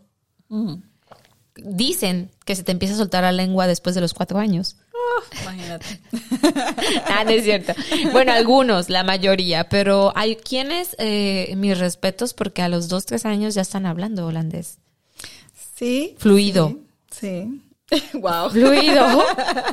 Dicen 1.65 2.31
que 2.45 2.57
se 2.57 2.63
te 2.63 2.73
empieza 2.73 2.95
a 2.95 2.99
soltar 2.99 3.23
la 3.23 3.33
lengua 3.33 3.67
después 3.67 3.95
de 3.95 4.01
los 4.01 4.15
cuatro 4.15 4.39
años. 4.39 4.77
Oh, 4.93 5.43
imagínate. 5.43 6.01
ah, 7.07 7.25
no 7.25 7.31
es 7.31 7.45
cierto. 7.45 7.73
Bueno, 8.13 8.33
algunos, 8.33 8.89
la 8.89 9.05
mayoría, 9.05 9.69
pero 9.69 10.13
hay 10.17 10.37
quienes, 10.37 10.95
eh, 10.99 11.53
mis 11.57 11.79
respetos, 11.79 12.35
porque 12.35 12.63
a 12.63 12.69
los 12.69 12.89
dos, 12.89 13.07
tres 13.07 13.25
años 13.25 13.55
ya 13.55 13.63
están 13.63 13.87
hablando 13.87 14.27
holandés. 14.27 14.79
Sí. 15.77 16.15
Fluido. 16.19 16.77
Sí. 17.11 17.63
Wow. 18.15 18.51
Fluido. 18.51 19.25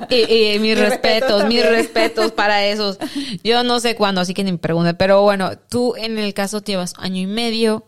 Y, 0.09 0.59
mis 0.59 0.77
respetos, 0.77 1.45
mis 1.45 1.65
respetos 1.65 2.31
para 2.31 2.65
esos. 2.65 2.97
Yo 3.43 3.63
no 3.63 3.79
sé 3.79 3.95
cuándo, 3.95 4.21
así 4.21 4.33
que 4.33 4.43
ni 4.43 4.51
me 4.51 4.57
pregunte. 4.57 4.93
Pero 4.93 5.21
bueno, 5.21 5.57
tú 5.69 5.95
en 5.95 6.17
el 6.17 6.33
caso 6.33 6.61
llevas 6.63 6.93
año 6.97 7.21
y 7.21 7.27
medio 7.27 7.85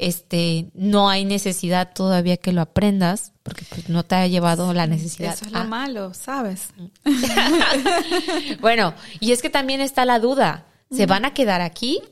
este, 0.00 0.70
no 0.72 1.10
hay 1.10 1.26
necesidad 1.26 1.92
todavía 1.92 2.38
que 2.38 2.52
lo 2.52 2.62
aprendas, 2.62 3.34
porque 3.42 3.66
pues, 3.68 3.90
no 3.90 4.02
te 4.02 4.14
ha 4.14 4.26
llevado 4.26 4.72
la 4.72 4.86
necesidad. 4.86 5.34
Eso 5.34 5.44
es 5.44 5.52
lo 5.52 5.64
malo, 5.64 6.14
¿sabes? 6.14 6.70
bueno, 8.60 8.94
y 9.20 9.32
es 9.32 9.42
que 9.42 9.50
también 9.50 9.82
está 9.82 10.06
la 10.06 10.18
duda, 10.18 10.64
¿se 10.90 11.04
van 11.04 11.26
a 11.26 11.34
quedar 11.34 11.60
aquí? 11.60 12.02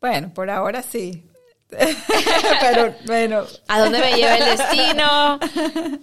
Bueno, 0.00 0.32
por 0.32 0.48
ahora 0.48 0.82
sí. 0.82 1.24
Pero 2.60 2.94
bueno. 3.06 3.44
¿A 3.68 3.80
dónde 3.80 3.98
me 3.98 4.14
lleva 4.14 4.36
el 4.36 4.56
destino? 4.56 5.38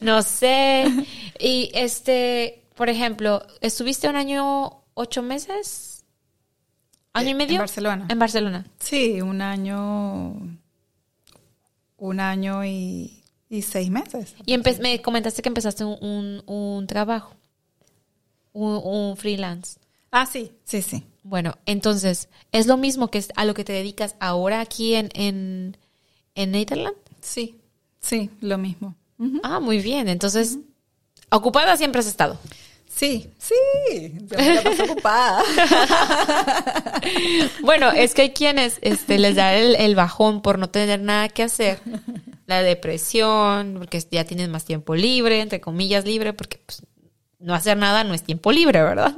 No 0.02 0.22
sé. 0.22 0.86
Y 1.40 1.72
este, 1.74 2.64
por 2.76 2.90
ejemplo, 2.90 3.46
¿estuviste 3.62 4.08
un 4.08 4.18
año, 4.18 4.84
ocho 4.94 5.24
meses? 5.24 6.06
¿Año 7.14 7.30
y 7.30 7.34
medio? 7.34 7.56
En 7.56 7.60
Barcelona. 7.60 8.06
En 8.08 8.20
Barcelona. 8.20 8.66
Sí, 8.80 9.20
un 9.22 9.42
año 9.42 10.61
un 12.02 12.20
año 12.20 12.66
y, 12.66 13.24
seis 13.62 13.90
meses. 13.90 14.36
Y 14.46 14.58
me 14.58 15.02
comentaste 15.02 15.42
que 15.42 15.50
empezaste 15.50 15.86
un, 15.86 16.86
trabajo, 16.88 17.36
un, 18.54 19.16
freelance. 19.16 19.80
Ah, 20.12 20.26
sí, 20.26 20.52
sí, 20.66 20.82
sí. 20.82 21.06
Bueno, 21.24 21.58
entonces, 21.66 22.28
¿es 22.52 22.66
lo 22.66 22.76
mismo 22.76 23.10
que 23.10 23.24
a 23.36 23.46
lo 23.46 23.54
que 23.54 23.64
te 23.64 23.72
dedicas 23.72 24.16
ahora 24.20 24.60
aquí 24.60 24.96
en, 24.96 25.10
en, 25.14 25.78
en 26.34 26.52
Netherlands? 26.52 26.98
Sí, 27.22 27.56
sí, 28.02 28.32
lo 28.42 28.58
mismo. 28.58 28.96
Ah, 29.44 29.60
muy 29.60 29.80
bien. 29.80 30.10
Entonces, 30.10 30.58
ocupada 31.30 31.78
siempre 31.78 32.00
has 32.00 32.08
estado. 32.08 32.40
Sí, 32.94 33.32
sí, 33.40 33.56
ocupada. 34.84 35.44
bueno, 37.64 37.90
es 37.92 38.14
que 38.14 38.24
hay 38.24 38.30
quienes 38.32 38.78
este, 38.82 39.18
les 39.18 39.36
da 39.36 39.56
el, 39.56 39.96
bajón 39.96 40.42
por 40.42 40.60
no 40.60 40.70
tener 40.70 41.00
nada 41.02 41.30
que 41.30 41.44
hacer, 41.44 41.80
la 42.46 42.62
depresión, 42.62 43.76
porque 43.80 44.06
ya 44.12 44.26
tienes 44.26 44.50
más 44.50 44.66
tiempo 44.66 44.94
libre, 44.94 45.42
entre 45.42 45.62
comillas 45.62 46.06
libre, 46.06 46.34
porque 46.34 46.60
pues, 46.66 46.84
no 47.40 47.56
hacer 47.56 47.78
nada 47.78 48.04
no 48.04 48.14
es 48.14 48.24
tiempo 48.24 48.52
libre, 48.52 48.82
¿verdad? 48.84 49.16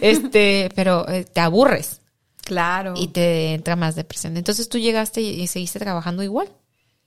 Este, 0.00 0.68
pero 0.74 1.08
eh, 1.08 1.24
te 1.24 1.40
aburres. 1.40 2.00
Claro. 2.42 2.94
Y 2.96 3.08
te 3.08 3.54
entra 3.54 3.76
más 3.76 3.94
depresión. 3.94 4.36
Entonces 4.36 4.68
tú 4.68 4.78
llegaste 4.78 5.20
y, 5.20 5.46
seguiste 5.46 5.78
trabajando 5.78 6.22
igual. 6.22 6.50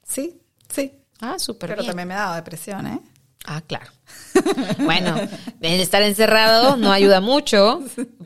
Sí, 0.07 0.41
sí. 0.73 0.93
Ah, 1.19 1.37
súper 1.37 1.71
Pero 1.71 1.85
también 1.85 2.07
me 2.07 2.13
ha 2.13 2.19
dado 2.19 2.35
depresión, 2.35 2.87
¿eh? 2.87 2.99
Ah, 3.45 3.61
claro. 3.61 3.91
Bueno, 4.79 5.15
el 5.61 5.79
estar 5.79 6.03
encerrado 6.03 6.77
no 6.77 6.91
ayuda 6.91 7.21
mucho. 7.21 7.81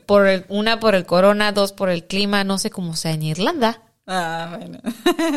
Por 0.06 0.44
una 0.48 0.80
por 0.80 0.94
el 0.94 1.06
corona, 1.06 1.52
dos 1.52 1.72
por 1.72 1.90
el 1.90 2.06
clima, 2.06 2.44
no 2.44 2.58
sé 2.58 2.70
cómo 2.70 2.96
sea 2.96 3.12
en 3.12 3.22
Irlanda. 3.22 3.82
Ah, 4.06 4.56
bueno. 4.58 4.80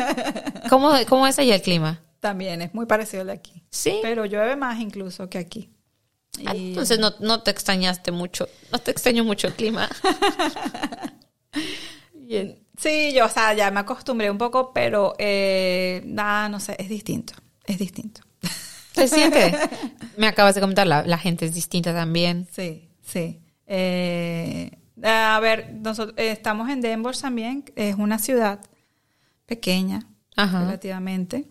¿Cómo, 0.68 0.92
cómo 1.08 1.26
es 1.26 1.38
allá 1.38 1.54
el 1.54 1.62
clima? 1.62 2.02
También 2.20 2.62
es 2.62 2.74
muy 2.74 2.86
parecido 2.86 3.20
al 3.20 3.28
de 3.28 3.34
aquí. 3.34 3.62
Sí. 3.70 3.98
Pero 4.02 4.24
llueve 4.24 4.56
más 4.56 4.80
incluso 4.80 5.28
que 5.28 5.38
aquí. 5.38 5.70
Ah, 6.44 6.52
entonces 6.54 6.98
no, 6.98 7.14
no, 7.20 7.42
te 7.42 7.50
extrañaste 7.50 8.10
mucho, 8.10 8.48
no 8.72 8.78
te 8.78 8.90
extraño 8.90 9.24
mucho 9.24 9.46
el 9.46 9.54
clima. 9.54 9.88
Bien. 12.12 12.58
Sí, 12.76 13.12
yo, 13.14 13.26
o 13.26 13.28
sea, 13.28 13.54
ya 13.54 13.70
me 13.70 13.80
acostumbré 13.80 14.30
un 14.30 14.38
poco, 14.38 14.72
pero 14.72 15.14
eh, 15.18 16.02
nada, 16.06 16.48
no 16.48 16.58
sé, 16.58 16.74
es 16.78 16.88
distinto, 16.88 17.34
es 17.66 17.78
distinto. 17.78 18.22
¿Se 18.94 19.08
siente? 19.08 19.52
Me 20.16 20.26
acabas 20.26 20.54
de 20.54 20.60
comentar, 20.60 20.86
la, 20.86 21.18
gente 21.18 21.46
es 21.46 21.54
distinta 21.54 21.92
también. 21.92 22.46
Sí, 22.52 22.88
sí. 23.02 23.40
Eh, 23.66 24.70
a 25.02 25.38
ver, 25.40 25.74
nosotros 25.74 26.16
eh, 26.16 26.30
estamos 26.30 26.70
en 26.70 26.80
Denver 26.80 27.16
también, 27.16 27.64
es 27.74 27.96
una 27.96 28.18
ciudad 28.18 28.60
pequeña, 29.46 30.06
relativamente. 30.36 31.46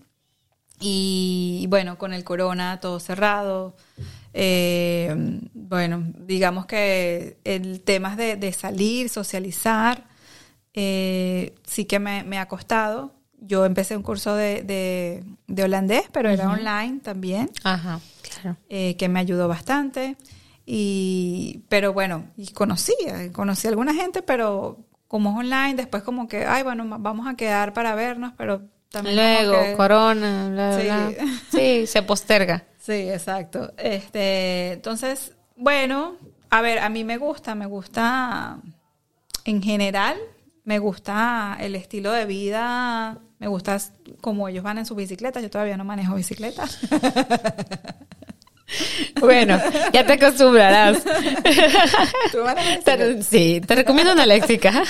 Y 0.80 1.66
bueno, 1.70 1.98
con 1.98 2.14
el 2.14 2.24
corona 2.24 2.80
todo 2.80 3.00
cerrado. 3.00 3.76
Eh, 4.34 5.14
bueno, 5.54 6.04
digamos 6.20 6.66
que 6.66 7.40
el 7.44 7.82
tema 7.82 8.16
de, 8.16 8.36
de 8.36 8.52
salir, 8.54 9.10
socializar, 9.10 10.06
sí 10.74 11.86
que 11.88 12.00
me, 12.00 12.24
me 12.24 12.40
ha 12.40 12.48
costado 12.48 13.23
yo 13.46 13.66
empecé 13.66 13.96
un 13.96 14.04
curso 14.04 14.36
de, 14.36 15.24
holandés, 15.64 16.04
pero 16.12 16.30
era 16.30 16.50
online 16.50 17.00
también. 17.02 17.50
Ajá, 17.64 18.00
claro. 18.22 18.58
Eh, 18.70 18.96
que 18.98 19.10
me 19.10 19.20
ayudó 19.20 19.48
bastante. 19.48 20.18
Y, 20.66 21.64
pero 21.70 21.94
bueno, 21.94 22.26
y 22.38 22.48
conocía, 22.54 23.32
conocí 23.34 23.68
a 23.68 23.72
alguna 23.72 23.94
gente, 23.94 24.22
pero 24.22 24.80
como 25.08 25.32
es 25.32 25.38
online, 25.46 25.76
después 25.76 26.04
como 26.04 26.28
que, 26.28 26.46
ay, 26.46 26.64
bueno, 26.64 26.86
vamos 27.00 27.28
a 27.28 27.36
quedar 27.36 27.74
para 27.74 27.96
vernos, 27.96 28.34
pero 28.38 28.62
también. 28.90 29.16
Luego, 29.16 29.78
corona, 29.78 30.50
bla, 30.50 30.80
sí. 30.80 30.86
Bla. 30.86 31.12
Sí, 31.52 31.88
se 31.88 32.02
posterga. 32.02 32.66
Sí, 32.80 33.10
exacto. 33.10 33.74
Este, 33.78 34.74
entonces, 34.74 35.34
bueno, 35.56 36.18
a 36.50 36.62
ver, 36.62 36.80
a 36.80 36.90
mí 36.90 37.04
me 37.04 37.18
gusta, 37.18 37.56
me 37.56 37.66
gusta 37.66 38.60
en 39.46 39.62
general, 39.62 40.18
me 40.64 40.80
gusta 40.80 41.58
el 41.60 41.76
estilo 41.76 42.12
de 42.12 42.26
vida 42.26 43.20
me 43.44 43.50
gusta 43.50 43.78
como 44.22 44.48
ellos 44.48 44.64
van 44.64 44.78
en 44.78 44.86
su 44.86 44.96
bicicleta. 44.96 45.42
Yo 45.42 45.50
todavía 45.50 45.76
no 45.76 45.84
manejo 45.84 46.16
bicicleta. 46.16 46.66
Bueno, 49.20 49.60
ya 49.94 50.04
te 50.04 50.14
acostumbrarás. 50.14 51.04
¿Tú 52.32 52.40
manejas 52.44 53.24
sí, 53.24 53.62
te 53.68 53.76
recomiendo 53.76 54.14
una 54.14 54.24
eléctrica. 54.24 54.84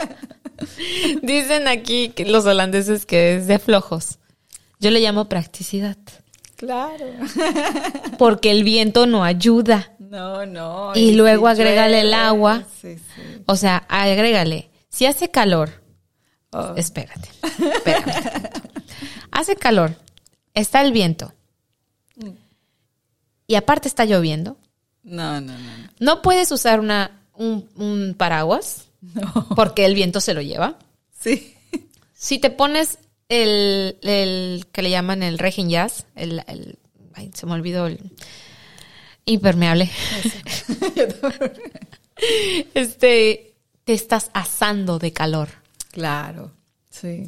Dicen 1.22 1.68
aquí 1.68 2.08
que 2.08 2.24
los 2.24 2.46
holandeses 2.46 3.04
que 3.04 3.36
es 3.36 3.46
de 3.46 3.58
flojos. 3.58 4.18
Yo 4.78 4.90
le 4.90 5.00
llamo 5.00 5.28
practicidad. 5.28 5.98
Claro. 6.56 7.04
Porque 8.16 8.50
el 8.50 8.64
viento 8.64 9.06
no 9.06 9.24
ayuda. 9.24 9.92
No, 9.98 10.46
no. 10.46 10.92
Y, 10.94 11.12
luego 11.12 11.48
agrégale 11.48 12.00
el 12.00 12.14
agua. 12.14 12.64
Sí, 12.80 12.96
sí. 12.96 13.42
O 13.44 13.56
sea, 13.56 13.84
agrégale. 13.88 14.70
Si 14.88 15.04
hace 15.04 15.30
calor 15.30 15.79
Oh. 16.52 16.74
Espérate, 16.76 17.28
espérate. 17.42 18.50
Hace 19.30 19.56
calor, 19.56 19.94
está 20.54 20.80
el 20.80 20.92
viento. 20.92 21.32
y 23.46 23.54
aparte 23.54 23.88
está 23.88 24.04
lloviendo. 24.04 24.56
No, 25.02 25.40
no, 25.40 25.56
no. 25.56 25.70
No 25.98 26.22
puedes 26.22 26.50
usar 26.52 26.80
una, 26.80 27.22
un, 27.34 28.14
paraguas 28.18 28.88
no. 29.00 29.48
porque 29.56 29.84
el 29.86 29.94
viento 29.94 30.20
se 30.20 30.34
lo 30.34 30.42
lleva. 30.42 30.78
Sí. 31.18 31.54
Si 32.12 32.38
te 32.38 32.50
pones 32.50 32.98
el, 33.28 33.96
el 34.02 34.66
que 34.72 34.82
le 34.82 34.90
llaman 34.90 35.22
el 35.22 35.38
Regin 35.38 35.70
Jazz, 35.70 36.04
el, 36.16 36.42
el 36.48 36.78
ay, 37.14 37.30
se 37.34 37.46
me 37.46 37.52
olvidó 37.52 37.86
el 37.86 37.98
impermeable. 39.24 39.90
este, 42.74 43.54
te 43.84 43.92
estás 43.92 44.30
asando 44.34 44.98
de 44.98 45.12
calor. 45.12 45.59
Claro, 45.90 46.52
sí. 46.90 47.26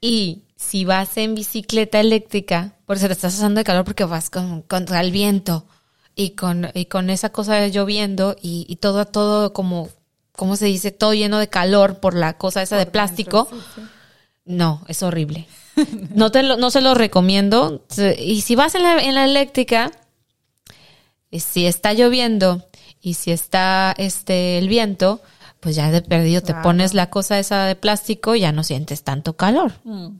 Y 0.00 0.44
si 0.56 0.84
vas 0.84 1.16
en 1.16 1.34
bicicleta 1.34 2.00
eléctrica, 2.00 2.74
por 2.86 2.96
eso 2.96 3.06
te 3.06 3.12
estás 3.12 3.34
asando 3.34 3.58
de 3.58 3.64
calor 3.64 3.84
porque 3.84 4.04
vas 4.04 4.30
con, 4.30 4.62
contra 4.62 5.00
el 5.00 5.10
viento 5.10 5.66
y 6.14 6.30
con, 6.30 6.70
y 6.74 6.86
con 6.86 7.10
esa 7.10 7.30
cosa 7.30 7.66
lloviendo 7.68 8.36
y, 8.40 8.66
y 8.68 8.76
todo, 8.76 9.06
todo 9.06 9.52
como, 9.52 9.88
¿cómo 10.32 10.56
se 10.56 10.66
dice? 10.66 10.90
Todo 10.90 11.14
lleno 11.14 11.38
de 11.38 11.48
calor 11.48 12.00
por 12.00 12.14
la 12.14 12.38
cosa 12.38 12.62
esa 12.62 12.76
de 12.76 12.86
plástico. 12.86 13.48
No, 14.44 14.82
es 14.88 15.02
horrible. 15.02 15.46
No, 16.14 16.32
te 16.32 16.42
lo, 16.42 16.56
no 16.56 16.70
se 16.70 16.80
lo 16.80 16.94
recomiendo. 16.94 17.84
Y 18.18 18.40
si 18.40 18.56
vas 18.56 18.74
en 18.74 18.82
la, 18.82 19.00
en 19.00 19.14
la 19.14 19.24
eléctrica, 19.24 19.92
si 21.30 21.66
está 21.66 21.92
lloviendo 21.92 22.66
y 23.00 23.14
si 23.14 23.30
está 23.30 23.94
este 23.96 24.58
el 24.58 24.68
viento, 24.68 25.20
pues 25.60 25.76
ya 25.76 25.90
de 25.90 26.02
perdido 26.02 26.42
te 26.42 26.54
pones 26.54 26.94
la 26.94 27.10
cosa 27.10 27.38
esa 27.38 27.64
de 27.64 27.74
plástico 27.74 28.34
y 28.34 28.40
ya 28.40 28.52
no 28.52 28.62
sientes 28.62 29.02
tanto 29.02 29.36
calor. 29.36 29.72
Mm. 29.84 30.18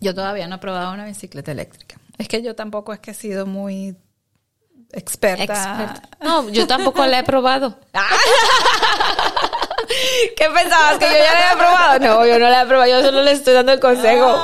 Yo 0.00 0.14
todavía 0.14 0.48
no 0.48 0.56
he 0.56 0.58
probado 0.58 0.92
una 0.92 1.04
bicicleta 1.04 1.52
eléctrica. 1.52 1.96
Es 2.18 2.28
que 2.28 2.42
yo 2.42 2.54
tampoco 2.54 2.92
es 2.92 3.00
que 3.00 3.12
he 3.12 3.14
sido 3.14 3.46
muy 3.46 3.96
experta. 4.92 6.02
No, 6.20 6.48
yo 6.48 6.66
tampoco 6.66 7.04
la 7.06 7.20
he 7.20 7.24
probado. 7.24 7.78
¿Qué 10.36 10.48
pensabas? 10.48 10.98
¿Que 10.98 11.04
yo 11.04 11.12
ya 11.12 11.32
la 11.32 11.50
había 11.50 11.58
probado? 11.58 11.98
No, 12.00 12.26
yo 12.26 12.38
no 12.38 12.48
la 12.48 12.62
he 12.62 12.66
probado, 12.66 12.90
yo 12.90 13.02
solo 13.02 13.22
le 13.22 13.32
estoy 13.32 13.54
dando 13.54 13.72
el 13.72 13.80
consejo. 13.80 14.42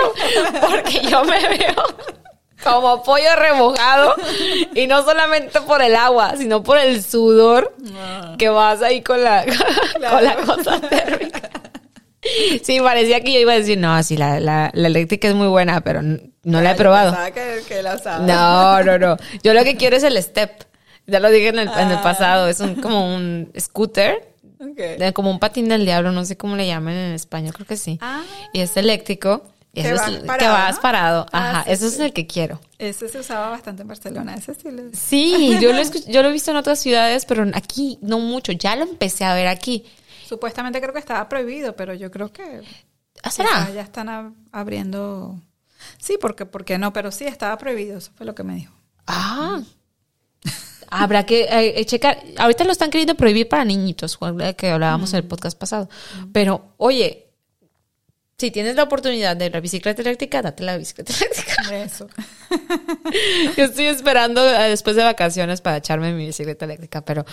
Porque 0.60 1.00
yo 1.08 1.24
me 1.24 1.48
veo 1.48 1.74
como 2.64 3.02
pollo 3.02 3.36
remojado 3.36 4.14
y 4.74 4.86
no 4.86 5.04
solamente 5.04 5.60
por 5.60 5.82
el 5.82 5.94
agua, 5.94 6.34
sino 6.36 6.62
por 6.62 6.78
el 6.78 7.02
sudor 7.02 7.74
ah. 7.96 8.34
que 8.38 8.48
vas 8.48 8.82
ahí 8.82 9.02
con 9.02 9.22
la, 9.22 9.44
con 10.10 10.24
la 10.24 10.36
cosa 10.36 10.80
térmica. 10.80 11.50
Sí, 12.62 12.80
parecía 12.80 13.20
que 13.20 13.32
yo 13.32 13.40
iba 13.40 13.52
a 13.52 13.56
decir, 13.56 13.78
no, 13.78 14.02
sí, 14.02 14.16
la, 14.16 14.40
la, 14.40 14.70
la 14.72 14.86
eléctrica 14.86 15.28
es 15.28 15.34
muy 15.34 15.48
buena, 15.48 15.82
pero 15.82 16.00
no 16.02 16.60
la 16.60 16.72
he 16.72 16.74
probado. 16.74 17.14
no, 18.22 18.82
no, 18.82 18.98
no. 18.98 19.16
Yo 19.42 19.52
lo 19.52 19.62
que 19.62 19.76
quiero 19.76 19.96
es 19.96 20.02
el 20.02 20.20
step. 20.22 20.64
Ya 21.06 21.20
lo 21.20 21.28
dije 21.28 21.48
en 21.48 21.58
el, 21.58 21.68
en 21.68 21.90
el 21.90 21.98
ah. 21.98 22.02
pasado, 22.02 22.48
es 22.48 22.60
un, 22.60 22.76
como 22.76 23.14
un 23.14 23.52
scooter. 23.58 24.26
como 25.12 25.30
un 25.30 25.38
patín 25.38 25.68
del 25.68 25.84
diablo, 25.84 26.12
no 26.12 26.24
sé 26.24 26.38
cómo 26.38 26.56
le 26.56 26.66
llaman 26.66 26.94
en 26.94 27.12
español, 27.12 27.52
creo 27.52 27.66
que 27.66 27.76
sí. 27.76 27.98
Ah. 28.00 28.22
Y 28.54 28.60
es 28.60 28.74
eléctrico 28.78 29.42
que 29.74 29.92
vas, 29.92 30.10
parado, 30.10 30.38
que 30.38 30.46
vas 30.46 30.78
parado. 30.78 31.26
Ah, 31.32 31.50
Ajá, 31.50 31.70
eso 31.70 31.86
es 31.86 31.98
el 31.98 32.12
que 32.12 32.26
quiero. 32.26 32.60
Ese 32.78 33.08
se 33.08 33.18
usaba 33.18 33.50
bastante 33.50 33.82
en 33.82 33.88
Barcelona, 33.88 34.34
ese 34.34 34.52
estilo. 34.52 34.82
Sí, 34.92 35.58
yo 35.60 35.72
lo, 35.72 35.82
yo 36.08 36.22
lo 36.22 36.28
he 36.28 36.32
visto 36.32 36.50
en 36.50 36.56
otras 36.56 36.78
ciudades, 36.78 37.24
pero 37.24 37.44
aquí 37.54 37.98
no 38.00 38.18
mucho. 38.18 38.52
Ya 38.52 38.76
lo 38.76 38.84
empecé 38.84 39.24
a 39.24 39.34
ver 39.34 39.48
aquí. 39.48 39.84
Supuestamente 40.26 40.80
creo 40.80 40.92
que 40.92 41.00
estaba 41.00 41.28
prohibido, 41.28 41.76
pero 41.76 41.94
yo 41.94 42.10
creo 42.10 42.32
que... 42.32 42.62
¿Ah, 43.22 43.30
será? 43.30 43.70
Ya 43.74 43.82
están 43.82 44.34
abriendo... 44.52 45.40
Sí, 45.98 46.16
porque, 46.20 46.46
porque 46.46 46.78
no, 46.78 46.92
pero 46.92 47.10
sí 47.10 47.24
estaba 47.24 47.58
prohibido, 47.58 47.98
eso 47.98 48.10
fue 48.16 48.24
lo 48.24 48.34
que 48.34 48.42
me 48.42 48.54
dijo. 48.54 48.74
Ah. 49.06 49.60
Habrá 50.88 51.26
que 51.26 51.42
eh, 51.44 51.80
eh, 51.80 51.84
checar. 51.84 52.22
Ahorita 52.38 52.64
lo 52.64 52.72
están 52.72 52.90
queriendo 52.90 53.16
prohibir 53.16 53.48
para 53.48 53.64
niñitos, 53.64 54.18
que 54.56 54.70
hablábamos 54.70 55.12
en 55.12 55.18
el 55.18 55.24
mm. 55.24 55.28
podcast 55.28 55.58
pasado. 55.58 55.88
Pero, 56.32 56.74
oye, 56.76 57.23
si 58.44 58.50
tienes 58.50 58.76
la 58.76 58.82
oportunidad 58.82 59.36
de 59.36 59.48
la 59.48 59.60
bicicleta 59.60 60.02
eléctrica, 60.02 60.42
date 60.42 60.62
la 60.62 60.76
bicicleta 60.76 61.14
eléctrica. 61.14 61.82
Eso. 61.82 62.08
Yo 63.56 63.64
estoy 63.64 63.86
esperando 63.86 64.46
eh, 64.46 64.68
después 64.68 64.96
de 64.96 65.02
vacaciones 65.02 65.62
para 65.62 65.78
echarme 65.78 66.12
mi 66.12 66.26
bicicleta 66.26 66.66
eléctrica, 66.66 67.02
pero 67.02 67.24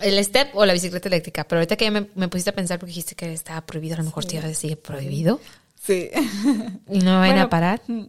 el 0.00 0.24
step 0.24 0.50
o 0.54 0.66
la 0.66 0.72
bicicleta 0.72 1.08
eléctrica. 1.08 1.44
Pero 1.44 1.60
ahorita 1.60 1.76
que 1.76 1.84
ya 1.84 1.90
me, 1.92 2.28
pusiste 2.28 2.50
a 2.50 2.54
pensar 2.54 2.80
porque 2.80 2.90
dijiste 2.90 3.14
que 3.14 3.32
estaba 3.32 3.60
prohibido, 3.64 3.94
a 3.94 3.98
lo 3.98 4.04
mejor 4.04 4.24
te 4.24 4.34
iba 4.34 4.44
a 4.44 4.48
decir 4.48 4.76
prohibido. 4.80 5.40
Sí. 5.80 6.10
Y 6.90 6.98
no 6.98 7.20
me 7.20 7.28
van 7.28 7.38
a 7.38 7.48
parar. 7.48 7.82
Mm, 7.86 8.06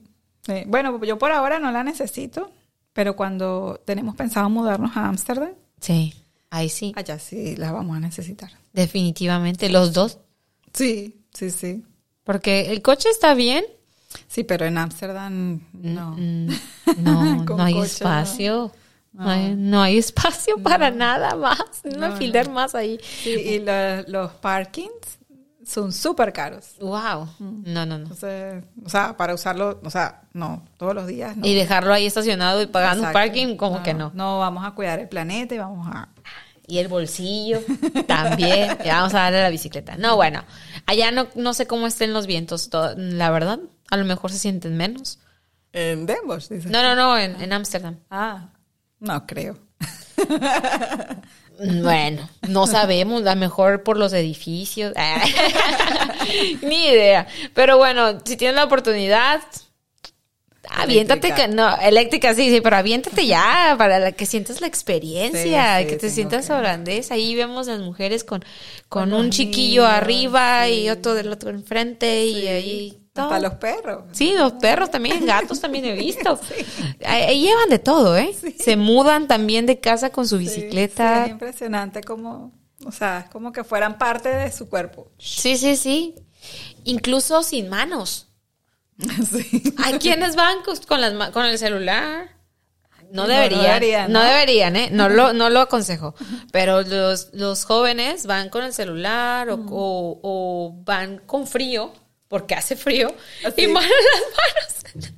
bueno, 0.65 1.03
yo 1.03 1.19
por 1.19 1.31
ahora 1.31 1.59
no 1.59 1.71
la 1.71 1.83
necesito, 1.83 2.51
pero 2.93 3.15
cuando 3.15 3.79
tenemos 3.85 4.15
pensado 4.15 4.49
mudarnos 4.49 4.97
a 4.97 5.07
Ámsterdam. 5.07 5.53
Sí, 5.79 6.15
ahí 6.49 6.69
sí. 6.69 6.93
Allá 6.95 7.19
sí 7.19 7.55
la 7.57 7.71
vamos 7.71 7.95
a 7.95 7.99
necesitar. 7.99 8.49
Definitivamente, 8.73 9.69
los 9.69 9.93
dos. 9.93 10.17
Sí, 10.73 11.22
Sí, 11.34 11.49
sí. 11.49 11.84
Porque 12.23 12.71
el 12.71 12.81
coche 12.81 13.09
está 13.09 13.34
bien. 13.34 13.65
Sí, 14.27 14.43
pero 14.43 14.65
en 14.65 14.77
Ámsterdam 14.77 15.61
no. 15.73 16.11
Mm, 16.11 16.47
mm, 16.47 16.49
no, 16.99 17.43
no 17.43 17.63
hay 17.63 17.79
espacio. 17.79 18.71
No. 19.11 19.81
hay, 19.81 19.97
espacio 19.97 20.57
para 20.57 20.89
nada 20.89 21.36
más. 21.36 21.59
No, 21.84 22.07
alquiler 22.07 22.49
más 22.49 22.73
ahí. 22.73 22.99
Sí, 23.03 23.29
y 23.29 23.63
los 24.07 24.31
parkings 24.34 25.19
son 25.63 25.91
súper 25.93 26.34
caros. 26.34 26.75
Wow. 26.79 27.27
Mm. 27.38 27.63
No, 27.73 27.86
no, 27.86 27.99
no. 27.99 28.09
o 28.09 28.15
sea, 28.89 29.15
para 29.15 29.36
usarlo, 29.36 29.79
o 29.84 29.89
sea, 29.91 30.23
no, 30.34 30.65
todos 30.77 30.95
los 30.95 31.05
días. 31.05 31.36
Y 31.43 31.53
dejarlo 31.53 31.93
ahí 31.93 32.07
estacionado 32.07 32.61
y 32.63 32.65
pagando 32.65 33.05
un 33.05 33.13
parking, 33.13 33.55
como 33.55 33.84
que 33.84 33.93
no. 33.93 34.11
No, 34.15 34.39
vamos 34.39 34.65
a 34.65 34.71
cuidar 34.71 34.99
el 34.99 35.07
planeta 35.07 35.53
y 35.53 35.59
vamos 35.59 35.88
a 35.88 36.09
y 36.67 36.77
el 36.77 36.88
bolsillo 36.88 37.59
también. 38.07 38.77
y 38.84 38.88
vamos 38.88 39.13
a 39.13 39.19
darle 39.19 39.41
la 39.41 39.49
bicicleta. 39.49 39.97
No, 39.97 40.15
bueno, 40.15 40.43
allá 40.86 41.11
no, 41.11 41.27
no 41.36 41.53
sé 41.53 41.67
cómo 41.67 41.88
estén 41.88 42.13
los 42.13 42.27
vientos, 42.27 42.69
la 42.97 43.29
verdad. 43.31 43.59
A 43.89 43.97
lo 43.97 44.05
mejor 44.05 44.31
se 44.31 44.39
sienten 44.39 44.77
menos. 44.77 45.19
¿En 45.71 46.05
Denver? 46.05 46.41
No, 46.65 46.81
no, 46.84 46.95
no, 46.95 47.17
en 47.17 47.53
Ámsterdam. 47.53 47.97
ah, 48.09 48.49
no 48.99 49.25
creo. 49.27 49.57
Bueno, 51.59 52.27
no 52.47 52.65
sabemos, 52.67 53.25
a 53.25 53.36
lo 53.36 53.39
mejor 53.39 53.84
por 53.84 53.97
los 53.97 54.11
edificios. 54.13 54.93
Ni 56.63 56.88
idea. 56.88 57.27
Pero 57.53 57.77
bueno, 57.77 58.19
si 58.25 58.38
tienes 58.38 58.55
la 58.55 58.63
oportunidad, 58.63 59.41
Aviéntate, 60.70 61.34
que, 61.34 61.47
no, 61.49 61.76
eléctrica 61.78 62.34
sí, 62.34 62.49
sí, 62.49 62.61
pero 62.61 62.78
aviéntate 62.78 63.26
ya 63.28 63.76
para 63.78 64.14
que 64.14 64.26
sientas 64.26 64.61
la 64.61 64.68
experiencia, 64.68 65.86
que 65.86 65.97
te 65.97 66.09
sientas 66.09 66.49
holandés. 66.49 67.11
Ahí 67.11 67.36
vemos 67.36 67.68
las 67.68 67.80
mujeres 67.80 68.24
con, 68.24 68.43
con, 68.88 69.14
un 69.14 69.30
chiquillo 69.30 69.86
arriba 69.86 70.70
y 70.70 70.89
otro 70.89 71.16
del 71.16 71.32
otro 71.32 71.49
enfrente 71.49 72.26
y 72.26 72.47
ahí 72.47 72.99
todo. 73.11 73.26
Hasta 73.26 73.39
los 73.39 73.53
perros. 73.55 74.03
Sí, 74.14 74.34
los 74.38 74.53
perros 74.53 74.89
también, 74.89 75.26
gatos 75.26 75.59
también 75.59 75.86
he 75.86 75.93
visto. 75.97 76.39
Ahí 77.05 77.41
llevan 77.41 77.70
de 77.70 77.80
todo, 77.80 78.18
¿eh? 78.18 78.34
Se 78.57 78.78
mudan 78.78 79.28
también 79.28 79.66
de 79.66 79.80
casa 79.80 80.11
con 80.11 80.28
su 80.28 80.38
bicicleta. 80.38 81.26
es 81.26 81.32
impresionante 81.32 82.01
como, 82.01 82.53
o 82.86 82.91
sea, 82.91 83.20
es 83.26 83.30
como 83.30 83.51
que 83.51 83.64
fueran 83.64 83.97
parte 83.97 84.30
de 84.30 84.51
su 84.51 84.70
cuerpo. 84.70 85.11
Sí, 85.18 85.57
sí, 85.57 85.76
sí. 85.76 86.16
Incluso 86.86 87.43
sin 87.43 87.70
manos. 87.70 88.32
Hay 89.83 89.93
quienes 89.99 90.35
van 90.35 90.57
con, 90.87 91.01
las, 91.01 91.29
con 91.31 91.45
el 91.45 91.57
celular. 91.57 92.29
No 93.11 93.27
deberían. 93.27 94.11
No, 94.11 94.23
deberían, 94.23 94.75
¿eh? 94.75 94.89
No 94.91 95.07
lo, 95.07 95.33
no 95.33 95.51
lo 95.51 95.61
aconsejo. 95.61 96.15
Pero 96.51 96.81
los, 96.81 97.29
los 97.33 97.63
jóvenes 97.63 98.25
van 98.25 98.49
con 98.49 98.63
el 98.63 98.73
celular 98.73 99.49
o, 99.51 99.59
o, 99.69 100.73
van 100.83 101.19
con 101.19 101.45
frío, 101.45 101.93
porque 102.27 102.55
hace 102.55 102.75
frío, 102.75 103.13
y 103.55 103.67
van 103.67 103.83
las 103.83 104.93
manos. 104.95 105.13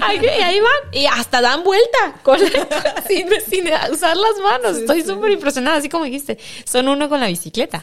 Ahí, 0.00 0.26
ahí, 0.26 0.60
van 0.60 0.92
y 0.92 1.04
hasta 1.04 1.42
dan 1.42 1.62
vuelta 1.62 2.14
con 2.22 2.38
sin, 3.06 3.28
usar 3.92 4.16
las 4.16 4.38
manos. 4.42 4.78
Estoy 4.78 5.02
súper 5.02 5.32
impresionada, 5.32 5.76
así 5.76 5.90
como 5.90 6.04
dijiste. 6.04 6.38
Son 6.64 6.88
uno 6.88 7.10
con 7.10 7.20
la 7.20 7.26
bicicleta. 7.26 7.82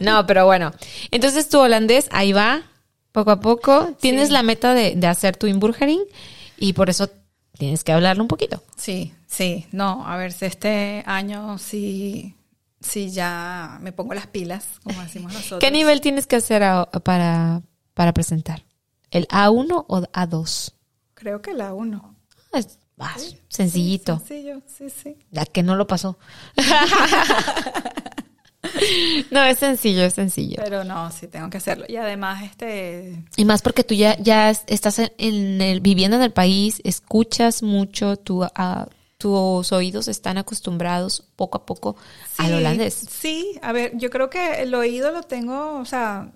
No, 0.00 0.26
pero 0.26 0.44
bueno. 0.46 0.72
Entonces 1.12 1.48
tu 1.48 1.60
holandés 1.60 2.08
ahí 2.10 2.32
va 2.32 2.64
poco 3.16 3.30
a 3.30 3.40
poco. 3.40 3.94
Tienes 3.98 4.30
la 4.30 4.42
meta 4.42 4.74
de, 4.74 5.06
hacer 5.06 5.38
tu 5.38 5.46
inburgering 5.46 6.02
y 6.58 6.74
por 6.74 6.90
eso 6.90 7.08
tienes 7.56 7.82
que 7.82 7.92
hablarlo 7.92 8.22
un 8.22 8.28
poquito. 8.28 8.62
Sí, 8.76 9.14
sí. 9.26 9.66
No, 9.72 10.06
a 10.06 10.18
ver 10.18 10.32
si 10.32 10.44
este 10.44 11.02
año 11.06 11.56
sí, 11.56 12.34
sí 12.78 13.10
ya 13.10 13.78
me 13.80 13.92
pongo 13.92 14.12
las 14.12 14.26
pilas, 14.26 14.66
como 14.84 15.00
decimos 15.00 15.32
nosotros. 15.32 15.60
¿Qué 15.60 15.70
nivel 15.70 16.02
tienes 16.02 16.26
que 16.26 16.36
hacer 16.36 16.62
para, 17.02 17.62
para 17.94 18.12
presentar? 18.12 18.64
¿El 19.10 19.26
A1 19.28 19.86
o 19.88 20.00
A2? 20.02 20.74
Creo 21.14 21.40
que 21.40 21.52
el 21.52 21.60
A1. 21.60 22.14
Es 22.52 22.78
sencillito. 23.48 24.18
sencillo, 24.18 24.60
sí, 24.66 24.90
sí. 24.90 25.16
La 25.30 25.46
que 25.46 25.62
no 25.62 25.74
lo 25.74 25.86
pasó. 25.86 26.18
no, 29.30 29.44
es 29.44 29.58
sencillo, 29.58 30.04
es 30.04 30.14
sencillo. 30.14 30.56
Pero 30.62 30.84
no, 30.84 31.10
sí 31.10 31.26
tengo 31.26 31.50
que 31.50 31.58
hacerlo. 31.58 31.84
Y 31.88 31.96
además, 31.96 32.44
este... 32.44 33.22
Y 33.36 33.44
más 33.44 33.62
porque 33.62 33.84
tú 33.84 33.94
ya, 33.94 34.16
ya 34.18 34.50
estás 34.50 34.98
en 34.98 35.60
el, 35.60 35.80
viviendo 35.80 36.16
en 36.16 36.22
el 36.22 36.32
país, 36.32 36.80
escuchas 36.84 37.62
mucho, 37.62 38.16
tu, 38.16 38.44
uh, 38.44 38.48
tus 39.18 39.72
oídos 39.72 40.08
están 40.08 40.38
acostumbrados 40.38 41.24
poco 41.36 41.58
a 41.58 41.66
poco 41.66 41.96
al 42.38 42.54
holandés. 42.54 42.94
Sí, 43.10 43.58
a 43.62 43.72
ver, 43.72 43.92
yo 43.96 44.10
creo 44.10 44.30
que 44.30 44.62
el 44.62 44.74
oído 44.74 45.10
lo 45.10 45.22
tengo, 45.22 45.78
o 45.78 45.84
sea, 45.84 46.32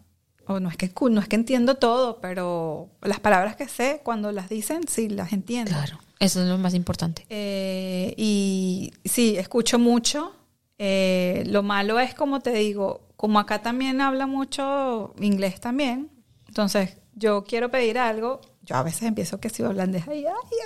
o 0.47 0.61
no 0.61 0.69
es 0.69 0.77
que 0.77 0.91
no 1.11 1.21
es 1.21 1.29
que 1.29 1.37
entiendo 1.37 1.77
todo, 1.77 2.19
pero 2.21 2.89
las 3.03 3.21
palabras 3.21 3.57
que 3.57 3.69
sé, 3.69 4.01
cuando 4.03 4.33
las 4.33 4.49
dicen, 4.49 4.83
sí, 4.89 5.09
las 5.09 5.33
entiendo. 5.33 5.71
Claro, 5.71 6.01
eso 6.19 6.43
es 6.43 6.49
lo 6.49 6.59
más 6.59 6.75
importante. 6.75 7.27
Eh, 7.29 8.15
y 8.17 8.93
sí, 9.05 9.37
escucho 9.37 9.79
mucho. 9.79 10.35
Eh, 10.83 11.45
lo 11.47 11.63
malo 11.63 12.01
es, 12.01 12.15
como 12.15 12.41
te 12.41 12.53
digo, 12.53 13.09
como 13.17 13.39
acá 13.39 13.61
también 13.61 14.01
habla 14.01 14.27
mucho 14.27 15.13
inglés 15.21 15.61
también, 15.61 16.11
entonces 16.49 16.97
yo 17.15 17.45
quiero 17.45 17.71
pedir 17.71 17.99
algo 17.99 18.41
yo 18.63 18.77
a 18.77 18.83
veces 18.83 19.03
empiezo 19.03 19.41
que 19.41 19.49
si 19.51 19.63
holandés 19.63 20.07
ahí, 20.07 20.25
ay, 20.27 20.59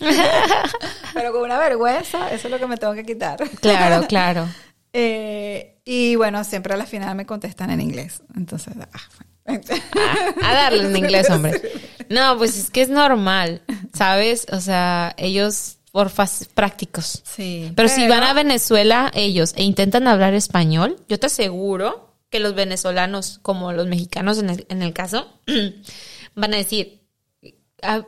ay, 0.00 0.16
pero 1.14 1.32
con 1.32 1.42
una 1.42 1.58
vergüenza, 1.58 2.30
eso 2.30 2.48
es 2.48 2.50
lo 2.50 2.58
que 2.58 2.66
me 2.66 2.76
tengo 2.76 2.92
que 2.92 3.04
quitar. 3.04 3.38
Claro, 3.60 4.06
claro. 4.08 4.48
Eh, 4.92 5.80
y 5.84 6.16
bueno, 6.16 6.42
siempre 6.44 6.74
a 6.74 6.76
la 6.76 6.86
final 6.86 7.14
me 7.14 7.26
contestan 7.26 7.70
en 7.70 7.80
inglés. 7.80 8.22
Entonces, 8.36 8.74
ah, 8.78 9.00
ah, 9.46 10.34
a 10.42 10.52
darle 10.52 10.84
en 10.84 10.96
inglés, 11.04 11.30
hombre. 11.30 11.62
No, 12.08 12.36
pues 12.36 12.58
es 12.58 12.70
que 12.70 12.82
es 12.82 12.88
normal, 12.88 13.62
¿sabes? 13.94 14.46
O 14.52 14.60
sea, 14.60 15.14
ellos 15.16 15.78
por 15.92 16.10
prácticos. 16.54 17.22
Sí. 17.24 17.72
Pero, 17.74 17.88
si 17.88 18.06
van 18.06 18.22
a 18.22 18.32
Venezuela 18.32 19.10
ellos 19.14 19.52
e 19.56 19.62
intentan 19.62 20.06
hablar 20.06 20.34
español, 20.34 20.96
yo 21.08 21.18
te 21.18 21.26
aseguro 21.26 22.14
que 22.30 22.40
los 22.40 22.54
venezolanos, 22.54 23.40
como 23.42 23.72
los 23.72 23.86
mexicanos 23.86 24.38
en 24.38 24.50
el, 24.50 24.66
en 24.68 24.82
el 24.82 24.92
caso, 24.92 25.28
van 26.34 26.54
a 26.54 26.56
decir, 26.56 27.00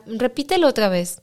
repítelo 0.05 0.67
otra 0.67 0.89
vez. 0.89 1.21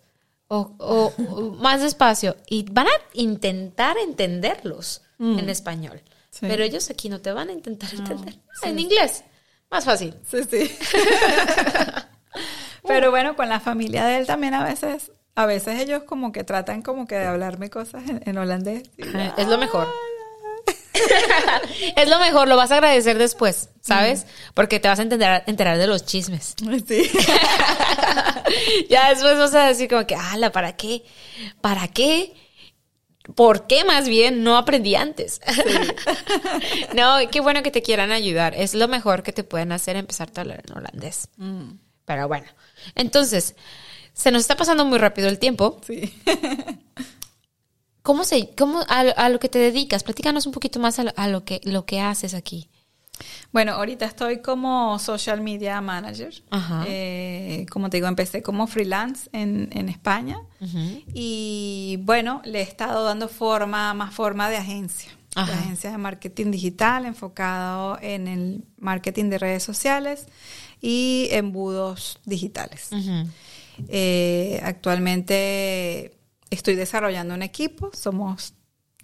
O, 0.52 1.12
más 1.58 1.80
despacio. 1.80 2.36
Y 2.48 2.66
van 2.70 2.88
a 2.88 2.90
intentar 3.14 3.96
entenderlos 3.98 5.02
mm. 5.18 5.38
en 5.38 5.48
español. 5.48 6.02
Pero 6.40 6.64
ellos 6.64 6.90
aquí 6.90 7.08
no 7.08 7.20
te 7.20 7.30
van 7.30 7.50
a 7.50 7.52
intentar 7.52 7.94
entender. 7.94 8.34
En 8.64 8.78
inglés. 8.78 9.22
Más 9.70 9.84
fácil. 9.84 10.14
Sí, 10.28 10.38
sí. 10.50 10.70
Pero 12.86 13.11
bueno, 13.11 13.36
con 13.36 13.48
la 13.48 13.61
familia 13.61 14.06
de 14.06 14.18
él 14.18 14.26
también 14.26 14.54
a 14.54 14.64
veces, 14.64 15.12
a 15.35 15.47
veces 15.47 15.81
ellos 15.81 16.03
como 16.05 16.33
que 16.33 16.45
tratan 16.45 16.83
como 16.83 17.07
que 17.07 17.16
de 17.16 17.26
hablarme 17.26 17.70
cosas 17.70 18.03
en, 18.07 18.39
holandés. 18.39 18.91
es 19.37 19.49
lo 19.49 19.59
mejor. 19.59 19.89
es 21.97 22.09
lo 22.09 22.18
mejor, 22.18 22.49
lo 22.49 22.57
vas 22.57 22.70
a 22.70 22.74
agradecer 22.74 23.18
después, 23.18 23.70
¿sabes? 23.81 24.26
Porque 24.55 24.81
te 24.81 24.89
vas 24.89 24.99
a 24.99 25.03
enterar, 25.03 25.45
enterar 25.47 25.78
de 25.78 25.87
los 25.87 26.05
chismes. 26.05 26.55
Sí. 26.87 27.11
ya 28.91 29.11
después 29.11 29.39
vas 29.39 29.55
a 29.55 29.66
decir 29.66 29.89
como 29.89 30.07
que, 30.07 30.14
ala, 30.14 30.53
¿para 30.53 30.76
qué? 30.76 31.05
¿Para 31.61 31.89
qué? 31.89 32.35
¿Por 33.35 33.66
qué 33.66 33.85
más 33.85 34.09
bien 34.09 34.43
no 34.43 34.57
aprendí 34.57 34.95
antes? 34.95 35.41
no, 36.95 37.18
qué 37.31 37.41
bueno 37.41 37.62
que 37.62 37.70
te 37.70 37.83
quieran 37.83 38.12
ayudar. 38.12 38.55
Es 38.57 38.74
lo 38.74 38.89
mejor 38.89 39.22
que 39.22 39.33
te 39.33 39.45
pueden 39.45 39.72
hacer 39.72 39.97
empezar 39.97 40.31
a 40.35 40.41
hablar 40.41 40.62
en 40.66 40.76
holandés. 40.76 41.28
Mm. 41.37 41.72
Pero 42.05 42.26
bueno, 42.26 42.47
entonces, 42.97 43.55
se 44.12 44.30
nos 44.30 44.42
está 44.42 44.56
pasando 44.56 44.84
muy 44.84 44.98
rápido 44.98 45.28
el 45.28 45.38
tiempo. 45.38 45.80
Sí. 45.86 46.14
¿Cómo 48.02 48.24
se, 48.24 48.50
cómo, 48.56 48.80
a, 48.88 49.28
lo 49.28 49.38
que 49.38 49.48
te 49.48 49.58
dedicas? 49.58 50.02
Platícanos 50.02 50.46
un 50.46 50.52
poquito 50.52 50.80
más 50.80 50.98
a, 50.98 51.28
lo, 51.28 51.44
que, 51.44 51.61
lo 51.64 51.84
que 51.84 52.00
haces 52.00 52.34
aquí. 52.34 52.68
Bueno, 53.52 53.72
ahorita 53.72 54.06
estoy 54.06 54.40
como 54.40 54.98
social 54.98 55.40
media 55.42 55.80
manager. 55.80 56.32
Eh, 56.86 57.66
como 57.70 57.90
te 57.90 57.98
digo, 57.98 58.08
empecé 58.08 58.42
como 58.42 58.66
freelance 58.66 59.28
en, 59.32 59.68
en 59.72 59.88
España. 59.88 60.40
Y 61.12 61.98
bueno, 62.02 62.40
le 62.44 62.61
he 62.61 62.62
estado 62.62 63.04
dando 63.04 63.28
forma, 63.28 63.92
más 63.92 64.14
forma 64.14 64.48
de 64.48 64.56
agencia. 64.56 65.11
De 65.34 65.42
agencia 65.42 65.90
de 65.92 65.98
marketing 65.98 66.50
digital 66.50 67.06
enfocado 67.06 67.98
en 68.02 68.26
el 68.26 68.64
marketing 68.78 69.30
de 69.30 69.38
redes 69.38 69.62
sociales 69.62 70.26
y 70.80 71.28
embudos 71.30 72.18
digitales. 72.24 72.90
Eh, 73.89 74.61
actualmente 74.62 76.20
Estoy 76.51 76.74
desarrollando 76.74 77.33
un 77.35 77.43
equipo, 77.43 77.91
somos 77.95 78.55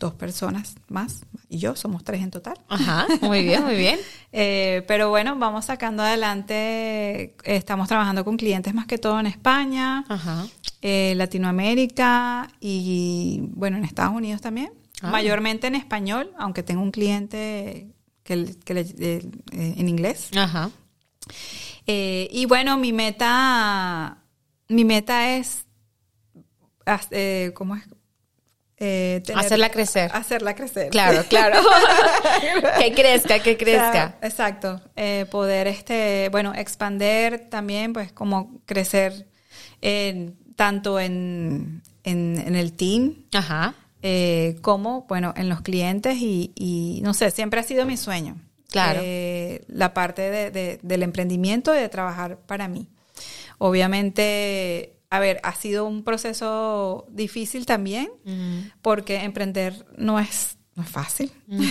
dos 0.01 0.15
personas 0.15 0.75
más 0.89 1.21
y 1.49 1.59
yo, 1.59 1.77
somos 1.77 2.03
tres 2.03 2.21
en 2.23 2.33
total. 2.33 2.59
Ajá, 2.69 3.07
muy 3.23 3.43
bien, 3.43 3.65
muy 3.65 3.77
bien. 3.77 3.99
Eh, 4.39 4.85
pero 4.87 5.09
bueno, 5.09 5.37
vamos 5.39 5.65
sacando 5.65 6.03
adelante, 6.03 7.35
estamos 7.45 7.89
trabajando 7.89 8.23
con 8.23 8.37
clientes 8.37 8.75
más 8.75 8.85
que 8.85 8.99
todo 8.99 9.19
en 9.19 9.27
España, 9.27 10.05
eh, 10.83 11.15
Latinoamérica 11.17 12.51
y 12.61 13.41
bueno, 13.55 13.79
en 13.79 13.85
Estados 13.85 14.13
Unidos 14.13 14.43
también. 14.43 14.71
Ah. 15.01 15.11
Mayormente 15.11 15.69
en 15.69 15.75
español, 15.75 16.33
aunque 16.37 16.63
tengo 16.63 16.83
un 16.83 16.91
cliente 16.91 17.87
que, 18.25 18.57
eh, 18.99 19.23
en 19.53 19.89
inglés. 19.89 20.29
Ajá. 20.37 20.71
y 21.87 22.45
bueno, 22.45 22.77
mi 22.77 22.93
meta, 22.93 24.19
mi 24.69 24.85
meta 24.85 25.37
es 25.37 25.67
eh, 27.11 27.53
¿cómo 27.55 27.77
es? 27.77 27.83
Eh, 28.79 29.23
hacerla 29.35 29.71
crecer. 29.71 30.11
Hacerla 30.15 30.55
crecer. 30.55 30.91
Claro, 30.91 31.25
claro. 31.29 31.61
que 32.79 32.93
crezca, 32.93 33.39
que 33.41 33.57
crezca. 33.57 34.19
exacto. 34.23 34.81
Eh, 34.95 35.27
poder, 35.31 35.67
este, 35.67 36.29
bueno, 36.31 36.53
expander 36.55 37.49
también, 37.49 37.93
pues, 37.93 38.13
como 38.13 38.61
crecer 38.67 39.29
tanto 40.57 41.01
en, 41.01 41.83
el 42.05 42.73
team. 42.75 43.25
Ajá. 43.33 43.75
como, 44.61 45.07
bueno, 45.09 45.33
en 45.37 45.49
los 45.49 45.63
clientes 45.63 46.17
y, 46.21 47.01
no 47.03 47.15
sé, 47.15 47.31
siempre 47.31 47.61
ha 47.61 47.63
sido 47.63 47.87
mi 47.87 47.97
sueño. 47.97 48.37
Claro. 48.69 49.01
la 49.69 49.95
parte 49.95 50.31
de, 50.31 50.81
del 50.83 51.03
emprendimiento 51.03 51.75
y 51.75 51.79
de 51.79 51.89
trabajar 51.89 52.39
para 52.41 52.69
mí. 52.69 52.89
Obviamente 53.59 54.97
a 55.11 55.19
ver, 55.19 55.41
ha 55.43 55.55
sido 55.55 55.87
un 55.87 56.03
proceso 56.03 57.07
difícil 57.11 57.65
también, 57.67 58.11
porque 58.83 59.23
emprender 59.23 59.87
no 59.97 60.19
es, 60.19 60.59
no 60.75 60.83
es 60.83 60.89
fácil. 60.89 61.33
No. 61.47 61.71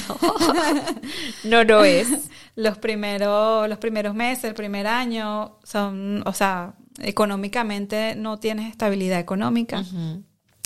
no, 1.65 1.83
es. 1.83 2.07
Los 2.55 2.77
primeros, 2.77 3.67
los 3.67 3.77
primeros 3.77 4.15
meses, 4.15 4.45
el 4.45 4.53
primer 4.53 4.87
año, 4.87 5.59
son, 5.63 6.23
o 6.25 6.33
sea, 6.33 6.75
económicamente 6.99 8.15
no 8.15 8.39
tienes 8.39 8.69
estabilidad 8.71 9.19
económica. 9.19 9.83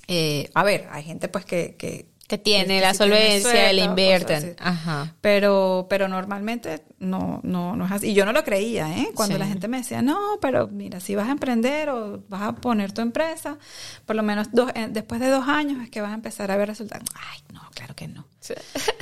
Eh, 0.08 0.50
a 0.54 0.64
ver, 0.64 0.88
hay 0.92 1.04
gente 1.04 1.28
pues 1.28 1.46
que, 1.46 1.76
que 1.76 2.10
que 2.30 2.38
tiene 2.38 2.80
la 2.80 2.94
solvencia, 2.94 3.74
le 3.74 3.82
invierten. 3.82 4.56
Ajá. 4.60 5.16
Pero, 5.20 5.88
pero 5.90 6.08
normalmente 6.08 6.84
no, 7.00 7.40
no, 7.42 7.76
no 7.76 7.88
es 7.88 7.92
así. 7.92 8.12
Y 8.12 8.14
yo 8.14 8.24
no 8.24 8.34
lo 8.34 8.44
creía, 8.44 8.88
¿eh? 9.00 9.10
Cuando 9.16 9.40
la 9.40 9.48
gente 9.48 9.68
me 9.68 9.78
decía, 9.78 10.04
no, 10.04 10.38
pero 10.40 10.68
mira, 10.68 11.00
si 11.00 11.16
vas 11.16 11.28
a 11.28 11.32
emprender 11.32 11.90
o 11.90 12.22
vas 12.30 12.44
a 12.44 12.52
poner 12.54 12.92
tu 12.92 13.02
empresa, 13.02 13.58
por 14.06 14.16
lo 14.16 14.22
menos 14.22 14.50
dos, 14.52 14.72
eh, 14.76 14.90
después 14.92 15.20
de 15.20 15.30
dos 15.30 15.48
años 15.48 15.82
es 15.82 15.90
que 15.90 16.02
vas 16.02 16.12
a 16.12 16.14
empezar 16.14 16.52
a 16.52 16.58
ver 16.58 16.68
resultados. 16.68 17.10
Ay, 17.16 17.40
no, 17.52 17.62
claro 17.74 17.96
que 17.96 18.08
no. 18.08 18.28
Sí, 18.40 18.54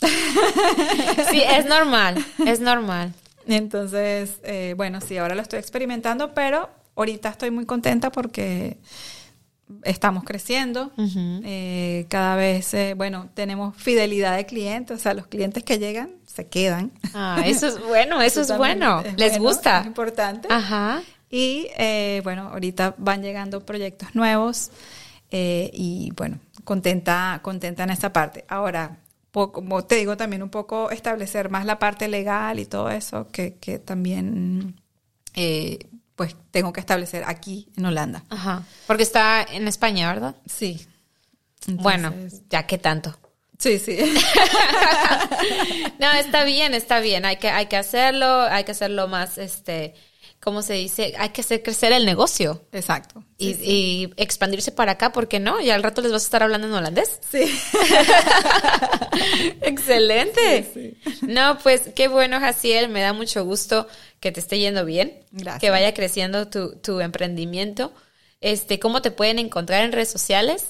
sí 1.30 1.42
es 1.46 1.66
normal, 1.66 2.24
es 2.46 2.60
normal. 2.60 3.12
Entonces, 3.46 4.40
eh, 4.42 4.72
bueno, 4.74 5.02
sí, 5.02 5.18
ahora 5.18 5.34
lo 5.34 5.42
estoy 5.42 5.58
experimentando, 5.58 6.32
pero 6.32 6.70
ahorita 6.96 7.28
estoy 7.28 7.50
muy 7.50 7.66
contenta 7.66 8.10
porque 8.10 8.78
estamos 9.82 10.24
creciendo, 10.24 10.92
eh, 10.98 12.06
cada 12.08 12.36
vez, 12.36 12.72
eh, 12.74 12.94
bueno, 12.96 13.28
tenemos 13.34 13.76
fidelidad 13.76 14.36
de 14.36 14.46
clientes, 14.46 14.96
o 14.96 15.00
sea, 15.00 15.14
los 15.14 15.26
clientes 15.26 15.64
que 15.64 15.78
llegan 15.78 16.10
se 16.26 16.46
quedan. 16.48 16.92
Ah, 17.14 17.42
eso 17.44 17.66
es 17.66 17.78
bueno, 17.88 18.22
eso, 18.22 18.42
es 18.42 18.56
bueno, 18.56 19.02
les 19.16 19.38
gusta. 19.38 19.80
Es 19.80 19.86
importante. 19.86 20.48
Ajá. 20.50 21.02
Y 21.30 21.68
eh, 21.76 22.20
bueno, 22.24 22.48
ahorita 22.48 22.94
van 22.98 23.22
llegando 23.22 23.64
proyectos 23.64 24.14
nuevos 24.14 24.70
y 25.36 26.12
bueno, 26.16 26.38
contenta, 26.62 27.40
contenta 27.42 27.82
en 27.82 27.90
esa 27.90 28.12
parte. 28.12 28.44
Ahora, 28.46 28.98
como 29.32 29.84
te 29.84 29.96
digo, 29.96 30.16
también 30.16 30.44
un 30.44 30.48
poco 30.48 30.92
establecer 30.92 31.50
más 31.50 31.66
la 31.66 31.80
parte 31.80 32.06
legal 32.06 32.60
y 32.60 32.66
todo 32.66 32.88
eso, 32.88 33.26
que, 33.32 33.56
que 33.56 33.80
también 33.80 34.76
pues 36.16 36.36
tengo 36.50 36.72
que 36.72 36.80
establecer 36.80 37.24
aquí 37.26 37.68
en 37.76 37.86
Holanda. 37.86 38.24
Ajá. 38.30 38.64
Porque 38.86 39.02
está 39.02 39.42
en 39.42 39.68
España, 39.68 40.12
¿verdad? 40.12 40.36
Sí. 40.46 40.86
bueno, 41.66 42.14
ya 42.50 42.66
que 42.66 42.78
tanto. 42.78 43.18
Sí, 43.58 43.78
sí. 43.78 43.98
no, 45.98 46.12
está 46.12 46.44
bien, 46.44 46.74
está 46.74 47.00
bien. 47.00 47.24
Hay 47.24 47.36
que, 47.36 47.50
hay 47.50 47.66
que 47.66 47.76
hacerlo, 47.76 48.42
hay 48.42 48.64
que 48.64 48.72
hacerlo 48.72 49.08
más, 49.08 49.38
este, 49.38 49.94
como 50.44 50.60
se 50.60 50.74
dice, 50.74 51.14
hay 51.16 51.30
que 51.30 51.40
hacer 51.40 51.62
crecer 51.62 51.92
el 51.92 52.04
negocio. 52.04 52.66
Exacto. 52.70 53.24
y, 53.38 54.12
expandirse 54.18 54.72
para 54.72 54.92
acá, 54.92 55.10
¿por 55.10 55.26
qué 55.26 55.40
no? 55.40 55.58
Y 55.58 55.70
al 55.70 55.82
rato 55.82 56.02
les 56.02 56.12
vas 56.12 56.22
a 56.22 56.26
estar 56.26 56.42
hablando 56.42 56.66
en 56.66 56.74
holandés. 56.74 57.18
Sí. 57.30 57.44
Excelente. 59.62 60.98
No, 61.22 61.58
pues 61.62 61.84
qué 61.96 62.08
bueno, 62.08 62.40
Jaciel. 62.40 62.90
Me 62.90 63.00
da 63.00 63.14
mucho 63.14 63.42
gusto 63.46 63.88
que 64.20 64.32
te 64.32 64.40
esté 64.40 64.58
yendo 64.58 64.84
bien. 64.84 65.24
Gracias. 65.32 65.62
Que 65.62 65.70
vaya 65.70 65.94
creciendo 65.94 66.46
tu, 66.48 66.76
tu 66.76 67.00
emprendimiento. 67.00 67.94
Este, 68.42 68.78
¿cómo 68.78 69.00
te 69.00 69.10
pueden 69.10 69.38
encontrar 69.38 69.82
en 69.82 69.92
redes 69.92 70.10
sociales? 70.10 70.66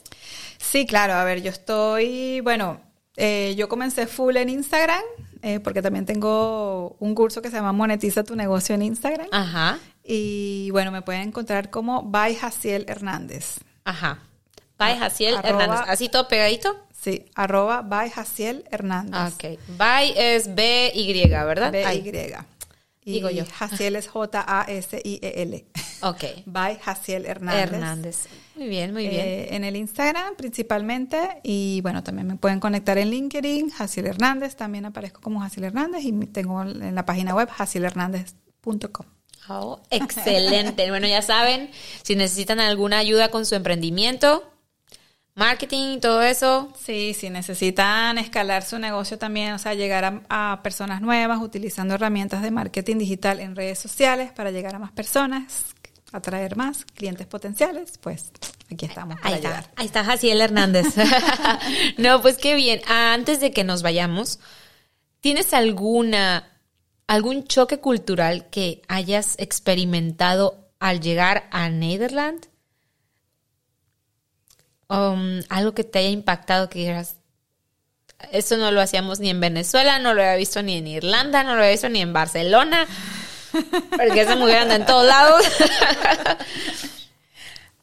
Sí, 0.58 0.86
claro. 0.86 1.14
A 1.14 1.24
ver, 1.24 1.42
yo 1.42 1.50
estoy, 1.50 2.38
bueno, 2.42 2.80
eh, 3.16 3.54
yo 3.56 3.68
comencé 3.68 4.06
full 4.06 4.36
en 4.36 4.48
Instagram, 4.48 5.02
eh, 5.42 5.60
porque 5.60 5.82
también 5.82 6.06
tengo 6.06 6.96
un 6.98 7.14
curso 7.14 7.42
que 7.42 7.50
se 7.50 7.56
llama 7.56 7.72
Monetiza 7.72 8.24
tu 8.24 8.34
negocio 8.36 8.74
en 8.74 8.82
Instagram. 8.82 9.28
Ajá. 9.32 9.78
Y 10.02 10.70
bueno, 10.70 10.90
me 10.90 11.02
pueden 11.02 11.22
encontrar 11.28 11.70
como 11.70 12.02
By 12.02 12.34
Jaciel 12.34 12.84
Hernández. 12.88 13.56
Ajá. 13.84 14.18
By 14.78 14.98
Jaciel 14.98 15.36
Arroba- 15.36 15.48
Hernández. 15.64 15.80
¿Así 15.88 16.08
todo 16.08 16.28
pegadito? 16.28 16.76
Sí, 16.98 17.26
arroba 17.34 17.82
By 17.82 18.10
Jaciel 18.10 18.64
Hernández. 18.70 19.34
Ok. 19.34 19.58
By 19.76 20.14
es 20.16 20.54
B-Y, 20.54 21.28
¿verdad? 21.28 21.70
B-Y. 21.70 22.34
Y 23.04 23.12
Digo 23.12 23.30
yo. 23.30 23.44
Jaciel 23.58 23.96
es 23.96 24.08
J-A-S-I-E-L. 24.08 25.66
Ok. 26.02 26.24
By 26.46 26.78
Jaciel 26.78 27.26
Hernández. 27.26 27.72
Hernández. 27.72 28.28
Muy 28.56 28.68
bien, 28.68 28.92
muy 28.92 29.08
bien. 29.08 29.26
Eh, 29.26 29.54
en 29.54 29.64
el 29.64 29.76
Instagram 29.76 30.36
principalmente 30.36 31.40
y 31.42 31.80
bueno, 31.82 32.02
también 32.02 32.26
me 32.26 32.36
pueden 32.36 32.60
conectar 32.60 32.98
en 32.98 33.10
LinkedIn, 33.10 33.70
Jaciel 33.70 34.06
Hernández, 34.06 34.54
también 34.54 34.86
aparezco 34.86 35.20
como 35.20 35.40
Jaciel 35.40 35.64
Hernández 35.64 36.04
y 36.04 36.12
tengo 36.26 36.62
en 36.62 36.94
la 36.94 37.04
página 37.04 37.34
web 37.34 37.48
jacielhernández.com. 37.50 39.06
Oh, 39.48 39.80
excelente. 39.90 40.88
bueno, 40.90 41.06
ya 41.06 41.22
saben, 41.22 41.70
si 42.02 42.16
necesitan 42.16 42.60
alguna 42.60 42.98
ayuda 42.98 43.30
con 43.30 43.44
su 43.44 43.54
emprendimiento, 43.54 44.53
marketing 45.34 45.94
y 45.96 46.00
todo 46.00 46.22
eso, 46.22 46.72
Sí, 46.80 47.14
si 47.14 47.30
necesitan 47.30 48.18
escalar 48.18 48.62
su 48.64 48.78
negocio 48.78 49.18
también, 49.18 49.52
o 49.52 49.58
sea, 49.58 49.74
llegar 49.74 50.04
a, 50.04 50.52
a 50.52 50.62
personas 50.62 51.00
nuevas 51.00 51.40
utilizando 51.40 51.94
herramientas 51.94 52.42
de 52.42 52.50
marketing 52.50 52.98
digital 52.98 53.40
en 53.40 53.56
redes 53.56 53.78
sociales 53.78 54.30
para 54.32 54.50
llegar 54.50 54.74
a 54.74 54.78
más 54.78 54.92
personas, 54.92 55.66
atraer 56.12 56.56
más 56.56 56.84
clientes 56.84 57.26
potenciales, 57.26 57.98
pues 57.98 58.30
aquí 58.72 58.86
estamos 58.86 59.16
para 59.16 59.28
Ahí 59.28 59.34
está, 59.34 59.48
ayudar. 59.48 59.70
ahí 59.76 59.86
está 59.86 60.04
Jaciel 60.04 60.40
Hernández. 60.40 60.86
no, 61.98 62.22
pues 62.22 62.36
qué 62.38 62.54
bien. 62.54 62.80
Antes 62.86 63.40
de 63.40 63.50
que 63.52 63.64
nos 63.64 63.82
vayamos, 63.82 64.38
¿tienes 65.20 65.52
alguna 65.54 66.50
algún 67.06 67.44
choque 67.44 67.80
cultural 67.80 68.48
que 68.50 68.80
hayas 68.88 69.34
experimentado 69.38 70.70
al 70.78 71.00
llegar 71.00 71.48
a 71.50 71.68
Netherlands? 71.68 72.48
Um, 74.94 75.42
algo 75.48 75.74
que 75.74 75.82
te 75.82 75.98
haya 75.98 76.10
impactado 76.10 76.68
que 76.68 76.78
dijeras, 76.78 77.16
eso 78.30 78.56
no 78.56 78.70
lo 78.70 78.80
hacíamos 78.80 79.18
ni 79.18 79.28
en 79.28 79.40
Venezuela, 79.40 79.98
no 79.98 80.14
lo 80.14 80.22
había 80.22 80.36
visto 80.36 80.62
ni 80.62 80.76
en 80.76 80.86
Irlanda, 80.86 81.42
no 81.42 81.54
lo 81.54 81.62
había 81.62 81.72
visto 81.72 81.88
ni 81.88 82.00
en 82.00 82.12
Barcelona, 82.12 82.86
porque 83.90 84.20
esa 84.20 84.36
mujer 84.36 84.58
anda 84.58 84.76
en 84.76 84.86
todos 84.86 85.06
lados. 85.06 85.44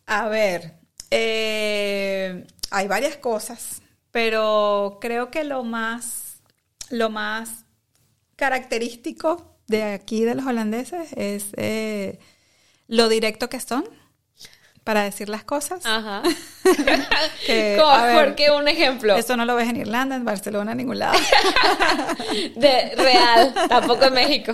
A 0.06 0.30
ver, 0.30 0.76
eh, 1.10 2.48
hay 2.70 2.88
varias 2.88 3.18
cosas, 3.18 3.82
pero 4.12 5.00
creo 5.02 5.32
que 5.32 5.44
lo 5.44 5.66
más, 5.66 6.42
lo 6.90 7.10
más 7.10 7.66
característico 8.38 9.58
de 9.68 9.84
aquí 9.84 10.24
de 10.24 10.36
los 10.36 10.46
holandeses 10.46 11.12
es 11.14 11.48
eh, 11.58 12.20
lo 12.88 13.10
directo 13.10 13.50
que 13.50 13.60
son 13.60 13.84
para 14.84 15.04
decir 15.04 15.30
las 15.30 15.44
cosas. 15.44 15.86
Ajá. 15.86 16.24
Que, 17.46 17.76
ver, 17.76 18.26
¿Por 18.26 18.36
qué 18.36 18.52
un 18.52 18.68
ejemplo? 18.68 19.16
Eso 19.16 19.36
no 19.36 19.46
lo 19.46 19.56
ves 19.56 19.68
en 19.68 19.78
Irlanda, 19.78 20.16
en 20.16 20.24
Barcelona, 20.24 20.72
en 20.72 20.78
ningún 20.78 21.00
lado. 21.00 21.18
De 22.56 22.96
real, 22.96 23.54
tampoco 23.68 24.06
en 24.06 24.14
México. 24.14 24.54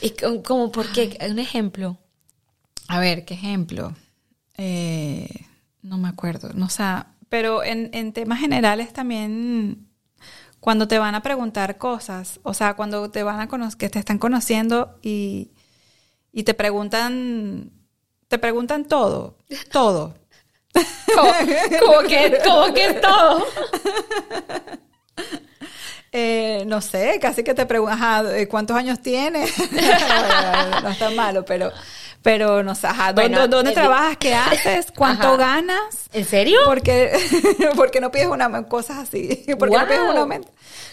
¿Y 0.00 0.10
cómo, 0.10 0.42
cómo 0.42 0.72
por 0.72 0.92
qué? 0.92 1.18
Un 1.28 1.38
ejemplo. 1.38 1.98
A 2.88 3.00
ver, 3.00 3.24
¿qué 3.24 3.34
ejemplo? 3.34 3.94
Eh, 4.56 5.28
no 5.80 5.98
me 5.98 6.08
acuerdo. 6.08 6.50
No, 6.54 6.66
o 6.66 6.70
sea, 6.70 7.14
pero 7.28 7.64
en, 7.64 7.90
en 7.92 8.12
temas 8.12 8.40
generales 8.40 8.92
también, 8.92 9.88
cuando 10.60 10.86
te 10.86 10.98
van 10.98 11.14
a 11.14 11.22
preguntar 11.22 11.78
cosas, 11.78 12.40
o 12.42 12.54
sea, 12.54 12.74
cuando 12.74 13.10
te 13.10 13.22
van 13.22 13.40
a 13.40 13.48
conocer, 13.48 13.78
que 13.78 13.88
te 13.88 13.98
están 13.98 14.18
conociendo 14.18 14.98
y, 15.02 15.50
y 16.30 16.42
te 16.44 16.54
preguntan, 16.54 17.72
te 18.32 18.38
preguntan 18.38 18.86
todo, 18.86 19.36
todo. 19.70 20.14
Como, 21.14 21.32
como 21.80 22.08
que, 22.08 22.38
como 22.42 22.72
que 22.72 22.94
todo. 22.94 23.46
Eh, 26.10 26.64
no 26.66 26.80
sé, 26.80 27.18
casi 27.20 27.44
que 27.44 27.52
te 27.52 27.62
eh, 27.62 28.48
¿cuántos 28.48 28.74
años 28.74 29.00
tienes? 29.00 29.52
no 30.82 30.88
está 30.88 31.10
malo, 31.10 31.44
pero, 31.44 31.72
pero 32.22 32.62
no 32.62 32.74
sé, 32.74 32.86
ajá, 32.86 33.12
¿dónde, 33.12 33.28
Bueno, 33.36 33.48
dónde 33.48 33.70
eh, 33.72 33.74
trabajas? 33.74 34.16
¿Qué 34.16 34.34
haces? 34.34 34.92
¿Cuánto 34.96 35.28
Ajá. 35.28 35.36
ganas? 35.36 36.08
¿En 36.12 36.24
serio? 36.24 36.58
Porque, 36.64 37.10
porque 37.76 38.00
no 38.00 38.10
pides 38.10 38.28
una 38.28 38.62
cosas 38.68 38.98
así. 38.98 39.44
Porque 39.58 39.76
no 39.76 39.86
pides 39.86 40.00
Wow. 40.02 40.10
un 40.12 40.16
aumento. 40.18 40.48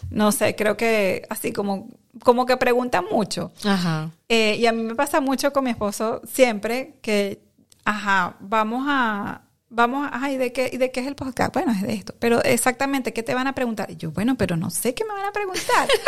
No 0.09 0.31
sé, 0.31 0.55
creo 0.55 0.75
que 0.75 1.25
así 1.29 1.51
como, 1.53 1.87
como 2.23 2.45
que 2.45 2.57
preguntan 2.57 3.05
mucho. 3.11 3.51
Ajá. 3.63 4.09
Eh, 4.27 4.55
y 4.59 4.65
a 4.65 4.71
mí 4.71 4.81
me 4.83 4.95
pasa 4.95 5.21
mucho 5.21 5.53
con 5.53 5.63
mi 5.65 5.69
esposo 5.69 6.21
siempre 6.31 6.95
que, 7.01 7.43
ajá, 7.85 8.35
vamos 8.39 8.85
a, 8.87 9.41
vamos, 9.69 10.05
a- 10.07 10.15
ajá, 10.15 10.31
¿y 10.31 10.37
de 10.37 10.51
qué, 10.53 10.69
y 10.73 10.77
de 10.77 10.91
qué 10.91 10.99
es 10.99 11.07
el 11.07 11.15
podcast? 11.15 11.53
Bueno, 11.53 11.71
es 11.71 11.81
de 11.81 11.93
esto. 11.93 12.13
Pero 12.19 12.43
exactamente, 12.43 13.13
¿qué 13.13 13.23
te 13.23 13.33
van 13.33 13.47
a 13.47 13.53
preguntar? 13.53 13.89
Y 13.91 13.95
yo, 13.97 14.11
bueno, 14.11 14.35
pero 14.37 14.57
no 14.57 14.69
sé 14.69 14.93
qué 14.93 15.05
me 15.05 15.13
van 15.13 15.25
a 15.25 15.31
preguntar. 15.31 15.87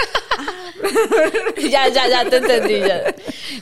Ya, 1.70 1.88
ya, 1.90 2.08
ya 2.08 2.30
te 2.30 2.38
entendí. 2.38 2.80
Ya. 2.80 3.14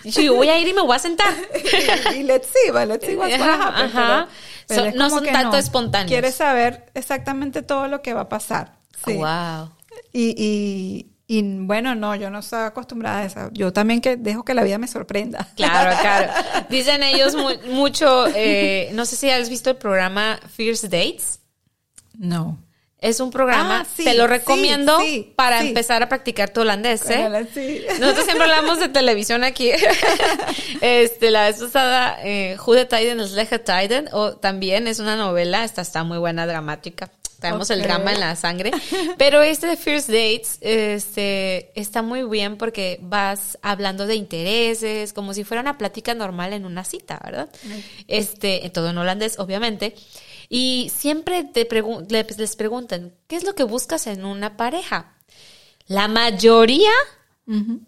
Yo 0.06 0.36
voy 0.36 0.50
a 0.50 0.58
ir 0.60 0.68
y 0.68 0.74
me 0.74 0.82
voy 0.82 0.96
a 0.96 1.00
sentar. 1.00 1.34
y 2.16 2.24
let's 2.24 2.48
see, 2.48 2.72
but 2.72 2.88
let's 2.88 3.06
see 3.06 3.16
what's 3.16 3.38
gonna 3.38 3.54
happen. 3.68 3.86
ajá. 3.86 4.28
Pero- 4.28 4.50
pero 4.68 4.82
So- 4.82 4.88
es 4.88 4.96
no 4.96 5.10
son 5.10 5.26
tanto 5.26 5.58
espontáneos. 5.58 6.08
Quieres 6.10 6.36
saber 6.36 6.86
exactamente 6.94 7.62
todo 7.64 7.88
lo 7.88 8.02
que 8.02 8.14
va 8.14 8.22
a 8.22 8.30
pasar. 8.30 8.78
Sí. 9.06 9.14
Wow. 9.16 9.72
Y, 10.14 10.36
y, 10.38 11.12
y 11.32 11.44
bueno, 11.44 11.94
no, 11.94 12.16
yo 12.16 12.32
no 12.32 12.40
estoy 12.40 12.64
acostumbrada 12.64 13.20
a 13.20 13.26
eso. 13.26 13.50
Yo 13.54 13.72
también 13.72 14.02
que 14.02 14.18
dejo 14.18 14.44
que 14.44 14.56
la 14.56 14.64
vida 14.64 14.80
me 14.80 14.88
sorprenda. 14.88 15.48
Claro, 15.56 15.96
claro. 16.02 16.34
Dicen 16.70 17.04
ellos 17.04 17.36
mu- 17.36 17.72
mucho, 17.72 18.26
eh, 18.36 18.90
no 18.94 19.06
sé 19.06 19.16
si 19.16 19.30
has 19.30 19.48
visto 19.48 19.70
el 19.70 19.76
programa 19.76 20.40
First 20.56 20.86
Dates. 20.86 21.40
No. 22.18 22.58
Es 22.98 23.20
un 23.22 23.30
programa, 23.32 23.82
Ah, 23.82 23.86
sí, 23.96 24.04
te 24.04 24.14
lo 24.16 24.28
recomiendo 24.28 25.00
sí, 25.00 25.32
para 25.38 25.62
empezar 25.62 26.04
a 26.04 26.10
practicar 26.10 26.50
tu 26.50 26.62
holandés, 26.62 27.10
¿eh? 27.10 27.48
Sí. 27.54 27.84
Nosotros 28.00 28.26
siempre 28.26 28.44
hablamos 28.44 28.80
de 28.80 28.90
televisión 28.90 29.44
aquí. 29.46 29.72
este, 30.82 31.32
la 31.32 31.44
vez 31.46 31.62
pasada, 31.62 32.18
eh, 32.24 32.58
Jude 32.58 32.86
Tiden 32.86 33.20
es 33.20 33.32
Leje 33.32 33.60
Tiden, 33.60 34.10
o 34.12 34.34
también 34.34 34.88
es 34.88 35.00
una 35.00 35.16
novela, 35.16 35.64
esta 35.64 35.82
está 35.82 36.04
muy 36.04 36.18
buena, 36.18 36.46
dramática. 36.46 37.10
Tenemos 37.40 37.70
el 37.70 37.82
drama 37.84 38.12
en 38.14 38.20
la 38.20 38.36
sangre. 38.36 38.72
Pero 39.18 39.42
este 39.42 39.68
de 39.68 39.78
First 39.78 40.08
Dates, 40.10 40.58
este, 40.62 41.72
está 41.80 42.02
muy 42.02 42.24
bien 42.24 42.58
porque 42.58 43.00
vas 43.02 43.58
hablando 43.62 44.06
de 44.08 44.16
intereses, 44.16 45.14
como 45.14 45.34
si 45.34 45.44
fuera 45.44 45.62
una 45.62 45.78
plática 45.78 46.14
normal 46.14 46.54
en 46.54 46.66
una 46.66 46.84
cita, 46.84 47.20
¿verdad? 47.24 47.50
Este, 48.08 48.70
todo 48.74 48.90
en 48.90 48.98
holandés, 48.98 49.40
obviamente. 49.40 49.96
Y 50.50 50.92
siempre 50.96 51.44
te 51.44 51.68
pregun- 51.70 52.08
le- 52.10 52.26
les 52.38 52.56
preguntan, 52.56 53.14
¿qué 53.28 53.36
es 53.36 53.44
lo 53.44 53.54
que 53.56 53.64
buscas 53.64 54.08
en 54.08 54.26
una 54.26 54.58
pareja? 54.58 55.16
La 55.88 56.08
mayoría 56.08 56.92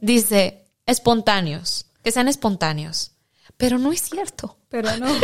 dice 0.01 0.65
espontáneos, 0.85 1.85
que 2.03 2.11
sean 2.11 2.27
espontáneos. 2.27 3.11
Pero 3.61 3.77
no 3.77 3.91
es 3.93 4.01
cierto. 4.01 4.57
Pero 4.69 4.95
no. 4.97 5.07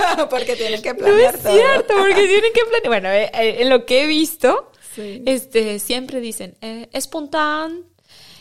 porque 0.30 0.56
tienen 0.56 0.80
que 0.80 0.90
No 0.94 0.98
planear 1.00 1.34
es 1.34 1.42
todo. 1.42 1.52
cierto, 1.54 1.94
porque 1.98 2.26
tienen 2.26 2.52
que 2.54 2.60
planear. 2.62 2.86
Bueno, 2.88 3.08
eh, 3.10 3.30
eh, 3.34 3.56
en 3.60 3.68
lo 3.68 3.84
que 3.84 4.04
he 4.04 4.06
visto, 4.06 4.72
Sí. 4.94 5.22
este, 5.26 5.78
siempre 5.78 6.20
dicen, 6.20 6.56
eh, 6.62 6.88
espontáneo. 6.92 7.84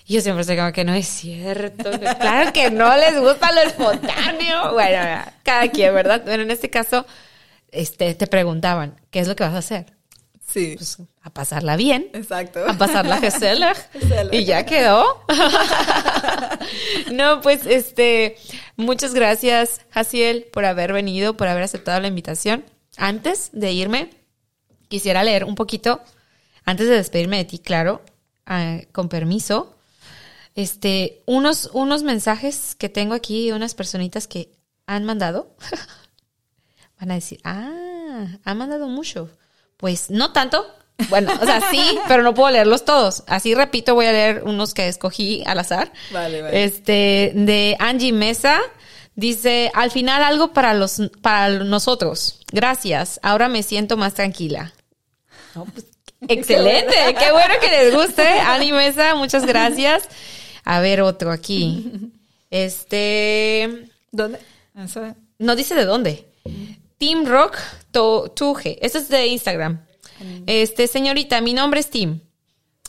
Y 0.06 0.14
yo 0.16 0.22
siempre 0.22 0.43
sé 0.43 0.58
como 0.58 0.72
que 0.72 0.84
no 0.84 0.93
es 0.95 1.08
cierto. 1.08 1.91
Claro 2.20 2.52
que 2.54 2.72
no 2.72 2.95
les 2.97 3.20
gusta 3.20 3.52
lo 3.52 3.62
espontáneo. 3.62 4.74
Bueno, 4.74 5.24
cada 5.43 5.68
quien, 5.70 5.93
¿verdad? 5.93 6.24
Bueno, 6.26 6.41
en 6.43 6.50
este 6.52 6.70
caso, 6.72 7.06
este, 7.72 8.16
te 8.16 8.26
preguntaban, 8.26 9.00
¿qué 9.12 9.20
es 9.20 9.28
lo 9.28 9.36
que 9.36 9.43
vas 9.43 9.54
a 9.54 9.60
hacer? 9.60 9.86
Sí. 10.52 10.76
Pues 10.78 10.97
a 11.22 11.30
pasarla 11.32 11.76
bien. 11.76 12.10
Exacto. 12.14 12.66
a 12.68 12.74
pasar 12.74 13.06
la 13.06 13.18
Geseller 13.22 13.76
Gesellig. 13.93 14.34
y 14.34 14.45
ya 14.45 14.66
quedó. 14.66 15.24
no, 17.12 17.41
pues 17.41 17.66
este, 17.66 18.36
muchas 18.76 19.14
gracias, 19.14 19.82
Jaciel, 19.91 20.45
por 20.52 20.66
haber 20.66 20.93
venido, 20.93 21.38
por 21.38 21.47
haber 21.47 21.64
aceptado 21.64 22.00
la 22.00 22.08
invitación. 22.08 22.66
Antes 22.97 23.50
de 23.54 23.72
irme, 23.72 24.10
quisiera 24.88 25.24
leer 25.24 25.43
un 25.45 25.56
poquito, 25.56 26.02
antes 26.66 26.88
de 26.88 26.95
despedirme 26.95 27.38
de 27.38 27.45
ti, 27.45 27.60
claro, 27.60 28.02
ah, 28.45 28.80
con 28.91 29.08
permiso. 29.10 29.76
este, 30.56 31.22
unos, 31.26 31.70
unos 31.74 32.04
mensajes 32.04 32.76
que 32.76 32.89
tengo 32.89 33.14
aquí, 33.14 33.52
unas 33.52 33.76
personitas 33.76 34.28
que 34.28 34.50
han 34.88 35.06
mandado. 35.06 35.56
Van 37.00 37.12
a 37.12 37.16
decir, 37.16 37.39
ah, 37.43 38.28
han 38.43 38.58
mandado 38.58 38.88
mucho. 38.88 39.30
Pues 39.80 40.10
no 40.10 40.34
tanto. 40.34 40.68
Bueno, 41.08 41.32
o 41.42 41.46
sea, 41.46 41.62
sí, 41.72 41.98
pero 42.10 42.22
no 42.22 42.34
puedo 42.34 42.52
leerlos 42.52 42.84
todos. 42.84 43.24
Así 43.28 43.56
repito, 43.56 43.96
voy 43.96 44.08
a 44.08 44.12
leer 44.12 44.44
unos 44.44 44.74
que 44.74 44.90
escogí 44.90 45.42
al 45.46 45.60
azar. 45.60 45.94
Vale, 46.12 46.42
vale. 46.42 46.64
Este, 46.66 47.32
de 47.34 47.78
Angie 47.80 48.12
Mesa. 48.12 48.60
Dice, 49.16 49.72
al 49.74 49.92
final 49.92 50.22
algo 50.22 50.52
para 50.52 50.74
los, 50.74 51.02
para 51.22 51.50
nosotros. 51.64 52.42
Gracias. 52.52 53.20
Ahora 53.24 53.48
me 53.48 53.64
siento 53.64 53.96
más 53.96 54.16
tranquila. 54.16 54.74
Pues, 55.54 55.86
excelente. 56.28 56.96
Qué 57.18 57.32
bueno 57.32 57.54
que 57.62 57.70
les 57.70 57.96
guste. 57.96 58.28
Angie 58.28 58.74
Mesa, 58.74 59.16
muchas 59.16 59.46
gracias. 59.46 60.10
A 60.66 60.82
ver, 60.82 61.02
otro 61.02 61.32
aquí. 61.32 62.12
Este. 62.52 63.86
¿Dónde? 64.12 64.40
No 65.38 65.56
dice 65.56 65.76
de 65.76 65.86
dónde. 65.86 66.29
Team 67.00 67.26
Rock 67.26 67.58
Tuje. 68.36 68.78
Esto 68.86 69.00
es 69.00 69.08
de 69.08 69.28
Instagram. 69.28 69.86
Mm. 70.20 70.43
Este, 70.47 70.86
señorita, 70.88 71.39
mi 71.39 71.54
nombre 71.54 71.80
es 71.80 71.89
Tim. 71.89 72.20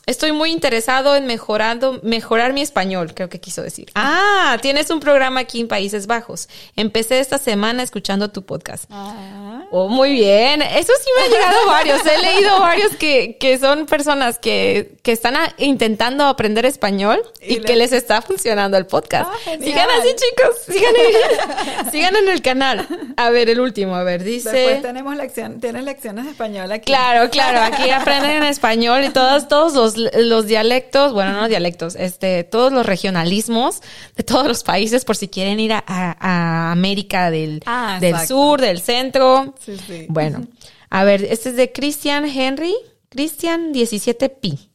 Estoy 0.05 0.31
muy 0.31 0.51
interesado 0.51 1.15
en 1.15 1.27
mejorando, 1.27 1.99
mejorar 2.01 2.53
mi 2.53 2.61
español, 2.61 3.13
creo 3.13 3.29
que 3.29 3.39
quiso 3.39 3.61
decir. 3.61 3.91
Ah, 3.93 4.57
tienes 4.61 4.89
un 4.89 4.99
programa 4.99 5.41
aquí 5.41 5.61
en 5.61 5.67
Países 5.67 6.07
Bajos. 6.07 6.49
Empecé 6.75 7.19
esta 7.19 7.37
semana 7.37 7.83
escuchando 7.83 8.29
tu 8.29 8.43
podcast. 8.43 8.85
Ah. 8.89 9.61
Oh, 9.73 9.87
muy 9.87 10.11
bien. 10.11 10.61
Eso 10.61 10.91
sí 11.01 11.09
me 11.15 11.23
han 11.23 11.31
llegado 11.31 11.67
varios. 11.67 12.01
He 12.05 12.21
leído 12.21 12.59
varios 12.59 12.95
que, 12.97 13.37
que 13.39 13.57
son 13.57 13.85
personas 13.85 14.37
que, 14.37 14.97
que 15.01 15.13
están 15.13 15.35
intentando 15.57 16.25
aprender 16.25 16.65
español 16.65 17.21
y, 17.39 17.61
que 17.61 17.75
les 17.77 17.93
está 17.93 18.21
funcionando 18.21 18.77
el 18.77 18.85
podcast. 18.85 19.31
Ah, 19.31 19.51
sigan 19.61 19.87
así, 19.91 20.09
chicos. 20.09 20.55
Sigan, 20.65 21.91
sigan 21.91 22.15
en 22.17 22.27
el 22.27 22.41
canal. 22.41 22.85
A 23.15 23.29
ver, 23.29 23.49
el 23.49 23.61
último. 23.61 23.95
A 23.95 24.03
ver, 24.03 24.23
dice. 24.23 24.51
Después 24.51 24.81
tenemos 24.81 25.15
lección, 25.15 25.61
tienes 25.61 25.85
lecciones 25.85 26.25
de 26.25 26.31
español 26.31 26.69
aquí. 26.71 26.91
Claro, 26.91 27.29
claro. 27.29 27.61
Aquí 27.61 27.89
aprenden 27.91 28.31
en 28.31 28.43
español 28.43 29.05
y 29.05 29.09
todos, 29.09 29.47
todos 29.47 29.73
los 29.73 29.90
los, 29.97 30.45
dialectos, 30.45 31.13
bueno, 31.13 31.33
no 31.33 31.47
dialectos, 31.47 31.95
este, 31.95 32.43
todos 32.43 32.71
los 32.71 32.85
regionalismos 32.85 33.81
de 34.15 34.23
todos 34.23 34.47
los 34.47 34.63
países 34.63 35.05
por 35.05 35.15
si 35.15 35.27
quieren 35.27 35.59
ir 35.59 35.73
a, 35.73 36.71
América 36.71 37.31
del, 37.31 37.61
ah, 37.65 37.97
del 37.99 38.17
sur, 38.27 38.61
del 38.61 38.81
centro. 38.81 39.55
Sí, 39.63 39.77
sí. 39.85 40.05
Bueno, 40.09 40.45
a 40.89 41.03
ver, 41.03 41.23
este 41.23 41.49
es 41.49 41.55
de 41.55 41.71
Christian 41.71 42.25
Henry, 42.25 42.73
Christian 43.09 43.73
17Pi. 43.73 44.71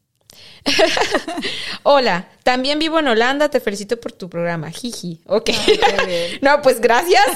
Hola, 1.83 2.29
también 2.43 2.79
vivo 2.79 2.99
en 2.99 3.09
Holanda, 3.09 3.49
te 3.49 3.61
felicito 3.61 3.99
por 3.99 4.13
tu 4.13 4.29
programa. 4.29 4.71
Jiji, 4.71 5.21
ok. 5.27 5.51
no, 6.43 6.63
pues 6.63 6.81
gracias. 6.81 7.25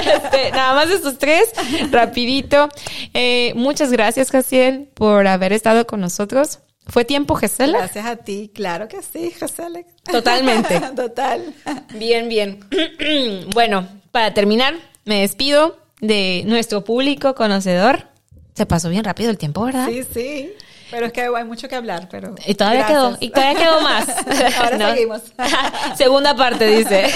Este, 0.00 0.50
nada 0.52 0.74
más 0.74 0.90
estos 0.90 1.18
tres, 1.18 1.50
rapidito. 1.90 2.68
Eh, 3.14 3.52
muchas 3.54 3.90
gracias, 3.90 4.30
Jaciel, 4.30 4.88
por 4.94 5.26
haber 5.26 5.52
estado 5.52 5.86
con 5.86 6.00
nosotros. 6.00 6.60
¿Fue 6.90 7.04
tiempo, 7.04 7.36
Gesela? 7.36 7.78
Gracias 7.78 8.04
a 8.04 8.16
ti, 8.16 8.50
claro 8.52 8.88
que 8.88 9.00
sí, 9.02 9.30
Gesela. 9.30 9.80
Totalmente. 10.10 10.80
Total. 10.96 11.54
Bien, 11.94 12.28
bien. 12.28 12.64
bueno, 13.54 13.86
para 14.10 14.34
terminar, 14.34 14.74
me 15.04 15.20
despido 15.20 15.78
de 16.00 16.42
nuestro 16.46 16.82
público 16.84 17.34
conocedor. 17.34 18.08
Se 18.54 18.66
pasó 18.66 18.88
bien 18.88 19.04
rápido 19.04 19.30
el 19.30 19.38
tiempo, 19.38 19.64
¿verdad? 19.64 19.88
Sí, 19.88 20.02
sí. 20.12 20.52
Pero 20.90 21.06
es 21.06 21.12
que 21.12 21.20
hay 21.20 21.44
mucho 21.44 21.68
que 21.68 21.76
hablar, 21.76 22.08
pero. 22.10 22.34
Y 22.44 22.54
todavía 22.54 22.86
quedó, 22.86 23.16
y 23.20 23.30
todavía 23.30 23.60
quedó 23.60 23.80
más. 23.80 24.08
Ahora 24.58 24.92
seguimos. 24.92 25.22
Segunda 25.96 26.34
parte, 26.34 26.66
dice. 26.66 27.06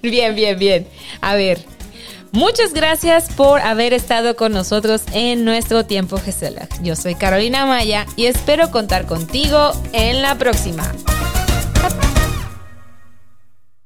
bien, 0.00 0.34
bien, 0.34 0.58
bien. 0.58 0.88
A 1.20 1.34
ver. 1.34 1.58
Muchas 2.32 2.72
gracias 2.72 3.28
por 3.32 3.60
haber 3.60 3.92
estado 3.92 4.36
con 4.36 4.52
nosotros 4.52 5.02
en 5.12 5.44
nuestro 5.44 5.84
tiempo 5.84 6.16
Gesela. 6.18 6.68
Yo 6.80 6.94
soy 6.94 7.16
Carolina 7.16 7.66
Maya 7.66 8.06
y 8.14 8.26
espero 8.26 8.70
contar 8.70 9.06
contigo 9.06 9.72
en 9.92 10.22
la 10.22 10.36
próxima. 10.36 10.92